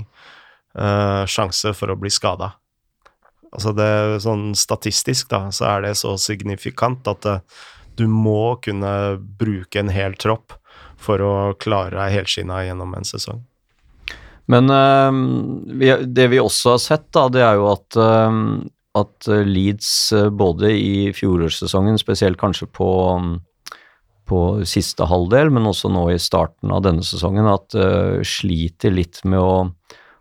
uh, 0.79 1.25
sjanse 1.31 1.75
for 1.77 1.93
å 1.93 1.99
bli 2.01 2.13
skada. 2.13 2.55
Altså 3.57 3.73
det 3.77 3.91
sånn 4.25 4.51
statistisk, 4.59 5.31
da, 5.33 5.47
så 5.55 5.69
er 5.71 5.87
det 5.87 5.97
så 5.97 6.17
signifikant 6.21 7.07
at 7.09 7.29
du 7.97 8.05
må 8.11 8.59
kunne 8.61 9.17
bruke 9.41 9.81
en 9.81 9.93
hel 9.93 10.17
tropp 10.21 10.59
for 11.01 11.23
å 11.23 11.35
klare 11.61 11.97
deg 11.97 12.19
helskinna 12.19 12.65
gjennom 12.67 12.95
en 12.99 13.07
sesong. 13.07 13.45
Men 14.47 14.71
eh, 14.71 15.13
vi, 15.75 15.91
det 16.07 16.29
vi 16.31 16.41
også 16.43 16.77
har 16.77 16.83
sett, 16.83 17.07
da, 17.15 17.27
det 17.33 17.43
er 17.43 17.59
jo 17.59 17.69
at, 17.73 17.99
eh, 17.99 18.41
at 18.97 19.29
Leeds 19.47 19.91
eh, 20.17 20.31
både 20.33 20.73
i 20.73 21.13
fjorårssesongen, 21.17 21.99
spesielt 22.01 22.41
kanskje 22.41 22.69
på, 22.73 22.89
på 24.27 24.41
siste 24.67 25.07
halvdel, 25.07 25.53
men 25.55 25.69
også 25.69 25.91
nå 25.93 26.09
i 26.15 26.19
starten 26.23 26.73
av 26.75 26.83
denne 26.87 27.05
sesongen, 27.07 27.47
at 27.51 27.77
uh, 27.79 28.19
sliter 28.27 28.95
litt 28.95 29.23
med 29.29 29.39
å, 29.43 29.69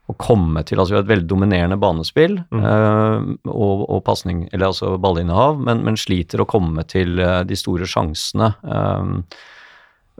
å 0.05 0.15
komme 0.21 0.61
til 0.67 0.77
Altså 0.81 0.93
vi 0.93 0.99
har 0.99 1.05
et 1.05 1.13
veldig 1.13 1.29
dominerende 1.29 1.79
banespill 1.81 2.37
eh, 2.37 3.17
og, 3.49 3.85
og 3.89 4.03
pasning, 4.05 4.45
eller 4.51 4.69
altså 4.69 4.95
ballinnehav, 5.01 5.57
men, 5.65 5.81
men 5.87 5.97
sliter 5.97 6.43
å 6.43 6.49
komme 6.49 6.85
til 6.89 7.17
uh, 7.21 7.41
de 7.47 7.57
store 7.57 7.89
sjansene. 7.89 8.51
Eh, 8.61 9.41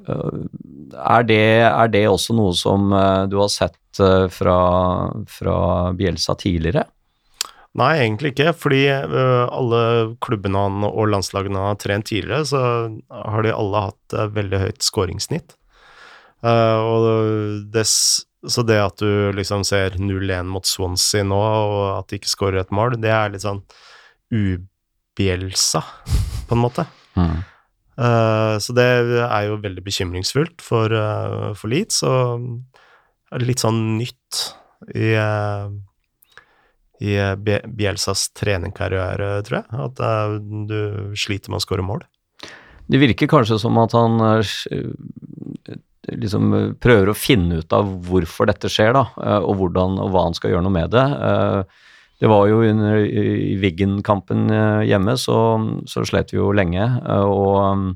eh, 0.10 0.42
er 0.96 1.30
det, 1.30 1.44
er 1.70 1.94
det 1.94 2.06
også 2.10 2.36
noe 2.38 2.56
som 2.58 2.90
eh, 2.94 3.24
du 3.30 3.38
har 3.44 3.52
sett 3.54 4.02
eh, 4.02 4.26
fra, 4.34 4.60
fra 5.30 5.60
Bielsa 5.98 6.38
tidligere? 6.40 6.88
Nei, 7.76 7.92
egentlig 8.00 8.32
ikke, 8.32 8.54
fordi 8.56 8.86
øh, 8.88 9.46
alle 9.52 9.82
klubbene 10.24 10.62
han 10.64 10.86
og 10.88 11.10
landslagene 11.12 11.60
han 11.60 11.74
har 11.74 11.80
trent 11.82 12.08
tidligere, 12.08 12.46
så 12.48 12.62
har 13.12 13.44
de 13.44 13.52
alle 13.52 13.82
hatt 13.90 14.16
øh, 14.16 14.30
veldig 14.38 14.62
høyt 14.62 14.86
skåringssnitt. 14.86 15.58
Eh, 16.46 16.78
og 16.80 17.10
dess 17.74 18.24
så 18.46 18.62
det 18.62 18.78
at 18.78 19.02
du 19.02 19.34
liksom 19.34 19.64
ser 19.66 19.98
0-1 19.98 20.46
mot 20.54 20.68
Swansea 20.70 21.26
nå, 21.26 21.40
og 21.40 21.82
at 21.96 22.12
de 22.12 22.20
ikke 22.20 22.32
skårer 22.32 22.62
et 22.62 22.74
mål, 22.76 23.00
det 23.02 23.12
er 23.14 23.34
litt 23.34 23.46
sånn 23.46 23.64
ubjelsa, 24.30 25.82
på 26.46 26.58
en 26.58 26.62
måte. 26.62 26.86
Eh, 27.96 28.56
så 28.62 28.76
det 28.76 28.86
er 29.24 29.48
jo 29.48 29.60
veldig 29.64 29.84
bekymringsfullt 29.86 30.64
for, 30.64 30.92
uh, 30.92 31.54
for 31.58 31.72
Leeds, 31.72 32.04
og 32.06 33.42
litt 33.42 33.64
sånn 33.64 33.98
nytt 33.98 34.42
i, 34.94 35.16
eh, 35.18 35.70
i 37.02 37.16
Bjelsas 37.68 38.28
Bie- 38.30 38.40
treningkarriere, 38.40 39.42
tror 39.48 39.62
jeg. 39.62 39.66
At 39.90 40.00
eh, 40.00 40.36
du 40.70 41.16
sliter 41.20 41.52
med 41.52 41.60
å 41.60 41.66
skåre 41.66 41.84
mål. 41.86 42.06
Det 42.88 43.00
virker 43.02 43.28
kanskje 43.28 43.58
som 43.60 43.78
at 43.82 43.96
han 43.98 44.20
eh, 44.22 44.54
eh, 44.72 45.80
liksom 46.16 46.54
eh, 46.54 46.68
prøver 46.80 47.10
å 47.12 47.18
finne 47.18 47.60
ut 47.64 47.74
av 47.74 47.90
hvorfor 48.08 48.48
dette 48.52 48.70
skjer, 48.72 48.94
da, 48.96 49.08
eh, 49.24 49.42
og, 49.42 49.56
hvordan, 49.60 49.98
og 50.04 50.14
hva 50.14 50.28
han 50.28 50.38
skal 50.38 50.54
gjøre 50.54 50.68
noe 50.68 50.78
med 50.78 50.94
det. 50.96 51.06
Eh, 51.30 51.84
Det 52.24 52.30
var 52.32 52.46
jo 52.48 52.62
under 52.64 53.02
i 53.04 53.58
Wiggen-kampen 53.60 54.46
eh, 54.50 54.86
hjemme, 54.88 55.18
så, 55.20 55.36
så 55.86 56.06
slet 56.08 56.32
vi 56.32 56.38
jo 56.40 56.54
lenge, 56.56 56.86
eh, 57.04 57.26
og, 57.28 57.90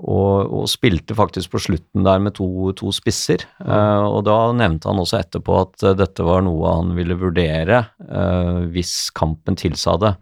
og, 0.00 0.48
og 0.48 0.68
spilte 0.72 1.12
faktisk 1.16 1.52
på 1.52 1.60
slutten 1.60 2.06
der 2.06 2.20
med 2.24 2.32
to, 2.38 2.46
to 2.78 2.88
spisser. 2.96 3.44
Eh, 3.60 4.04
Og 4.08 4.24
da 4.24 4.36
nevnte 4.56 4.88
han 4.88 5.00
også 5.02 5.18
etterpå 5.20 5.58
at 5.60 5.84
eh, 5.84 5.96
dette 5.98 6.24
var 6.24 6.44
noe 6.46 6.72
han 6.78 6.94
ville 6.96 7.18
vurdere 7.20 7.82
eh, 8.08 8.60
hvis 8.72 9.10
kampen 9.16 9.58
tilsa 9.60 9.98
det. 10.00 10.14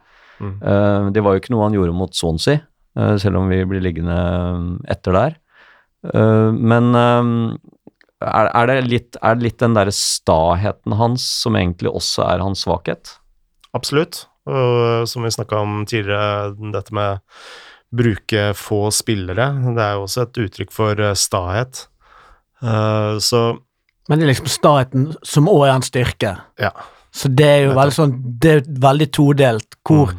Mm. 0.42 0.56
Eh, 0.62 1.10
Det 1.14 1.22
var 1.22 1.34
jo 1.34 1.42
ikke 1.42 1.54
noe 1.54 1.68
han 1.68 1.76
gjorde 1.78 1.94
mot 1.94 2.14
Swansea, 2.14 2.62
eh, 2.98 3.14
selv 3.22 3.38
om 3.40 3.48
vi 3.50 3.62
blir 3.70 3.84
liggende 3.84 4.18
eh, 4.18 4.64
etter 4.96 5.18
der. 5.18 5.38
Men 6.08 6.94
er, 6.94 8.46
er, 8.46 8.66
det 8.70 8.76
litt, 8.86 9.16
er 9.18 9.34
det 9.34 9.42
litt 9.48 9.58
den 9.58 9.74
derre 9.74 9.90
staheten 9.94 10.94
hans 10.94 11.24
som 11.42 11.56
egentlig 11.58 11.90
også 11.90 12.22
er 12.22 12.44
hans 12.44 12.62
svakhet? 12.62 13.16
Absolutt. 13.74 14.20
Og 14.48 15.08
som 15.10 15.26
vi 15.26 15.32
snakka 15.34 15.58
om 15.60 15.82
tidligere, 15.90 16.54
dette 16.72 16.94
med 16.94 17.18
bruke 17.94 18.50
få 18.56 18.88
spillere, 18.92 19.48
det 19.74 19.84
er 19.84 19.96
jo 19.96 20.04
også 20.04 20.26
et 20.26 20.42
uttrykk 20.44 20.74
for 20.74 21.00
eh, 21.00 21.16
stahet. 21.16 21.86
Uh, 22.62 23.16
så 23.22 23.58
Men 24.08 24.18
det 24.18 24.26
er 24.26 24.32
liksom 24.32 24.50
staheten 24.50 25.10
som 25.22 25.48
òg 25.48 25.68
er 25.68 25.76
en 25.76 25.86
styrke. 25.86 26.36
ja. 26.58 26.72
Så 27.18 27.28
det 27.32 27.46
er 27.46 27.62
jo 27.64 27.76
veldig 27.76 27.94
sånn 27.94 28.10
Det 28.42 28.50
er 28.52 28.66
veldig 28.82 29.06
todelt. 29.16 29.78
Hvor, 29.88 30.12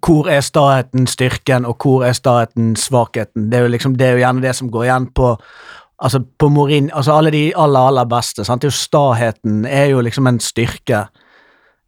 hvor 0.00 0.30
er 0.32 0.40
staheten 0.40 1.06
styrken, 1.06 1.66
og 1.68 1.84
hvor 1.84 2.06
er 2.06 2.16
staheten 2.16 2.72
svakheten? 2.80 3.50
Det 3.50 3.58
er 3.58 3.66
jo 3.66 3.74
liksom 3.74 3.96
Det 4.00 4.06
er 4.06 4.16
jo 4.16 4.22
gjerne 4.24 4.42
det 4.42 4.54
som 4.56 4.70
går 4.72 4.88
igjen 4.88 5.08
på 5.14 5.34
Altså 6.02 6.18
på 6.38 6.48
Morin, 6.50 6.88
altså 6.90 7.12
alle 7.14 7.30
de 7.30 7.52
aller, 7.54 7.80
aller 7.80 8.08
beste. 8.10 8.42
Sant? 8.44 8.62
Det 8.62 8.66
er 8.66 8.72
jo 8.72 8.74
Staheten 8.74 9.60
er 9.64 9.84
jo 9.92 10.00
liksom 10.02 10.26
en 10.26 10.40
styrke. 10.42 11.04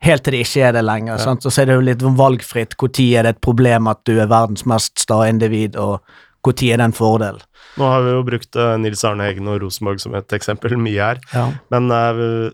Helt 0.05 0.25
til 0.27 0.37
det 0.37 0.43
ikke 0.45 0.67
er 0.69 0.75
det 0.77 0.83
lenger. 0.85 1.19
Sant? 1.23 1.47
Og 1.49 1.53
så 1.55 1.63
er 1.63 1.71
det 1.71 1.79
jo 1.79 1.85
litt 1.87 2.03
valgfritt. 2.19 2.77
Når 2.81 3.07
er 3.19 3.25
det 3.27 3.35
et 3.37 3.41
problem 3.45 3.89
at 3.89 4.03
du 4.05 4.15
er 4.21 4.29
verdens 4.31 4.67
mest 4.69 4.99
sta 5.01 5.23
individ, 5.31 5.77
og 5.81 6.01
når 6.45 6.69
er 6.75 6.83
det 6.83 6.85
en 6.91 6.97
fordel? 6.97 7.41
Nå 7.81 7.89
har 7.89 8.05
vi 8.05 8.13
jo 8.13 8.23
brukt 8.27 8.57
eh, 8.61 8.75
Nils 8.79 9.03
Arne 9.09 9.25
Eggen 9.31 9.49
og 9.51 9.63
Rosenborg 9.65 9.99
som 10.03 10.15
et 10.15 10.31
eksempel 10.37 10.77
mye 10.79 11.01
her, 11.01 11.21
Ja. 11.33 11.47
men 11.73 11.89
eh, 11.91 12.53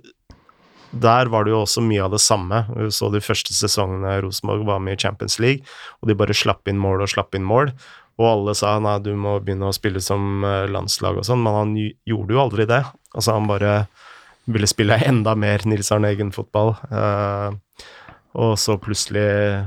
der 0.90 1.28
var 1.30 1.44
det 1.46 1.52
jo 1.52 1.60
også 1.64 1.82
mye 1.86 2.02
av 2.06 2.14
det 2.14 2.20
samme. 2.22 2.64
Vi 2.76 2.88
så 2.94 3.10
de 3.12 3.20
første 3.22 3.54
sesongene 3.54 4.16
Rosenborg 4.24 4.64
var 4.66 4.80
med 4.82 4.96
i 4.96 5.02
Champions 5.02 5.36
League, 5.42 5.66
og 6.00 6.08
de 6.10 6.16
bare 6.18 6.34
slapp 6.34 6.66
inn 6.70 6.80
mål 6.82 7.02
og 7.04 7.10
slapp 7.12 7.34
inn 7.38 7.44
mål. 7.46 7.70
Og 8.20 8.26
alle 8.26 8.54
sa 8.58 8.72
nei, 8.82 8.96
du 9.02 9.12
må 9.16 9.36
begynne 9.40 9.68
å 9.70 9.74
spille 9.76 10.00
som 10.02 10.42
eh, 10.46 10.64
landslag 10.70 11.18
og 11.20 11.26
sånn, 11.28 11.42
men 11.44 11.54
han 11.58 11.74
gjorde 11.78 12.34
jo 12.36 12.42
aldri 12.46 12.66
det. 12.70 12.82
Altså, 13.14 13.34
han 13.36 13.46
bare 13.50 13.74
ville 14.54 14.68
spille 14.70 14.98
enda 15.06 15.34
mer 15.38 15.64
Nils 15.68 15.90
Arne 15.94 16.10
Eggen-fotball. 16.12 16.74
Eh, 16.90 17.86
og 18.40 18.54
så 18.62 18.76
plutselig, 18.78 19.24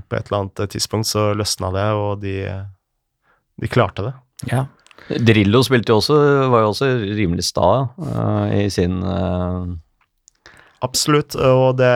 på 0.08 0.18
et 0.18 0.30
eller 0.30 0.46
annet 0.46 0.72
tidspunkt, 0.72 1.10
så 1.10 1.32
løsna 1.36 1.72
det, 1.76 1.88
og 2.00 2.22
de, 2.22 2.38
de 3.60 3.72
klarte 3.72 4.06
det. 4.06 4.14
Ja. 4.52 4.66
Drillo 5.20 5.60
spilte 5.68 5.92
jo 5.92 6.00
også, 6.00 6.18
var 6.52 6.64
jo 6.64 6.70
også 6.72 6.88
rimelig 7.18 7.44
sta 7.50 7.70
uh, 8.00 8.46
i 8.56 8.70
sin 8.72 9.02
uh... 9.04 9.68
Absolutt, 10.84 11.36
og 11.36 11.76
det 11.80 11.92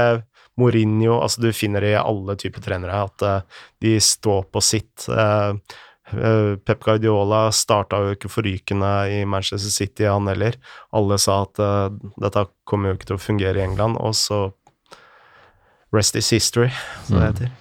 Mourinho, 0.57 1.19
altså 1.21 1.43
du 1.43 1.51
finner 1.55 1.83
det 1.83 1.93
i 1.93 1.99
alle 1.99 2.35
typer 2.39 2.63
trenere, 2.65 2.99
at 3.05 3.23
uh, 3.23 3.63
de 3.83 3.95
står 4.01 4.47
på 4.51 4.63
sitt. 4.63 5.05
eh, 5.07 5.77
Pep 6.11 6.83
Guardiola 6.85 7.47
starta 7.51 7.99
jo 8.03 8.15
ikke 8.15 8.31
forrykende 8.31 8.91
i 9.11 9.21
Manchester 9.27 9.73
City, 9.73 10.07
han 10.07 10.29
heller. 10.31 10.55
Alle 10.95 11.19
sa 11.19 11.41
at 11.43 11.59
uh, 11.59 11.89
dette 12.23 12.47
kommer 12.67 12.91
jo 12.91 12.99
ikke 12.99 13.11
til 13.11 13.19
å 13.19 13.25
fungere 13.25 13.59
i 13.59 13.65
England, 13.67 13.99
og 13.99 14.15
så 14.17 14.47
Rest 15.95 16.17
is 16.19 16.29
history, 16.35 16.67
som 17.07 17.15
det 17.15 17.29
heter. 17.29 17.51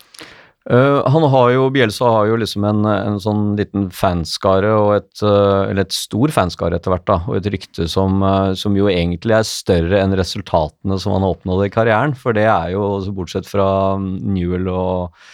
Eh, 0.70 1.08
han 1.12 1.22
har 1.30 1.50
jo, 1.54 1.68
Bielsa 1.70 2.08
har 2.10 2.26
jo 2.26 2.38
liksom 2.42 2.64
en, 2.66 2.82
en 2.90 3.20
sånn 3.22 3.42
liten 3.58 3.86
fanskare, 3.94 4.72
og 4.74 4.96
et, 4.96 5.12
uh, 5.22 5.68
eller 5.68 5.84
et 5.84 5.94
stor 5.94 6.32
fanskare 6.34 6.80
etter 6.80 6.90
hvert, 6.90 7.06
da, 7.06 7.20
og 7.28 7.38
et 7.38 7.46
rykte 7.54 7.86
som, 7.90 8.18
uh, 8.26 8.50
som 8.58 8.74
jo 8.74 8.90
egentlig 8.90 9.36
er 9.36 9.46
større 9.46 10.00
enn 10.02 10.16
resultatene 10.18 10.98
som 10.98 11.14
han 11.14 11.26
har 11.26 11.36
oppnådd 11.36 11.68
i 11.68 11.70
karrieren, 11.70 12.16
for 12.18 12.34
det 12.34 12.48
er 12.50 12.74
jo, 12.74 12.88
bortsett 13.14 13.46
fra 13.46 13.68
mm, 14.00 14.10
Newell 14.34 14.66
og, 14.74 15.28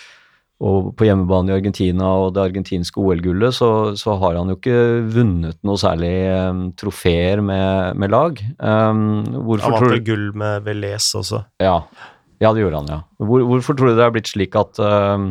og 0.62 0.92
på 0.98 1.06
hjemmebane 1.08 1.50
i 1.50 1.56
Argentina 1.56 2.08
og 2.22 2.36
det 2.36 2.44
argentinske 2.44 3.00
OL-gullet, 3.02 3.56
så, 3.56 3.70
så 3.98 4.14
har 4.20 4.38
han 4.38 4.52
jo 4.52 4.58
ikke 4.58 4.78
vunnet 5.10 5.58
noe 5.66 5.80
særlig 5.80 6.12
um, 6.30 6.62
trofeer 6.78 7.42
med, 7.42 7.98
med 7.98 8.12
lag. 8.14 8.38
Um, 8.62 9.24
hvorfor 9.48 9.66
Han 9.66 9.74
tror 9.74 9.88
vant 9.88 9.90
du 9.90 9.96
vel 9.96 10.06
gull 10.06 10.28
med 10.38 10.68
Velez 10.68 11.08
også. 11.18 11.42
ja, 11.62 11.76
ja 12.42 12.52
det 12.54 12.62
gjorde 12.62 12.82
han, 12.82 12.92
ja. 12.94 13.00
Hvor, 13.18 13.42
hvorfor 13.50 13.78
tror 13.78 13.90
du 13.90 13.98
det 13.98 14.06
er 14.06 14.14
blitt 14.14 14.30
slik 14.30 14.58
at 14.58 14.78
eh, 14.82 15.26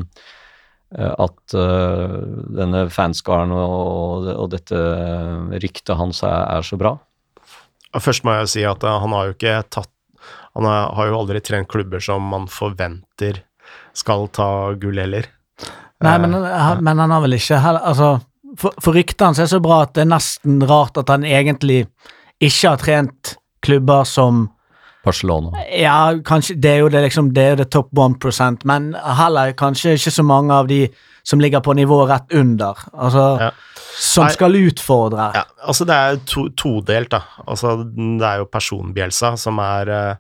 at 0.91 1.55
uh, 1.55 2.17
denne 2.51 2.83
fanskaren 2.91 3.53
og, 3.55 4.27
og 4.35 4.49
dette 4.51 4.81
ryktet 5.63 5.95
hans 5.95 6.19
er, 6.27 6.41
er 6.57 6.67
så 6.67 6.75
bra? 6.79 6.97
Først 7.95 8.27
må 8.27 8.35
jeg 8.41 8.51
si 8.51 8.65
at 8.67 8.83
han 8.83 9.15
har 9.15 9.29
jo 9.29 9.35
ikke 9.35 9.55
tatt 9.71 9.91
Han 10.55 10.67
har 10.67 10.91
har 10.95 11.07
jo 11.07 11.17
aldri 11.21 11.39
trent 11.43 11.67
klubber 11.71 12.03
som 12.03 12.27
man 12.33 12.47
forventer 12.51 13.39
skal 13.93 14.27
ta 14.33 14.73
gull 14.79 14.97
heller. 15.01 15.25
Nei, 16.01 16.13
Eh, 16.15 16.19
men, 16.23 16.33
han- 16.33 16.83
men 16.83 16.97
han 16.99 17.11
har 17.11 17.21
vel 17.21 17.33
ikke 17.37 17.59
heller 17.61 17.79
Altså, 17.85 18.21
for, 18.57 18.71
for 18.81 18.93
ryktet 18.93 19.21
hans 19.21 19.39
er 19.39 19.45
så 19.51 19.59
bra 19.61 19.81
at 19.83 19.93
det 19.93 20.01
er 20.01 20.09
nesten 20.15 20.61
rart 20.67 20.97
at 20.97 21.09
han 21.09 21.21
egentlig 21.23 21.83
ikke 22.41 22.69
har 22.69 22.77
trent 22.81 23.35
klubber 23.61 24.03
som 24.09 24.49
Barcelona. 25.05 25.51
Ja, 25.77 26.13
kanskje 26.25 26.59
Det 26.61 26.71
er 26.71 26.79
jo 26.79 26.89
det 26.89 27.03
liksom 27.05 27.33
Det 27.33 27.41
er 27.43 27.49
jo 27.51 27.55
det 27.63 27.69
top 27.71 27.89
one 27.97 28.15
percent, 28.21 28.65
men 28.65 28.93
heller 28.95 29.53
kanskje 29.53 29.93
ikke 29.97 30.11
så 30.13 30.23
mange 30.25 30.51
av 30.53 30.67
de 30.67 30.87
som 31.23 31.39
ligger 31.39 31.61
på 31.61 31.75
nivå 31.77 32.07
rett 32.09 32.33
under. 32.33 32.73
Altså 32.97 33.39
Ja. 33.39 33.51
Som 34.01 34.23
Nei. 34.25 34.31
skal 34.33 34.51
utfordre. 34.55 35.31
Ja, 35.35 35.43
altså 35.67 35.85
det 35.85 35.93
er 35.95 36.15
to, 36.25 36.47
todelt, 36.57 37.09
da. 37.11 37.19
Altså 37.47 37.75
det 37.93 38.25
er 38.25 38.37
jo 38.39 38.45
personbjelsa 38.45 39.37
som 39.37 39.59
er 39.59 39.89
eh, 39.89 40.15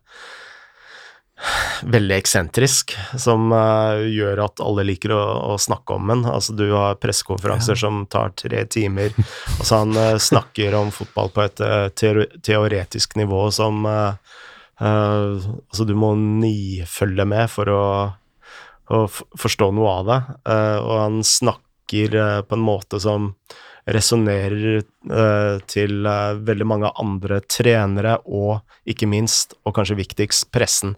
veldig 1.83 2.15
eksentrisk, 2.15 2.93
som 3.17 3.51
uh, 3.53 4.01
gjør 4.05 4.43
at 4.45 4.61
alle 4.63 4.85
liker 4.87 5.13
å, 5.15 5.21
å 5.53 5.57
snakke 5.61 5.97
om 5.97 6.11
den. 6.11 6.23
Altså 6.29 6.55
du 6.57 6.67
har 6.73 6.99
pressekonferanser 7.01 7.79
som 7.79 8.03
tar 8.11 8.35
tre 8.37 8.65
timer. 8.69 9.15
Altså 9.57 9.81
han 9.81 9.97
uh, 9.97 10.19
snakker 10.21 10.77
om 10.77 10.93
fotball 10.93 11.33
på 11.33 11.45
et 11.47 11.63
uh, 11.65 12.13
teoretisk 12.45 13.17
nivå 13.21 13.49
som 13.53 13.85
Altså 14.81 15.85
du 15.85 15.91
må 15.93 16.07
nifølge 16.17 17.21
med 17.29 17.51
for 17.53 17.69
å, 17.69 17.83
å 18.89 19.01
forstå 19.37 19.67
noe 19.77 19.91
av 19.91 20.07
det, 20.07 20.17
og 20.81 20.95
han 20.97 21.19
snakker 21.21 22.15
på 22.49 22.57
en 22.57 22.63
måte 22.65 22.97
som 23.03 23.27
resonnerer 23.89 24.81
uh, 25.11 25.57
til 25.69 26.05
uh, 26.05 26.37
veldig 26.37 26.67
mange 26.67 26.91
andre 27.01 27.41
trenere 27.49 28.17
og 28.25 28.61
ikke 28.89 29.09
minst, 29.09 29.55
og 29.65 29.75
kanskje 29.77 29.99
viktigst, 29.99 30.49
pressen. 30.53 30.95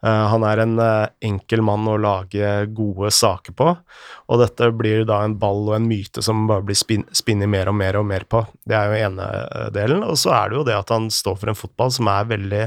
Eh, 0.00 0.26
han 0.32 0.44
er 0.48 0.62
en 0.62 0.78
eh, 0.80 1.10
enkel 1.28 1.60
mann 1.64 1.88
å 1.90 1.98
lage 2.00 2.48
gode 2.76 3.10
saker 3.12 3.54
på, 3.56 3.68
og 4.32 4.40
dette 4.40 4.70
blir 4.72 5.04
da 5.08 5.20
en 5.26 5.36
ball 5.40 5.66
og 5.68 5.76
en 5.76 5.88
myte 5.90 6.24
som 6.24 6.46
bare 6.48 6.64
blir 6.64 6.78
spin 6.78 7.04
spinnet 7.16 7.50
mer 7.52 7.68
og 7.68 7.76
mer 7.76 7.98
og 8.00 8.06
mer 8.08 8.24
på. 8.24 8.40
Det 8.64 8.78
er 8.78 8.88
jo 8.88 9.02
ene 9.10 9.28
eh, 9.42 9.68
delen, 9.76 10.04
og 10.06 10.16
så 10.20 10.32
er 10.38 10.50
det 10.50 10.60
jo 10.60 10.66
det 10.70 10.78
at 10.78 10.94
han 10.94 11.10
står 11.12 11.36
for 11.42 11.52
en 11.52 11.60
fotball 11.60 11.92
som 12.00 12.10
er 12.12 12.28
veldig 12.32 12.66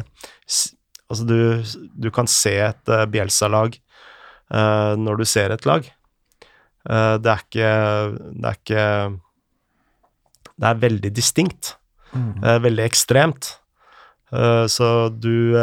Altså, 1.13 1.25
du, 1.27 1.89
du 1.99 2.07
kan 2.15 2.25
se 2.31 2.53
et 2.63 2.89
uh, 2.89 3.03
Bielsa-lag 3.11 3.75
uh, 3.75 4.93
når 4.97 5.19
du 5.19 5.23
ser 5.29 5.51
et 5.53 5.65
lag. 5.67 5.85
Uh, 6.87 7.19
det 7.21 7.29
er 7.29 7.43
ikke 7.43 7.73
Det 8.31 8.47
er 8.47 8.57
ikke 8.57 8.85
Det 10.55 10.69
er 10.71 10.79
veldig 10.81 11.11
distinkt. 11.13 11.75
Eh, 12.15 12.57
veldig 12.63 12.83
ekstremt. 12.85 13.51
Så 14.69 14.87
du 15.09 15.53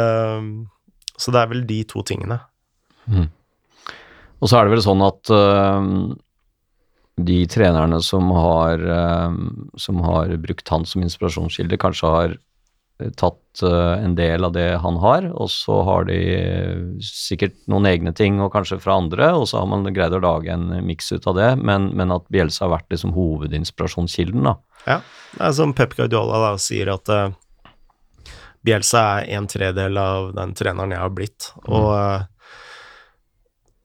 Så 1.17 1.33
det 1.33 1.41
er 1.41 1.51
vel 1.51 1.65
de 1.69 1.81
to 1.89 2.03
tingene. 2.07 2.39
Og 4.41 4.49
så 4.49 4.57
er 4.57 4.67
det 4.67 4.75
vel 4.75 4.85
sånn 4.85 5.03
at 5.05 5.31
uh, 5.33 5.81
de 7.21 7.41
trenerne 7.51 7.99
som 8.03 8.31
har, 8.33 8.81
uh, 8.81 9.35
som 9.79 10.01
har 10.05 10.33
brukt 10.41 10.71
han 10.73 10.87
som 10.89 11.03
inspirasjonskilde, 11.05 11.77
kanskje 11.81 12.13
har 12.15 12.33
eh, 12.33 13.11
tatt 13.19 13.61
uh, 13.61 13.99
en 13.99 14.15
del 14.17 14.47
av 14.47 14.55
det 14.55 14.65
han 14.81 14.97
har, 15.03 15.29
og 15.35 15.51
så 15.53 15.81
har 15.85 16.09
de 16.09 16.17
sikkert 17.05 17.59
noen 17.69 17.85
egne 17.91 18.15
ting, 18.17 18.41
og 18.41 18.53
kanskje 18.55 18.81
fra 18.81 18.97
andre, 19.03 19.29
og 19.37 19.45
så 19.51 19.61
har 19.61 19.69
man 19.69 19.85
greid 19.93 20.17
å 20.17 20.23
lage 20.23 20.55
en 20.55 20.71
miks 20.87 21.13
ut 21.13 21.29
av 21.29 21.37
det, 21.37 21.51
men, 21.61 21.91
men 21.97 22.17
at 22.17 22.25
Bielsa 22.33 22.65
har 22.65 22.79
vært 22.79 22.89
liksom 22.95 23.13
hovedinspirasjonskilden, 23.17 24.49
da. 24.49 24.57
Ja. 24.87 25.01
Det 25.31 25.45
er 25.45 25.53
som 25.55 25.71
Pep 25.77 25.93
Guardiola 25.95 26.41
da 26.41 26.55
sier 26.59 26.89
at 26.91 27.07
Bielsa 28.65 29.01
er 29.21 29.31
en 29.37 29.47
tredel 29.49 29.97
av 29.97 30.33
den 30.37 30.53
treneren 30.57 30.93
jeg 30.93 31.01
har 31.01 31.13
blitt. 31.15 31.49
Og 31.65 31.89
eh, 31.95 32.27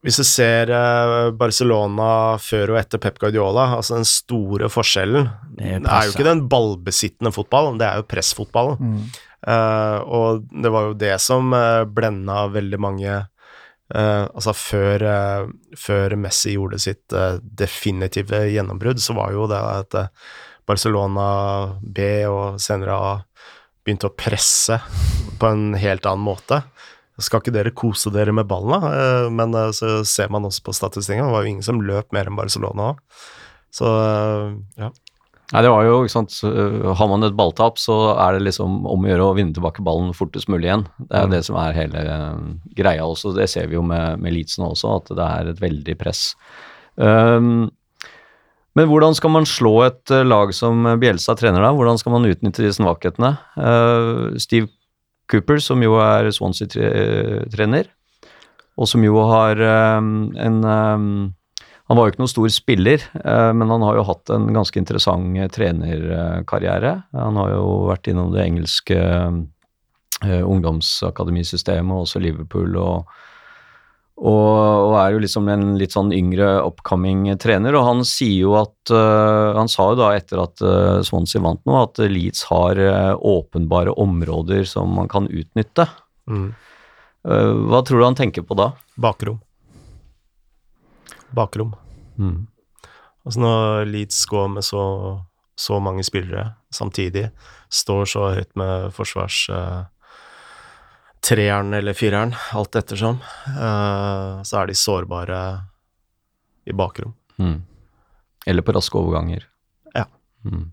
hvis 0.05 0.19
du 0.21 0.25
ser 0.27 0.71
eh, 0.71 1.29
Barcelona 1.35 2.09
før 2.41 2.75
og 2.75 2.81
etter 2.81 3.01
Pep 3.01 3.17
Guardiola, 3.19 3.71
altså 3.79 3.97
den 3.97 4.07
store 4.07 4.69
forskjellen 4.71 5.25
Det 5.57 5.79
Det 5.83 5.93
er 5.93 6.05
jo 6.05 6.13
ikke 6.13 6.27
den 6.29 6.45
ballbesittende 6.51 7.33
fotballen, 7.33 7.79
det 7.81 7.87
er 7.87 7.99
jo 7.99 8.09
pressfotballen. 8.13 8.99
Eh, 9.47 9.97
og 10.05 10.45
det 10.51 10.73
var 10.73 10.91
jo 10.91 10.99
det 11.01 11.15
som 11.21 11.51
uh, 11.53 11.85
blenda 11.85 12.45
veldig 12.53 12.81
mange 12.81 13.23
Uh, 13.87 14.27
Altså 14.35 14.51
før, 14.51 15.03
uh, 15.07 15.75
før 15.79 16.17
Messi 16.19 16.57
gjorde 16.57 16.75
sitt 16.83 17.13
uh, 17.15 17.37
definitive 17.39 18.41
gjennombrudd, 18.51 18.99
så 18.99 19.15
var 19.15 19.31
jo 19.31 19.45
det 19.47 19.61
at 19.63 19.95
Barcelona 20.67 21.27
B 21.79 22.09
og 22.27 22.59
senere 22.59 22.97
A 22.99 23.13
begynte 23.87 24.09
å 24.11 24.15
presse 24.19 24.77
på 25.39 25.49
en 25.49 25.71
helt 25.79 26.05
annen 26.09 26.27
måte. 26.27 26.61
Skal 27.17 27.41
ikke 27.41 27.55
dere 27.55 27.71
kose 27.73 28.11
dere 28.13 28.33
med 28.35 28.45
ballen, 28.49 28.75
da? 28.75 28.93
Eh, 28.93 29.27
men 29.33 29.55
eh, 29.57 29.71
så 29.73 30.03
ser 30.05 30.29
man 30.33 30.45
også 30.45 30.67
på 30.67 30.75
statistikken, 30.77 31.25
det 31.25 31.33
var 31.33 31.45
jo 31.47 31.55
ingen 31.55 31.65
som 31.65 31.79
løp 31.81 32.11
mer 32.13 32.29
enn 32.29 32.37
Barcelona 32.37 32.91
òg. 32.91 32.99
Så 33.73 33.89
eh, 33.89 34.51
ja. 34.83 34.91
Nei, 35.47 35.61
det 35.63 35.69
var 35.71 35.85
jo, 35.87 36.01
ikke 36.03 36.11
sant, 36.11 36.33
Har 36.99 37.07
man 37.07 37.23
et 37.23 37.35
balltap, 37.39 37.77
så 37.79 37.95
er 38.19 38.35
det 38.35 38.49
liksom 38.49 38.81
om 38.83 39.05
å 39.05 39.07
gjøre 39.07 39.27
å 39.29 39.35
vinne 39.37 39.55
tilbake 39.55 39.79
ballen 39.85 40.09
fortest 40.11 40.49
mulig 40.51 40.67
igjen. 40.67 40.83
Det 40.99 41.21
er 41.21 41.29
Mm. 41.29 41.31
det 41.31 41.39
som 41.47 41.55
er 41.61 41.77
hele 41.77 42.01
greia 42.75 43.05
også. 43.07 43.31
Det 43.37 43.47
ser 43.47 43.69
vi 43.71 43.77
jo 43.77 43.83
med, 43.87 44.19
med 44.19 44.35
Leeds 44.35 44.59
nå 44.59 44.73
også, 44.73 44.97
at 44.99 45.13
det 45.15 45.27
er 45.39 45.51
et 45.53 45.61
veldig 45.63 45.95
press. 46.01 46.25
Um, 46.99 47.69
men 48.77 48.89
hvordan 48.89 49.17
skal 49.17 49.33
man 49.33 49.47
slå 49.49 49.73
et 49.87 50.13
øh, 50.13 50.25
lag 50.27 50.53
som 50.55 50.85
Bjelsa 51.01 51.35
trener 51.39 51.65
da? 51.65 51.73
Hvordan 51.75 51.99
skal 51.99 52.13
man 52.15 52.29
utnytte 52.29 52.63
de 52.63 52.73
svakhetene? 52.75 53.33
Uh, 53.57 54.37
Steve 54.39 54.69
Cooper, 55.31 55.59
som 55.59 55.81
jo 55.83 55.97
er 55.99 56.29
Swansea-trener, 56.31 57.89
og 58.77 58.87
som 58.87 59.03
jo 59.03 59.19
har 59.27 59.59
en 59.59 60.61
han 61.87 61.95
var 61.95 62.07
jo 62.07 62.11
ikke 62.11 62.19
noen 62.19 62.31
stor 62.31 62.49
spiller, 62.51 63.03
eh, 63.15 63.51
men 63.55 63.71
han 63.71 63.83
har 63.87 63.99
jo 63.99 64.07
hatt 64.09 64.31
en 64.35 64.49
ganske 64.55 64.79
interessant 64.79 65.37
eh, 65.39 65.47
trenerkarriere. 65.51 66.93
Han 67.15 67.39
har 67.39 67.53
jo 67.53 67.69
vært 67.87 68.09
innom 68.11 68.33
det 68.33 68.43
engelske 68.43 68.97
eh, 68.97 70.41
ungdomsakademisystemet, 70.43 71.93
og 71.93 72.03
også 72.03 72.23
Liverpool, 72.23 72.75
og, 72.81 73.07
og, 74.17 74.95
er 74.97 75.13
jo 75.13 75.21
liksom 75.21 75.49
en 75.53 75.65
litt 75.77 75.93
sånn 75.93 76.09
yngre 76.15 76.47
upcoming 76.65 77.27
trener. 77.37 77.75
Og 77.77 77.85
han 77.85 78.03
sier 78.07 78.47
jo 78.47 78.55
at 78.57 78.93
eh, 78.93 79.57
Han 79.57 79.69
sa 79.69 79.91
jo 79.91 79.99
da 79.99 80.11
etter 80.17 80.41
at 80.41 80.63
eh, 80.65 81.01
Swansea 81.05 81.43
vant 81.43 81.61
nå, 81.69 81.75
at 81.83 82.01
Leeds 82.01 82.47
har 82.49 82.81
eh, 82.81 83.13
åpenbare 83.13 83.93
områder 83.93 84.65
som 84.65 84.95
man 84.97 85.11
kan 85.11 85.29
utnytte. 85.29 85.85
Mm. 86.27 86.49
Hva 87.27 87.81
tror 87.83 87.99
du 87.99 88.05
han 88.05 88.15
tenker 88.15 88.43
på 88.47 88.55
da? 88.55 88.69
Bakrom. 88.95 89.41
Bakrom. 91.35 91.73
Altså 93.27 93.41
når 93.43 93.89
Leeds 93.89 94.21
går 94.31 94.47
med 94.53 94.63
så, 94.63 94.83
så 95.59 95.81
mange 95.83 96.05
spillere 96.07 96.53
samtidig, 96.71 97.27
står 97.69 98.09
så 98.15 98.31
høyt 98.37 98.55
med 98.59 98.89
forsvars... 98.95 99.43
eh, 99.51 99.83
treeren 101.27 101.73
eller 101.75 101.93
fireren, 101.97 102.31
alt 102.55 102.75
ettersom, 102.79 103.19
uh, 103.57 104.39
så 104.47 104.61
er 104.61 104.69
de 104.71 104.77
sårbare 104.79 105.41
i 106.67 106.75
bakrom. 106.75 107.13
Mm. 107.39 107.59
Eller 108.47 108.63
på 108.65 108.73
raske 108.75 108.95
overganger. 108.99 109.43
Ja. 109.95 110.05
Mm. 110.47 110.65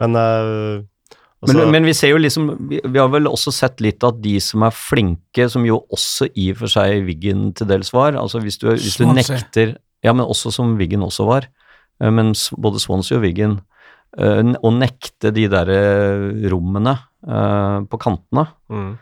Men 0.00 0.12
Men, 1.44 1.56
altså- 1.58 1.70
men 1.72 1.84
vi 1.84 1.92
ser 1.92 2.08
jo 2.14 2.16
liksom 2.18 2.46
vi, 2.70 2.78
vi 2.84 2.98
har 2.98 3.08
vel 3.12 3.26
også 3.28 3.52
sett 3.52 3.80
litt 3.84 4.02
at 4.04 4.16
de 4.24 4.38
som 4.40 4.62
er 4.64 4.70
flinke, 4.72 5.44
som 5.52 5.64
jo 5.68 5.82
også 5.92 6.30
i 6.40 6.46
og 6.54 6.56
for 6.62 6.72
seg 6.72 7.04
Wiggen 7.04 7.50
til 7.52 7.68
dels 7.68 7.92
var 7.92 8.16
altså 8.16 8.40
Hvis 8.40 8.56
du, 8.62 8.70
hvis 8.72 8.96
du 8.96 9.04
nekter 9.12 9.74
Ja, 10.02 10.14
men 10.16 10.24
også 10.24 10.50
som 10.52 10.78
Wiggen 10.78 11.04
også 11.04 11.26
var. 11.28 11.46
eh, 12.00 12.08
Men 12.10 12.32
både 12.56 12.80
Swansea 12.80 13.18
og 13.18 13.24
Wiggen 13.26 13.58
eh, 14.16 14.40
Å 14.56 14.70
nekte 14.72 15.34
de 15.36 15.44
der 15.52 15.68
eh, 15.68 16.48
rommene 16.48 16.96
eh, 17.28 17.78
på 17.92 18.00
kantene 18.00 18.46
mm, 18.72 18.98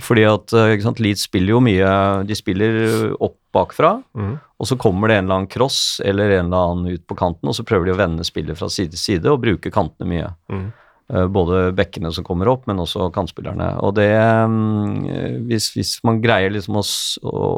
Fordi 0.00 0.24
at 0.24 0.52
eh, 0.56 0.72
ikke 0.76 0.86
sant, 0.86 1.00
Leeds 1.04 1.26
spiller 1.26 1.52
jo 1.52 1.62
mye 1.64 1.88
De 2.28 2.36
spiller 2.38 2.76
opp 3.20 3.36
bakfra, 3.52 3.98
mm, 4.16 4.36
og 4.62 4.68
så 4.70 4.78
kommer 4.80 5.10
det 5.10 5.18
en 5.18 5.26
eller 5.26 5.42
annen 5.42 5.50
cross 5.52 6.00
eller 6.00 6.30
en 6.38 6.46
eller 6.46 6.70
annen 6.70 6.94
ut 6.94 7.02
på 7.04 7.16
kanten, 7.18 7.50
og 7.50 7.56
så 7.58 7.66
prøver 7.68 7.90
de 7.90 7.92
å 7.92 7.98
vende 8.00 8.24
spillet 8.24 8.56
fra 8.56 8.70
side 8.72 8.94
til 8.94 9.02
side 9.02 9.28
og 9.28 9.42
bruke 9.42 9.72
kantene 9.74 10.08
mye. 10.08 10.30
mm. 10.48 10.70
Eh, 11.12 11.26
Både 11.28 11.66
bekkene 11.76 12.12
som 12.16 12.24
kommer 12.24 12.48
opp, 12.48 12.64
men 12.70 12.80
også 12.80 13.10
kantspillerne. 13.12 13.66
Og 13.84 13.92
det 13.98 14.08
mm, 14.08 15.44
hvis, 15.50 15.68
hvis 15.76 15.92
man 16.06 16.22
greier 16.24 16.54
liksom 16.54 16.78
å, 16.80 16.86
å, 17.28 17.50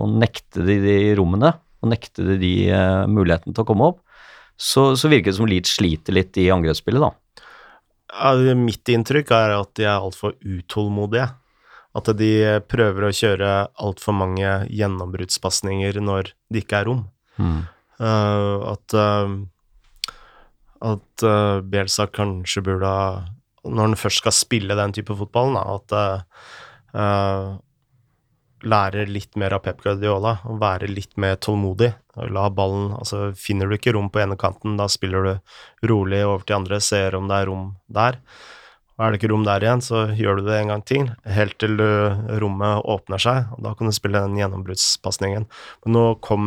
å 0.00 0.02
nekte 0.10 0.64
de, 0.66 0.80
de 0.82 0.96
rommene, 1.18 1.52
og 1.84 1.92
nekte 1.92 2.24
de, 2.26 2.40
de 2.42 2.52
eh, 2.74 3.04
muligheten 3.06 3.54
til 3.54 3.62
å 3.62 3.68
komme 3.68 3.92
opp, 3.92 4.02
så, 4.56 4.96
så 4.96 5.12
virker 5.12 5.30
det 5.30 5.38
som 5.38 5.46
Leeds 5.46 5.76
sliter 5.78 6.16
litt 6.16 6.34
i 6.40 6.48
angrepsspillet, 6.50 7.06
da. 7.06 7.12
Ja, 8.16 8.54
Mitt 8.56 8.88
inntrykk 8.88 9.30
er 9.36 9.58
at 9.58 9.74
de 9.76 9.84
er 9.84 10.00
altfor 10.00 10.34
utålmodige. 10.40 11.28
At 11.96 12.10
de 12.18 12.30
prøver 12.68 13.08
å 13.08 13.14
kjøre 13.14 13.52
altfor 13.80 14.16
mange 14.16 14.50
gjennombruddspasninger 14.68 16.00
når 16.04 16.34
det 16.52 16.64
ikke 16.66 16.82
er 16.82 16.90
rom. 16.90 17.04
Eh, 17.96 18.56
at 18.72 18.96
uh, 18.96 19.36
at 20.84 21.24
uh, 21.24 21.60
Bielsa 21.64 22.06
kanskje 22.12 22.60
burde 22.64 22.88
ha 22.88 23.04
Når 23.64 23.80
han 23.80 23.96
først 23.96 24.20
skal 24.20 24.34
spille 24.36 24.76
den 24.76 24.92
type 24.92 25.14
fotballen, 25.16 25.56
da, 25.56 25.62
at 25.80 25.94
eh, 26.94 27.46
Lære 28.66 29.06
litt 29.10 29.34
mer 29.36 29.56
av 29.56 29.64
Pep 29.64 29.82
Guardiola 29.82 30.36
og 30.46 30.60
være 30.62 30.86
litt 30.88 31.16
mer 31.20 31.34
tålmodig. 31.42 31.90
og 32.14 32.30
La 32.30 32.46
ballen 32.50 32.92
altså 32.94 33.32
Finner 33.36 33.66
du 33.66 33.74
ikke 33.76 33.92
rom 33.96 34.06
på 34.10 34.22
ene 34.22 34.38
kanten, 34.38 34.78
da 34.78 34.86
spiller 34.88 35.26
du 35.26 35.90
rolig 35.90 36.22
over 36.24 36.46
til 36.46 36.60
andre, 36.60 36.78
ser 36.80 37.18
om 37.18 37.26
det 37.28 37.40
er 37.40 37.50
rom 37.50 37.66
der. 37.90 38.20
Og 38.96 39.04
er 39.04 39.12
det 39.12 39.18
ikke 39.20 39.28
rom 39.32 39.44
der 39.44 39.60
igjen, 39.60 39.82
så 39.84 40.06
gjør 40.16 40.38
du 40.40 40.46
det 40.46 40.56
en 40.56 40.70
gang 40.72 40.82
til, 40.88 41.10
helt 41.28 41.58
til 41.60 41.76
rommet 42.40 42.86
åpner 42.88 43.20
seg, 43.20 43.50
og 43.52 43.60
da 43.66 43.74
kan 43.76 43.90
du 43.90 43.92
spille 43.92 44.22
den 44.24 44.38
gjennombruddspasningen. 44.40 45.44
Men 45.84 45.92
nå 45.92 46.04
kom, 46.24 46.46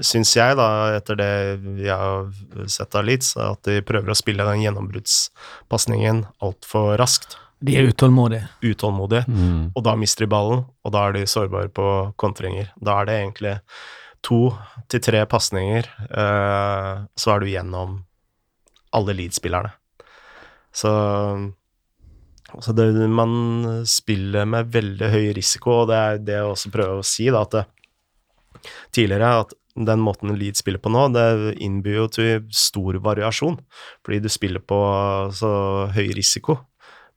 syns 0.00 0.32
jeg, 0.38 0.56
da, 0.56 0.68
etter 0.96 1.18
det 1.20 1.30
jeg 1.84 1.92
har 1.92 2.30
sett 2.72 2.96
av 2.96 3.04
Leeds, 3.04 3.34
at 3.36 3.60
de 3.68 3.82
prøver 3.84 4.14
å 4.14 4.16
spille 4.16 4.46
den 4.48 4.64
gjennombruddspasningen 4.64 6.24
altfor 6.40 6.96
raskt, 7.00 7.36
De 7.62 7.76
er 7.78 7.86
utålmodige. 7.92 8.48
utålmodig, 8.64 9.20
og 9.76 9.84
da 9.86 9.92
mister 9.94 10.24
de 10.24 10.30
ballen, 10.32 10.64
og 10.82 10.92
da 10.96 11.04
er 11.06 11.12
de 11.14 11.26
sårbare 11.30 11.68
på 11.70 12.14
kontringer. 12.18 12.72
Da 12.80 12.96
er 13.02 13.06
det 13.06 13.18
egentlig 13.20 13.52
to 14.24 14.40
til 14.90 15.00
tre 15.04 15.20
pasninger, 15.30 15.86
eh, 16.10 17.04
så 17.14 17.36
er 17.36 17.40
du 17.44 17.46
gjennom 17.52 18.00
alle 18.92 19.14
Leeds-spillerne. 19.14 19.76
Så, 20.72 20.92
så 22.60 22.74
det, 22.76 22.88
man 23.12 23.84
spiller 23.88 24.48
med 24.48 24.72
veldig 24.72 25.10
høy 25.12 25.32
risiko, 25.36 25.82
og 25.82 25.90
det 25.92 25.98
er 26.00 26.22
det 26.24 26.38
jeg 26.38 26.52
også 26.54 26.72
prøver 26.72 27.02
å 27.02 27.06
si, 27.06 27.28
da, 27.32 27.44
at 27.44 27.58
det, 27.58 27.64
tidligere 28.94 29.34
at 29.42 29.54
den 29.74 30.02
måten 30.04 30.34
Leeds 30.36 30.60
spiller 30.60 30.82
på 30.82 30.92
nå, 30.92 31.06
det 31.14 31.54
innbyr 31.64 32.02
jo 32.02 32.08
til 32.12 32.42
stor 32.52 32.98
variasjon, 33.04 33.56
fordi 34.04 34.20
du 34.24 34.28
spiller 34.32 34.60
på 34.60 34.78
så 35.36 35.52
høy 35.94 36.12
risiko. 36.16 36.58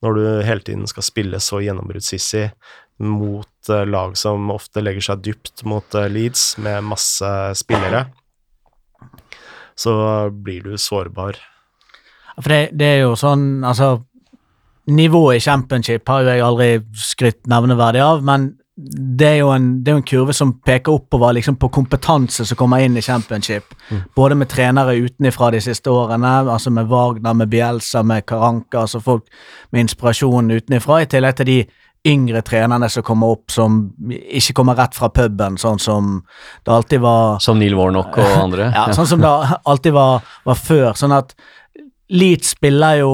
Når 0.03 0.15
du 0.15 0.23
hele 0.45 0.63
tiden 0.63 0.87
skal 0.87 1.05
spille 1.07 1.39
så 1.43 1.61
gjennombruddshissig 1.63 2.49
mot 3.03 3.69
eh, 3.71 3.85
lag 3.87 4.15
som 4.19 4.51
ofte 4.53 4.83
legger 4.83 5.09
seg 5.09 5.23
dypt 5.25 5.65
mot 5.67 5.97
eh, 5.97 6.07
Leeds 6.11 6.55
med 6.63 6.85
masse 6.87 7.31
spillere, 7.59 8.05
så 9.75 9.95
blir 10.31 10.63
du 10.63 10.77
sårbar. 10.79 11.39
For 12.41 12.51
det, 12.51 12.61
det 12.77 12.91
er 12.97 13.01
jo 13.05 13.15
sånn, 13.19 13.63
altså 13.63 13.97
Nivået 14.85 15.39
i 15.39 15.41
championship 15.41 16.09
har 16.11 16.21
jo 16.21 16.29
jeg 16.29 16.41
aldri 16.45 16.65
skrytt 16.93 17.47
nevneverdig 17.49 18.03
av, 18.05 18.19
men 18.21 18.51
det 18.75 19.29
er 19.39 19.47
en, 19.49 19.69
det 19.81 19.89
er 19.89 19.95
jo 19.95 20.01
en 20.01 20.05
kurve 20.05 20.33
som 20.35 20.51
peker 20.67 20.91
oppover 20.91 21.37
liksom 21.37 21.55
på 21.55 21.69
kompetanse 21.73 22.43
som 22.45 22.59
kommer 22.59 22.83
inn 22.83 22.97
i 22.99 23.01
championship. 23.01 23.71
Både 24.15 24.35
med 24.35 24.49
trenere 24.51 24.97
utenifra 24.99 25.49
de 25.55 25.61
siste 25.63 25.89
årene, 25.89 26.33
altså 26.51 26.69
med 26.75 26.91
Wagner, 26.91 27.33
med 27.33 27.49
Bielsa, 27.49 28.03
med 28.03 28.27
Karanka, 28.27 28.83
altså 28.83 28.99
folk 28.99 29.23
med 29.71 29.87
inspirasjon 29.87 30.51
utenifra, 30.51 31.01
i 31.01 31.09
tillegg 31.09 31.39
til 31.39 31.49
de 31.49 31.57
yngre 32.05 32.43
trenerne 32.45 32.89
som 32.91 33.03
kommer 33.05 33.33
opp 33.33 33.49
som 33.49 33.79
ikke 34.11 34.53
kommer 34.59 34.77
rett 34.77 34.93
fra 34.93 35.09
puben, 35.09 35.55
sånn 35.57 35.79
som 35.81 36.19
det 36.65 36.73
alltid 36.75 37.01
var 37.01 37.39
Som 37.41 37.57
Neil 37.63 37.73
Warnock 37.79 38.19
og 38.19 38.37
andre. 38.43 38.69
ja, 38.75 38.89
sånn 38.93 39.09
som 39.09 39.23
det 39.23 39.31
alltid 39.63 39.95
var, 39.95 40.35
var 40.45 40.59
før. 40.59 40.91
Sånn 40.99 41.15
at 41.15 41.33
Leeds 42.09 42.53
spiller 42.53 42.99
jo 43.01 43.11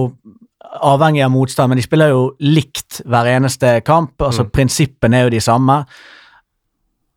avhengig 0.82 1.24
av 1.24 1.32
motstand, 1.32 1.72
men 1.72 1.80
de 1.80 1.86
spiller 1.86 2.12
jo 2.14 2.24
likt 2.44 3.02
hver 3.06 3.30
eneste 3.34 3.80
kamp. 3.88 4.22
altså 4.22 4.48
Prinsippene 4.48 5.20
er 5.20 5.28
jo 5.28 5.36
de 5.36 5.42
samme. 5.44 5.78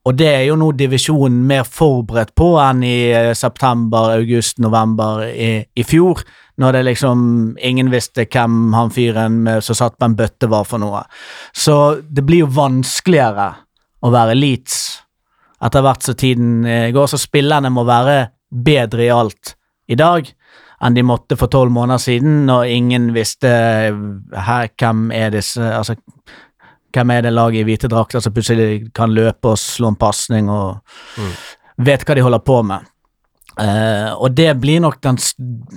Og 0.05 0.17
det 0.19 0.29
er 0.29 0.43
jo 0.51 0.57
nå 0.61 0.69
divisjonen 0.77 1.47
mer 1.49 1.65
forberedt 1.65 2.35
på 2.37 2.51
enn 2.61 2.83
i 2.85 2.97
eh, 3.09 3.31
september, 3.33 4.13
august, 4.19 4.59
november 4.61 5.25
i, 5.31 5.65
i 5.65 5.85
fjor. 5.87 6.21
Når 6.61 6.77
det 6.77 6.83
liksom 6.91 7.23
ingen 7.59 7.89
visste 7.91 8.27
hvem 8.31 8.75
han 8.77 8.93
fyren 8.95 9.41
som 9.65 9.79
satt 9.79 9.97
på 9.99 10.07
en 10.07 10.19
bøtte 10.19 10.47
var 10.53 10.69
for 10.69 10.83
noe. 10.83 11.01
Så 11.57 12.03
det 12.05 12.23
blir 12.27 12.45
jo 12.45 12.53
vanskeligere 12.53 13.49
å 14.05 14.13
være 14.13 14.37
Leeds 14.37 14.77
etter 15.65 15.83
hvert 15.83 16.05
som 16.05 16.19
tiden 16.21 16.67
eh, 16.69 16.91
går. 16.95 17.09
Så 17.09 17.23
spillerne 17.25 17.73
må 17.73 17.87
være 17.89 18.29
bedre 18.55 19.07
i 19.07 19.13
alt 19.13 19.57
i 19.89 19.97
dag 19.99 20.29
enn 20.85 20.97
de 20.97 21.05
måtte 21.07 21.39
for 21.41 21.53
tolv 21.53 21.73
måneder 21.73 22.03
siden, 22.03 22.45
når 22.49 22.71
ingen 22.75 23.11
visste 23.17 23.51
eh, 23.51 24.01
her, 24.47 24.71
hvem 24.81 25.11
er 25.17 25.33
disse 25.35 25.61
altså, 25.63 25.97
hvem 26.95 27.11
er 27.11 27.25
det 27.27 27.35
laget 27.35 27.63
i 27.63 27.69
hvite 27.69 27.91
drakter 27.91 28.23
som 28.23 28.35
plutselig 28.35 28.93
kan 28.95 29.15
løpe 29.15 29.55
og 29.55 29.59
slå 29.59 29.91
en 29.91 29.99
pasning 29.99 30.51
og 30.53 30.83
vet 31.83 32.05
hva 32.07 32.15
de 32.15 32.23
holder 32.23 32.45
på 32.47 32.61
med. 32.69 32.91
Uh, 33.55 34.11
og 34.19 34.35
det 34.35 34.49
blir 34.59 34.81
nok 34.83 34.99
den, 35.03 35.19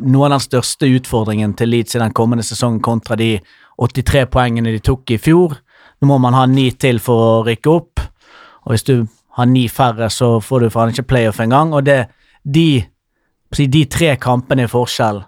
noe 0.09 0.25
av 0.25 0.33
den 0.33 0.41
største 0.41 0.89
utfordringen 0.89 1.53
til 1.57 1.69
Leeds 1.69 1.97
i 1.97 2.01
den 2.01 2.13
kommende 2.17 2.45
sesongen 2.45 2.81
kontra 2.85 3.17
de 3.19 3.35
83 3.77 4.23
poengene 4.33 4.73
de 4.73 4.81
tok 4.81 5.13
i 5.13 5.19
fjor. 5.21 5.53
Nå 6.01 6.09
må 6.09 6.17
man 6.21 6.37
ha 6.37 6.45
ni 6.49 6.71
til 6.73 7.01
for 7.01 7.21
å 7.21 7.45
rykke 7.45 7.73
opp, 7.73 8.01
og 8.65 8.73
hvis 8.73 8.85
du 8.85 8.95
har 9.37 9.49
ni 9.49 9.67
færre, 9.69 10.09
så 10.09 10.37
får 10.41 10.65
du 10.65 10.71
faen 10.73 10.93
ikke 10.93 11.05
playoff 11.09 11.41
engang. 11.41 11.73
Og 11.77 11.85
det, 11.85 12.07
de, 12.41 12.81
de 13.55 13.85
tre 13.85 14.15
kampene 14.19 14.65
i 14.65 14.71
forskjell 14.71 15.23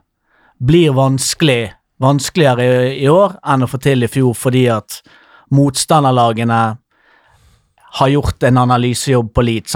blir 0.59 0.91
vanskelig, 0.91 1.72
vanskeligere 1.99 2.93
i, 2.95 3.07
år 3.07 3.38
enn 3.47 3.63
å 3.63 3.70
få 3.70 3.80
til 3.80 4.03
i 4.03 4.11
fjor, 4.11 4.36
fordi 4.36 4.67
at 4.72 4.99
motstanderlagene 5.55 6.59
har 7.99 8.11
gjort 8.11 8.43
en 8.43 8.59
analysejobb 8.61 9.32
på 9.34 9.41
Leeds. 9.41 9.76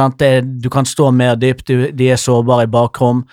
Du 0.62 0.70
kan 0.70 0.86
stå 0.86 1.12
mer 1.12 1.36
dypt, 1.40 1.72
de 1.72 2.12
er 2.12 2.20
sårbare 2.20 2.68
i 2.68 2.72
bakrom. 2.72 3.24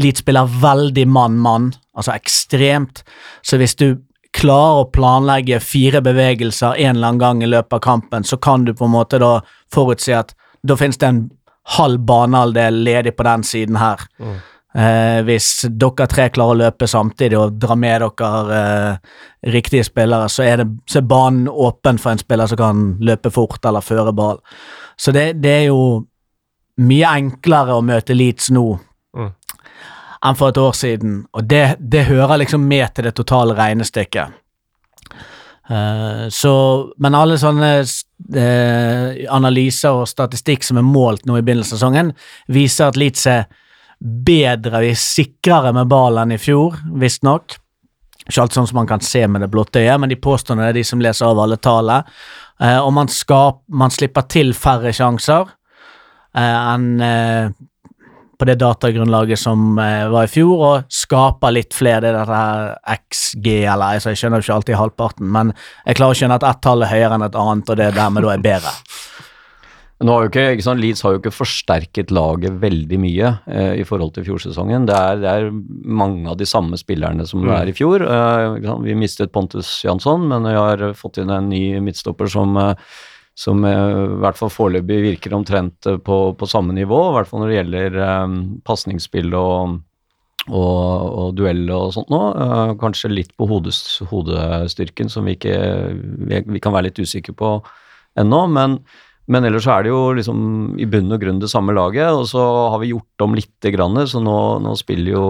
Leeds 0.00 0.24
spiller 0.24 0.50
veldig 0.62 1.06
mann-mann, 1.08 1.70
altså 1.94 2.16
ekstremt. 2.16 3.04
Så 3.46 3.60
hvis 3.60 3.76
du 3.76 4.00
klarer 4.36 4.82
å 4.82 4.90
planlegge 4.92 5.60
fire 5.64 6.02
bevegelser 6.04 6.76
en 6.76 6.96
eller 6.96 7.12
annen 7.12 7.22
gang 7.22 7.44
i 7.44 7.48
løpet 7.48 7.78
av 7.78 7.84
kampen, 7.84 8.24
så 8.24 8.36
kan 8.36 8.66
du 8.66 8.74
på 8.74 8.88
en 8.88 8.96
måte 8.96 9.20
da 9.22 9.38
forutsi 9.72 10.12
at 10.16 10.34
da 10.66 10.76
finnes 10.76 10.98
det 11.00 11.08
en 11.08 11.22
halv 11.76 11.98
banehalvdel 12.06 12.82
ledig 12.86 13.16
på 13.16 13.24
den 13.26 13.42
siden 13.46 13.76
her. 13.80 14.04
Eh, 14.76 15.22
hvis 15.24 15.64
dere 15.72 16.06
tre 16.06 16.28
klarer 16.30 16.52
å 16.52 16.60
løpe 16.60 16.86
samtidig 16.86 17.38
og 17.40 17.54
dra 17.58 17.74
med 17.80 18.02
dere 18.04 18.58
eh, 18.58 19.14
riktige 19.54 19.86
spillere, 19.88 20.28
så 20.28 20.44
er, 20.44 20.60
det, 20.62 20.66
så 20.86 21.00
er 21.00 21.08
banen 21.08 21.48
åpen 21.48 21.98
for 21.98 22.12
en 22.12 22.20
spiller 22.20 22.50
som 22.50 22.60
kan 22.60 22.82
løpe 23.00 23.32
fort 23.32 23.64
eller 23.64 23.80
føre 23.80 24.12
ball. 24.12 24.38
Så 25.00 25.14
det, 25.16 25.40
det 25.40 25.54
er 25.62 25.64
jo 25.70 26.04
mye 26.84 27.14
enklere 27.22 27.78
å 27.78 27.84
møte 27.84 28.14
Leeds 28.16 28.50
nå 28.52 28.66
Mm. 29.16 29.30
enn 30.28 30.36
for 30.36 30.52
et 30.52 30.58
år 30.60 30.74
siden, 30.76 31.12
og 31.32 31.46
det, 31.48 31.76
det 31.80 32.02
hører 32.04 32.36
liksom 32.42 32.66
med 32.68 32.90
til 32.92 33.06
det 33.06 33.14
totale 33.16 33.54
regnestykket. 33.56 34.34
Eh, 35.70 36.26
så, 36.28 36.52
men 37.00 37.16
alle 37.16 37.38
sånne 37.40 37.70
eh, 38.34 39.26
analyser 39.32 40.00
og 40.02 40.08
statistikk 40.10 40.66
som 40.66 40.80
er 40.80 40.86
målt 40.86 41.26
nå 41.26 41.38
i 41.38 41.44
begynnelsen 41.44 41.76
av 41.76 41.80
sesongen, 41.80 42.12
viser 42.52 42.90
at 42.90 42.98
Leeds 42.98 43.26
er 43.30 43.46
bedre, 44.00 44.82
er 44.84 44.98
sikrere 44.98 45.72
med 45.76 45.88
ball 45.90 46.18
enn 46.20 46.34
i 46.36 46.40
fjor, 46.40 46.76
visstnok. 47.00 47.56
Ikke 48.26 48.42
alt 48.42 48.56
sånn 48.56 48.66
som 48.66 48.80
man 48.80 48.90
kan 48.90 49.04
se 49.04 49.22
med 49.30 49.44
det 49.44 49.50
blotte 49.52 49.80
øyet, 49.80 50.00
men 50.02 50.10
de 50.10 50.18
påstår 50.18 50.58
det 50.58 50.70
er 50.70 50.78
de 50.80 50.84
som 50.84 51.02
leser 51.02 51.28
av 51.28 51.40
alle 51.40 51.60
tallene. 51.62 52.02
Eh, 52.60 52.80
og 52.80 52.92
man, 52.96 53.08
skap, 53.12 53.62
man 53.68 53.92
slipper 53.92 54.26
til 54.32 54.54
færre 54.56 54.92
sjanser 54.96 55.46
eh, 56.34 56.56
enn 56.72 56.88
eh, 57.04 57.50
på 58.38 58.48
det 58.48 58.58
datagrunnlaget 58.60 59.40
som 59.40 59.78
eh, 59.82 60.06
var 60.12 60.28
i 60.28 60.32
fjor, 60.32 60.64
og 60.68 60.92
skaper 60.92 61.54
litt 61.56 61.76
flere. 61.76 62.04
Det 62.04 62.14
dette 62.16 62.40
her 62.40 62.98
XG, 63.08 63.50
eller 63.64 63.96
altså, 63.96 64.12
jeg 64.12 64.22
skjønner 64.22 64.42
jo 64.42 64.46
ikke 64.46 64.58
alltid 64.60 64.80
halvparten, 64.80 65.30
men 65.38 65.54
jeg 65.86 66.00
klarer 66.00 66.16
å 66.16 66.20
skjønne 66.20 66.40
at 66.40 66.48
ett 66.50 66.64
tall 66.66 66.84
er 66.84 66.92
høyere 66.92 67.18
enn 67.18 67.28
et 67.28 67.40
annet, 67.42 67.72
og 67.72 67.80
det 67.80 67.92
dermed 67.96 68.26
da 68.26 68.34
er 68.34 68.44
bedre. 68.50 68.74
Nå 70.04 70.12
har 70.12 70.26
jo 70.26 70.28
ikke, 70.28 70.42
ikke 70.52 70.64
sant, 70.66 70.80
Leeds 70.82 71.00
har 71.06 71.14
jo 71.14 71.20
ikke 71.22 71.32
forsterket 71.32 72.10
laget 72.12 72.58
veldig 72.60 72.98
mye 73.00 73.30
eh, 73.48 73.78
i 73.80 73.84
forhold 73.88 74.12
til 74.12 74.26
fjorsesongen. 74.26 74.84
Det 74.90 74.92
er, 74.96 75.22
det 75.22 75.30
er 75.30 75.46
mange 75.88 76.28
av 76.28 76.36
de 76.36 76.48
samme 76.48 76.76
spillerne 76.76 77.24
som 77.28 77.40
det 77.46 77.54
er 77.56 77.70
i 77.72 77.74
fjor. 77.76 78.04
Eh, 78.04 78.74
vi 78.84 78.96
mistet 79.00 79.32
Pontus 79.32 79.78
Jansson, 79.86 80.26
men 80.28 80.44
vi 80.44 80.52
har 80.52 80.84
fått 81.00 81.22
inn 81.22 81.32
en 81.32 81.48
ny 81.48 81.80
midtstopper 81.80 82.28
som, 82.28 82.52
eh, 82.60 82.74
som 83.36 83.64
eh, 83.68 83.88
i 84.16 84.20
hvert 84.22 84.38
fall 84.38 84.52
foreløpig 84.52 85.00
virker 85.10 85.34
omtrent 85.36 85.88
eh, 85.90 85.98
på, 86.02 86.20
på 86.38 86.48
samme 86.48 86.74
nivå, 86.76 87.00
i 87.10 87.16
hvert 87.18 87.30
fall 87.30 87.44
når 87.44 87.52
det 87.52 87.58
gjelder 87.58 87.98
um, 88.24 88.36
pasningsspill 88.64 89.34
og, 89.36 89.74
og, 90.48 90.86
og 91.20 91.34
duell 91.36 91.66
og 91.68 91.90
sånt 91.96 92.12
nå. 92.12 92.22
Uh, 92.40 92.76
kanskje 92.80 93.12
litt 93.12 93.34
på 93.36 93.48
hodes, 93.50 93.82
hodestyrken, 94.08 95.12
som 95.12 95.28
vi 95.28 95.36
ikke 95.36 95.58
vi, 95.92 96.40
vi 96.56 96.62
kan 96.64 96.72
være 96.76 96.88
litt 96.88 97.02
usikre 97.02 97.36
på 97.36 97.58
ennå. 98.16 98.46
men 98.52 98.80
men 99.26 99.42
ellers 99.42 99.66
er 99.66 99.82
det 99.82 99.90
jo 99.90 100.12
liksom 100.14 100.40
i 100.78 100.86
bunn 100.86 101.10
og 101.10 101.18
grunn 101.18 101.40
det 101.42 101.48
samme 101.50 101.74
laget, 101.74 102.06
og 102.14 102.28
så 102.30 102.42
har 102.70 102.78
vi 102.78 102.92
gjort 102.92 103.24
om 103.26 103.32
lite 103.34 103.72
grann, 103.74 103.98
så 104.06 104.20
nå, 104.22 104.36
nå 104.62 104.74
spiller 104.78 105.16
jo 105.16 105.24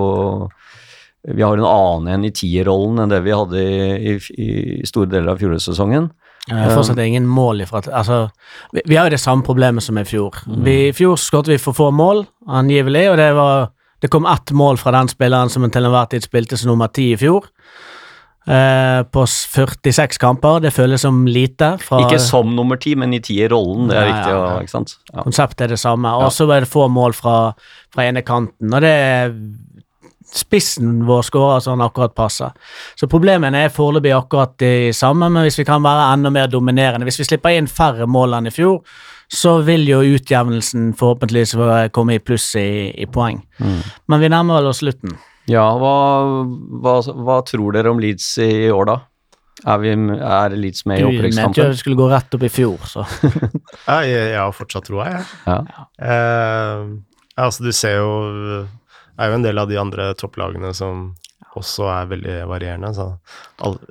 Vi 1.26 1.42
har 1.42 1.57
en 1.57 1.64
annen 1.64 2.12
en 2.12 2.26
i 2.28 2.30
tierrollen 2.30 3.00
enn 3.02 3.11
det 3.11 3.22
vi 3.24 3.32
hadde 3.34 3.62
i, 3.64 4.12
i, 4.14 4.50
i 4.84 4.86
store 4.86 5.09
deler 5.11 5.32
av 5.32 5.40
fjorårssesongen. 5.40 6.11
Fortsatt 6.47 6.99
er 6.99 7.09
ingen 7.09 7.26
mål 7.26 7.64
ifra 7.64 7.80
Altså, 7.90 8.28
vi, 8.72 8.82
vi 8.86 8.94
har 8.94 9.09
jo 9.09 9.16
det 9.16 9.20
samme 9.20 9.42
problemet 9.42 9.82
som 9.82 9.99
i 9.99 10.05
fjor. 10.07 10.36
Vi, 10.47 10.76
I 10.88 10.94
fjor 10.94 11.18
skåret 11.18 11.51
vi 11.51 11.59
for 11.59 11.74
få 11.74 11.90
mål, 11.90 12.24
angivelig, 12.47 13.09
og 13.11 13.16
det 13.18 13.32
var 13.34 13.72
Det 14.03 14.11
kom 14.12 14.26
ett 14.28 14.53
mål 14.53 14.76
fra 14.76 14.92
den 14.92 15.09
spilleren 15.09 15.49
som 15.49 15.64
til 15.70 15.84
enhver 15.88 16.11
tid 16.12 16.22
spilte 16.22 16.57
som 16.61 16.68
nummer 16.68 16.90
ti 16.92 17.14
i 17.14 17.16
fjor. 17.16 17.47
Eh, 18.47 19.03
på 19.11 19.24
46 19.26 20.18
kamper. 20.22 20.61
Det 20.62 20.70
føles 20.70 21.01
som 21.03 21.24
lite. 21.26 21.72
Fra, 21.82 21.99
Ikke 22.05 22.20
som 22.22 22.53
nummer 22.55 22.76
ti, 22.76 22.94
men 22.94 23.14
i 23.16 23.18
tierrollen, 23.18 23.88
det 23.88 23.97
er 23.97 24.07
Ja, 24.07 24.12
viktig 24.12 24.34
ja? 24.36 24.84
Ja. 25.16 25.22
Konseptet 25.24 25.64
er 25.64 25.72
det 25.74 25.80
samme. 25.80 26.12
Og 26.22 26.30
så 26.30 26.47
var 26.47 26.61
det 26.61 26.68
få 26.70 26.86
mål 26.88 27.16
fra, 27.16 27.55
fra 27.90 28.07
ene 28.07 28.22
kanten, 28.22 28.72
og 28.72 28.84
det 28.84 28.92
er 28.92 29.32
Spissen 30.26 31.04
vår 31.06 31.22
skårer 31.28 31.60
sånn 31.62 31.82
akkurat 31.84 32.14
passer. 32.16 32.54
Så 32.98 33.08
problemene 33.10 33.64
er 33.64 33.74
foreløpig 33.74 34.14
akkurat 34.16 34.56
de 34.60 34.90
samme, 34.96 35.28
men 35.30 35.46
hvis 35.46 35.60
vi 35.60 35.66
kan 35.68 35.84
være 35.84 36.08
enda 36.16 36.32
mer 36.34 36.50
dominerende 36.50 37.06
Hvis 37.06 37.20
vi 37.20 37.28
slipper 37.28 37.54
inn 37.54 37.70
færre 37.70 38.08
mål 38.10 38.34
enn 38.40 38.50
i 38.50 38.54
fjor, 38.54 38.82
så 39.32 39.56
vil 39.66 39.86
jo 39.88 40.02
utjevnelsen 40.16 40.92
forhåpentligvis 40.98 41.56
komme 41.94 42.18
i 42.18 42.22
pluss 42.22 42.52
i, 42.58 42.92
i 42.94 43.06
poeng. 43.10 43.40
Mm. 43.58 43.80
Men 44.06 44.22
vi 44.22 44.30
nærmer 44.30 44.60
vel 44.60 44.70
oss 44.70 44.82
slutten. 44.84 45.16
Ja, 45.50 45.66
hva, 45.78 45.96
hva, 46.82 46.96
hva 47.06 47.40
tror 47.46 47.74
dere 47.74 47.92
om 47.92 48.02
Leeds 48.02 48.32
i 48.42 48.66
år, 48.70 48.90
da? 48.90 48.96
Er, 49.64 49.78
vi, 49.80 49.92
er 49.94 50.54
Leeds 50.58 50.84
med 50.86 51.00
i 51.00 51.02
Du 51.02 51.06
mente 51.06 51.14
jo 51.14 51.20
opprykkskampen? 51.20 51.70
det 51.72 51.80
skulle 51.80 51.98
gå 51.98 52.08
rett 52.10 52.34
opp 52.36 52.42
i 52.44 52.50
fjor, 52.52 52.82
så 52.90 53.06
Ja, 53.88 54.00
jeg, 54.04 54.32
jeg 54.34 54.40
har 54.40 54.54
fortsatt 54.54 54.90
troa, 54.90 55.06
jeg. 55.14 55.22
Ja. 55.46 55.60
Ja, 57.36 57.46
altså, 57.46 57.64
du 57.64 57.72
ser 57.74 57.96
jo 57.98 58.10
er 59.18 59.30
jo 59.30 59.38
en 59.38 59.46
del 59.46 59.58
av 59.58 59.70
de 59.70 59.78
andre 59.80 60.10
topplagene 60.18 60.72
som 60.76 61.08
også 61.56 61.88
er 61.92 62.10
veldig 62.10 62.36
varierende. 62.50 62.92
Så 62.96 63.10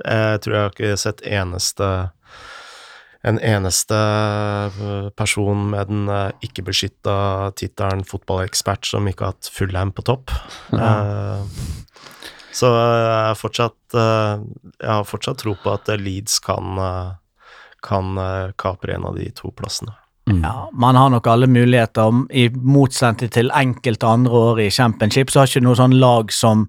jeg 0.05 0.43
tror 0.43 0.55
jeg 0.55 0.67
har 0.67 0.75
ikke 0.75 1.01
sett 1.01 1.25
eneste 1.25 1.89
en 3.25 3.39
eneste 3.41 3.97
eh, 3.97 5.07
person 5.17 5.63
med 5.71 5.89
den 5.89 6.09
uh, 6.11 6.29
ikke-beskytta 6.45 7.15
tittelen 7.57 8.03
fotballekspert 8.05 8.85
som 8.85 9.07
ikke 9.09 9.25
har 9.25 9.33
hatt 9.33 9.49
Fullheim 9.49 9.93
på 9.95 10.05
topp. 10.05 10.33
Ja. 10.69 11.41
så 12.53 12.69
jeg 12.69 13.39
fortsatt 13.39 13.97
eh, 13.97 14.45
Jeg 14.79 14.91
har 14.91 15.07
fortsatt 15.09 15.41
tro 15.41 15.55
på 15.59 15.73
at 15.73 15.89
Leeds 15.99 16.37
kan, 16.45 16.77
eh, 16.77 17.11
kan 17.83 18.17
eh, 18.21 18.53
kapre 18.61 18.95
en 18.95 19.09
av 19.09 19.17
de 19.17 19.29
to 19.35 19.51
plassene. 19.57 19.97
Ja, 20.25 20.69
Man 20.73 20.95
har 20.95 21.09
nok 21.13 21.27
alle 21.27 21.47
muligheter. 21.47 22.25
I 22.33 22.49
motsetning 22.49 23.29
til 23.29 23.51
enkelte 23.53 24.07
andre 24.09 24.31
år 24.31 24.61
i 24.65 24.71
championship, 24.73 25.29
så 25.29 25.43
har 25.43 25.51
ikke 25.51 25.61
noe 25.65 25.77
sånn 25.77 25.99
lag 26.01 26.33
som 26.33 26.67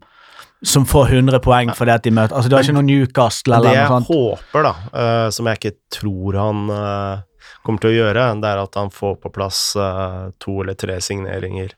som 0.64 0.86
får 0.88 1.10
100 1.18 1.38
poeng 1.44 1.70
fordi 1.76 1.92
at 1.92 2.04
de 2.06 2.10
møter 2.16 2.36
Altså, 2.36 2.48
Du 2.48 2.56
har 2.56 2.64
ikke 2.64 2.74
noe 2.78 2.86
Newcastle 2.86 3.58
eller 3.58 3.74
noe 3.76 3.88
sånt. 3.90 4.08
Det 4.08 4.16
jeg 4.16 4.28
håper, 4.30 4.64
da, 4.64 4.70
uh, 4.96 5.30
som 5.30 5.50
jeg 5.50 5.60
ikke 5.60 5.74
tror 5.92 6.38
han 6.40 6.62
uh, 6.72 7.50
kommer 7.62 7.82
til 7.84 7.92
å 7.92 7.96
gjøre, 7.96 8.24
det 8.40 8.52
er 8.52 8.62
at 8.62 8.78
han 8.80 8.92
får 8.94 9.18
på 9.22 9.32
plass 9.34 9.60
uh, 9.76 10.30
to 10.42 10.62
eller 10.62 10.78
tre 10.78 10.96
signeringer 11.04 11.74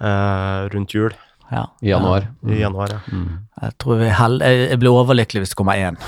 eh, 0.00 0.60
rundt 0.72 0.94
jul 0.96 1.12
Ja, 1.50 1.66
I 1.84 1.92
januar. 1.92 2.26
i 2.48 2.58
januar. 2.60 2.96
Ja. 2.96 3.20
Jeg 3.62 3.76
tror 3.78 4.00
vi 4.00 4.08
held, 4.10 4.42
jeg 4.42 4.70
jeg 4.70 4.80
blir 4.82 4.96
overlykkelig 4.96 5.44
hvis 5.44 5.54
det 5.54 5.60
kommer 5.60 5.78
én. 5.78 6.00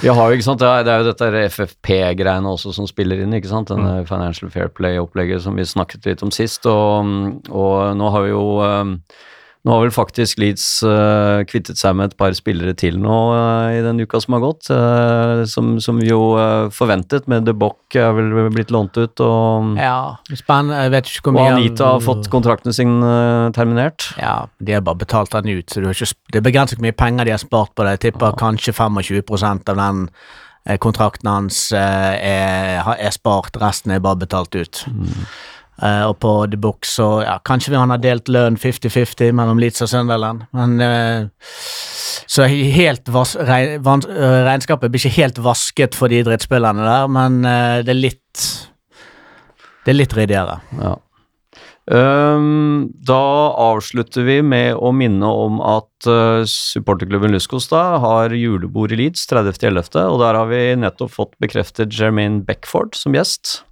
Har 0.00 0.30
jo, 0.30 0.38
ikke 0.38 0.46
sant, 0.46 0.62
det 0.62 0.68
er, 0.68 0.86
det 0.86 0.92
er 0.92 1.02
jo 1.02 1.08
dette 1.10 1.42
FFP-greiene 1.52 2.48
også 2.48 2.72
som 2.74 2.88
spiller 2.88 3.20
inn, 3.22 3.34
ikke 3.36 3.50
sant, 3.50 3.70
denne 3.70 4.06
Financial 4.08 4.50
Fair 4.50 4.72
Play-opplegget 4.72 5.44
som 5.44 5.58
vi 5.58 5.66
snakket 5.68 6.08
litt 6.08 6.24
om 6.24 6.32
sist, 6.34 6.66
og, 6.66 7.12
og 7.52 7.92
nå 7.98 8.12
har 8.14 8.24
vi 8.24 8.32
jo 8.32 8.46
um, 8.64 8.96
nå 9.62 9.70
har 9.70 9.84
vel 9.84 9.92
faktisk 9.94 10.40
Leeds 10.42 10.64
uh, 10.82 11.44
kvittet 11.46 11.78
seg 11.78 11.94
med 11.94 12.10
et 12.10 12.16
par 12.18 12.34
spillere 12.34 12.74
til 12.78 12.96
nå 12.98 13.18
uh, 13.30 13.70
i 13.70 13.78
den 13.84 14.02
uka 14.02 14.18
som 14.22 14.34
har 14.34 14.42
gått, 14.42 14.66
uh, 14.74 15.44
som, 15.46 15.76
som 15.82 16.00
vi 16.02 16.08
jo 16.08 16.18
forventet, 16.74 17.28
med 17.30 17.46
De 17.46 17.54
Bock 17.54 17.94
er 17.94 18.10
vel 18.16 18.50
blitt 18.50 18.74
lånt 18.74 18.98
ut, 18.98 19.22
og, 19.22 19.76
Ja, 19.78 20.18
spennende. 20.34 20.80
Jeg 20.82 20.94
vet 20.96 21.12
ikke 21.12 21.30
hvor 21.30 21.44
og 21.44 21.60
Anita 21.60 21.92
har 21.94 22.02
fått 22.02 22.26
kontrakten 22.32 22.74
sin 22.74 22.98
terminert. 23.54 24.10
Ja, 24.18 24.48
de 24.58 24.74
har 24.74 24.82
bare 24.82 25.04
betalt 25.04 25.34
den 25.36 25.54
ut, 25.54 25.70
så 25.70 25.82
du 25.82 25.88
har 25.88 25.94
ikke, 25.94 26.10
det 26.34 26.42
er 26.42 26.48
begrenset 26.48 26.80
hvor 26.80 26.88
mye 26.88 26.98
penger 26.98 27.28
de 27.28 27.36
har 27.36 27.42
spart 27.42 27.76
på 27.76 27.86
det. 27.86 27.96
Jeg 27.96 28.04
tipper 28.08 28.34
kanskje 28.40 28.74
25 28.74 29.22
av 29.70 29.78
den 29.78 30.06
kontrakten 30.82 31.30
hans 31.30 31.64
er, 31.74 32.82
er 32.82 33.14
spart, 33.14 33.58
resten 33.62 33.94
er 33.94 34.02
bare 34.02 34.24
betalt 34.26 34.58
ut. 34.58 34.84
Eh, 35.82 36.02
og 36.06 36.18
på 36.22 36.32
The 36.46 36.58
Book 36.62 36.86
så 36.86 37.08
ja, 37.24 37.36
kanskje 37.42 37.74
han 37.74 37.90
har 37.90 38.02
delt 38.02 38.30
lønn 38.30 38.58
50-50 38.60 39.32
mellom 39.34 39.58
Leeds 39.58 39.82
og 39.82 39.90
Sunderland, 39.90 40.44
men 40.54 40.76
uh, 40.78 41.26
Så 42.32 42.46
helt 42.46 43.08
vas 43.10 43.34
vans- 43.82 44.06
eh, 44.06 44.42
regnskapet 44.46 44.92
blir 44.92 45.02
ikke 45.02 45.18
helt 45.18 45.40
vasket 45.42 45.98
for 45.98 46.12
de 46.12 46.22
drittspillerne 46.22 46.86
der, 46.86 47.08
men 47.10 47.40
uh, 47.42 47.80
det 47.82 47.96
er 47.96 47.98
litt 47.98 48.44
Det 49.82 49.90
er 49.90 49.98
litt 49.98 50.14
ryddigere. 50.14 50.60
Ja. 50.78 50.94
Um, 51.90 52.92
da 53.02 53.18
avslutter 53.58 54.22
vi 54.22 54.36
med 54.46 54.78
å 54.78 54.92
minne 54.94 55.26
om 55.26 55.58
at 55.66 56.06
uh, 56.06 56.46
supporterklubben 56.46 57.34
Luskos 57.34 57.66
da 57.72 57.98
har 57.98 58.30
julebord 58.38 58.94
i 58.94 59.00
Leeds 59.00 59.26
30.11., 59.26 59.98
og 60.06 60.22
der 60.22 60.38
har 60.38 60.46
vi 60.46 60.62
nettopp 60.78 61.10
fått 61.16 61.34
bekreftet 61.42 61.90
Jermaine 61.98 62.44
Beckford 62.46 62.94
som 62.94 63.18
gjest. 63.18 63.64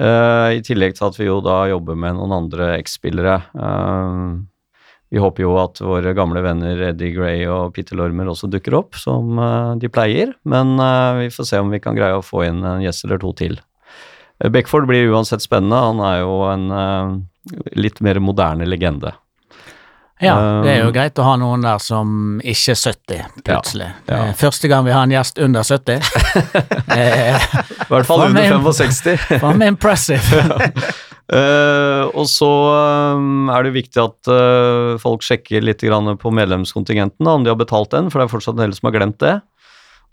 Eh, 0.00 0.48
I 0.58 0.64
tillegg 0.66 0.96
til 0.98 1.06
at 1.06 1.18
vi 1.20 1.28
jo 1.28 1.38
da 1.44 1.64
jobber 1.70 1.98
med 1.98 2.18
noen 2.18 2.34
andre 2.34 2.72
X-spillere. 2.80 3.36
Ehm, 3.54 4.46
vi 5.14 5.20
håper 5.22 5.44
jo 5.44 5.52
at 5.62 5.78
våre 5.84 6.14
gamle 6.16 6.42
venner 6.42 6.80
Eddie 6.88 7.14
Gray 7.14 7.44
og 7.46 7.76
Peter 7.76 7.98
Lormer 7.98 8.32
også 8.32 8.50
dukker 8.50 8.74
opp, 8.80 8.98
som 8.98 9.38
eh, 9.38 9.74
de 9.82 9.90
pleier, 9.92 10.34
men 10.42 10.74
eh, 10.82 11.20
vi 11.22 11.30
får 11.34 11.50
se 11.52 11.62
om 11.62 11.70
vi 11.70 11.82
kan 11.84 11.94
greie 11.98 12.18
å 12.18 12.24
få 12.24 12.46
inn 12.48 12.64
en 12.66 12.82
gjest 12.82 13.06
eller 13.06 13.22
to 13.22 13.30
til. 13.38 13.60
Eh, 14.42 14.50
Beckford 14.50 14.88
blir 14.90 15.12
uansett 15.12 15.44
spennende. 15.44 15.78
Han 15.78 16.02
er 16.02 16.22
jo 16.24 16.40
en 16.50 16.66
eh, 16.80 17.12
litt 17.78 18.02
mer 18.04 18.18
moderne 18.22 18.66
legende. 18.66 19.14
Ja, 20.22 20.34
det 20.62 20.70
er 20.70 20.76
jo 20.84 20.90
Um, 20.90 20.94
greit 20.94 21.18
å 21.18 21.24
ha 21.26 21.32
noen 21.40 21.64
der 21.64 21.80
som 21.82 22.36
ikke 22.38 22.74
er 22.74 22.78
70, 22.78 23.24
plutselig. 23.42 23.88
ja. 24.06 24.18
ja. 24.28 24.36
Første 24.38 24.70
gang 24.70 24.84
vi 24.86 24.92
har 24.94 25.02
en 25.08 25.14
gjest 25.14 25.40
under 25.42 25.66
70. 25.66 25.98
eh, 26.98 27.34
I 27.34 27.88
hvert 27.90 28.06
fall 28.06 28.28
under 28.28 28.54
65. 28.62 29.40
Faen 29.42 29.58
meg 29.62 29.74
impressive. 29.74 30.44
Uh, 31.24 32.04
og 32.12 32.26
så 32.28 32.46
eh, 32.68 33.20
er 33.56 33.64
det 33.64 33.70
viktig 33.72 33.96
at 33.96 34.28
uh, 34.28 34.98
folk 35.00 35.22
sjekker 35.24 35.64
litt 35.64 35.80
grann 35.80 36.18
på 36.20 36.28
medlemskontingenten, 36.36 37.24
da, 37.24 37.32
om 37.32 37.46
de 37.46 37.48
har 37.48 37.56
betalt 37.56 37.94
den, 37.94 38.10
for 38.12 38.20
det 38.20 38.26
er 38.26 38.32
fortsatt 38.34 38.58
en 38.58 38.66
del 38.66 38.74
som 38.76 38.90
har 38.90 38.96
glemt 38.98 39.16
det. 39.24 39.38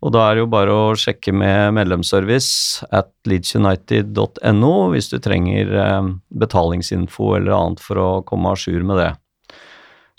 Og 0.01 0.13
da 0.15 0.23
er 0.25 0.37
det 0.37 0.43
jo 0.43 0.49
bare 0.49 0.73
å 0.73 0.93
sjekke 0.97 1.33
med 1.35 1.75
medlemsservice 1.77 2.87
at 2.95 3.11
leedsunited.no 3.29 4.71
hvis 4.95 5.11
du 5.11 5.19
trenger 5.21 5.75
eh, 5.77 6.07
betalingsinfo 6.41 7.35
eller 7.37 7.53
annet 7.53 7.83
for 7.85 8.01
å 8.01 8.07
komme 8.25 8.49
à 8.49 8.57
jour 8.57 8.81
med 8.87 8.97
det. 8.97 9.11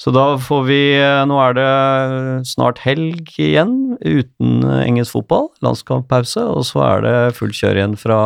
Så 0.01 0.11
da 0.14 0.24
får 0.40 0.62
vi 0.66 0.80
eh, 0.99 1.22
Nå 1.28 1.36
er 1.43 1.57
det 1.57 1.66
snart 2.49 2.80
helg 2.82 3.28
igjen 3.40 3.97
uten 4.01 4.64
eh, 4.66 4.82
engelsk 4.86 5.14
fotball, 5.14 5.51
landskamppause, 5.64 6.43
og 6.43 6.66
så 6.66 6.82
er 6.86 7.05
det 7.05 7.14
fullt 7.38 7.59
kjør 7.59 7.78
igjen 7.78 7.97
fra, 8.01 8.18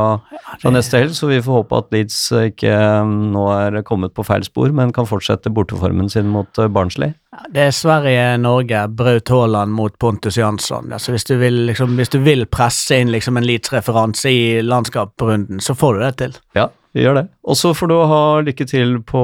fra 0.62 0.72
neste 0.72 1.02
helg, 1.02 1.12
så 1.18 1.28
vi 1.30 1.42
får 1.44 1.60
håpe 1.60 1.80
at 1.82 1.92
Leeds 1.94 2.20
ikke 2.46 2.72
eh, 2.72 3.12
nå 3.36 3.44
er 3.52 3.82
kommet 3.88 4.14
på 4.16 4.24
feil 4.26 4.46
spor, 4.46 4.72
men 4.76 4.94
kan 4.96 5.08
fortsette 5.08 5.52
borteformen 5.52 6.08
sin 6.12 6.30
mot 6.32 6.62
Barnsley. 6.72 7.12
Det 7.52 7.66
er 7.66 7.74
Sverige-Norge, 7.76 8.86
Braut 8.96 9.28
Haaland 9.28 9.74
mot 9.76 9.92
Pontus 10.00 10.38
Jansson. 10.40 10.88
Altså, 10.94 11.12
hvis, 11.12 11.26
du 11.28 11.36
vil, 11.40 11.66
liksom, 11.68 11.98
hvis 11.98 12.14
du 12.14 12.18
vil 12.24 12.46
presse 12.48 12.96
inn 12.96 13.12
liksom, 13.12 13.36
en 13.36 13.44
Leeds-referanse 13.44 14.32
i 14.32 14.42
landskapsrunden, 14.64 15.60
så 15.60 15.76
får 15.76 15.98
du 15.98 16.04
det 16.06 16.12
til. 16.22 16.38
Ja, 16.56 16.70
vi 16.96 17.04
gjør 17.04 17.18
det. 17.18 17.26
Og 17.44 17.58
så 17.60 17.74
får 17.76 17.90
du 17.92 17.96
ha 18.08 18.22
lykke 18.46 18.64
til 18.68 18.96
på, 19.04 19.22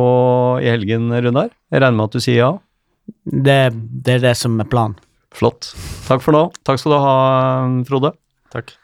i 0.60 0.68
helgen, 0.68 1.08
Runar. 1.08 1.48
Jeg 1.72 1.80
regner 1.80 1.96
med 1.96 2.10
at 2.10 2.18
du 2.18 2.20
sier 2.20 2.38
ja. 2.42 2.52
Det, 3.24 3.56
det 3.72 4.18
er 4.18 4.26
det 4.28 4.36
som 4.36 4.60
er 4.60 4.68
planen. 4.68 4.98
Flott. 5.32 5.70
Takk 6.04 6.20
for 6.20 6.36
nå. 6.36 6.42
Takk 6.68 6.82
skal 6.82 6.92
du 6.92 6.98
ha, 7.00 7.14
Frode. 7.88 8.12
Takk. 8.52 8.74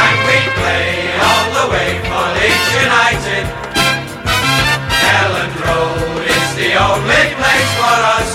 And 0.00 0.18
we 0.24 0.38
play 0.56 1.12
all 1.20 1.48
the 1.58 1.66
way 1.74 1.90
for 2.08 2.24
Leeds 2.38 2.70
United. 2.80 3.44
Elland 5.12 5.60
Road 5.60 6.24
is 6.24 6.48
the 6.56 6.72
only 6.80 7.24
place 7.36 7.72
for 7.76 7.98
us. 8.16 8.32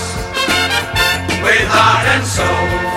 With 1.42 1.66
heart 1.74 2.06
and 2.14 2.24
soul 2.24 2.95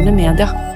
moderne 0.00 0.12
media. 0.12 0.69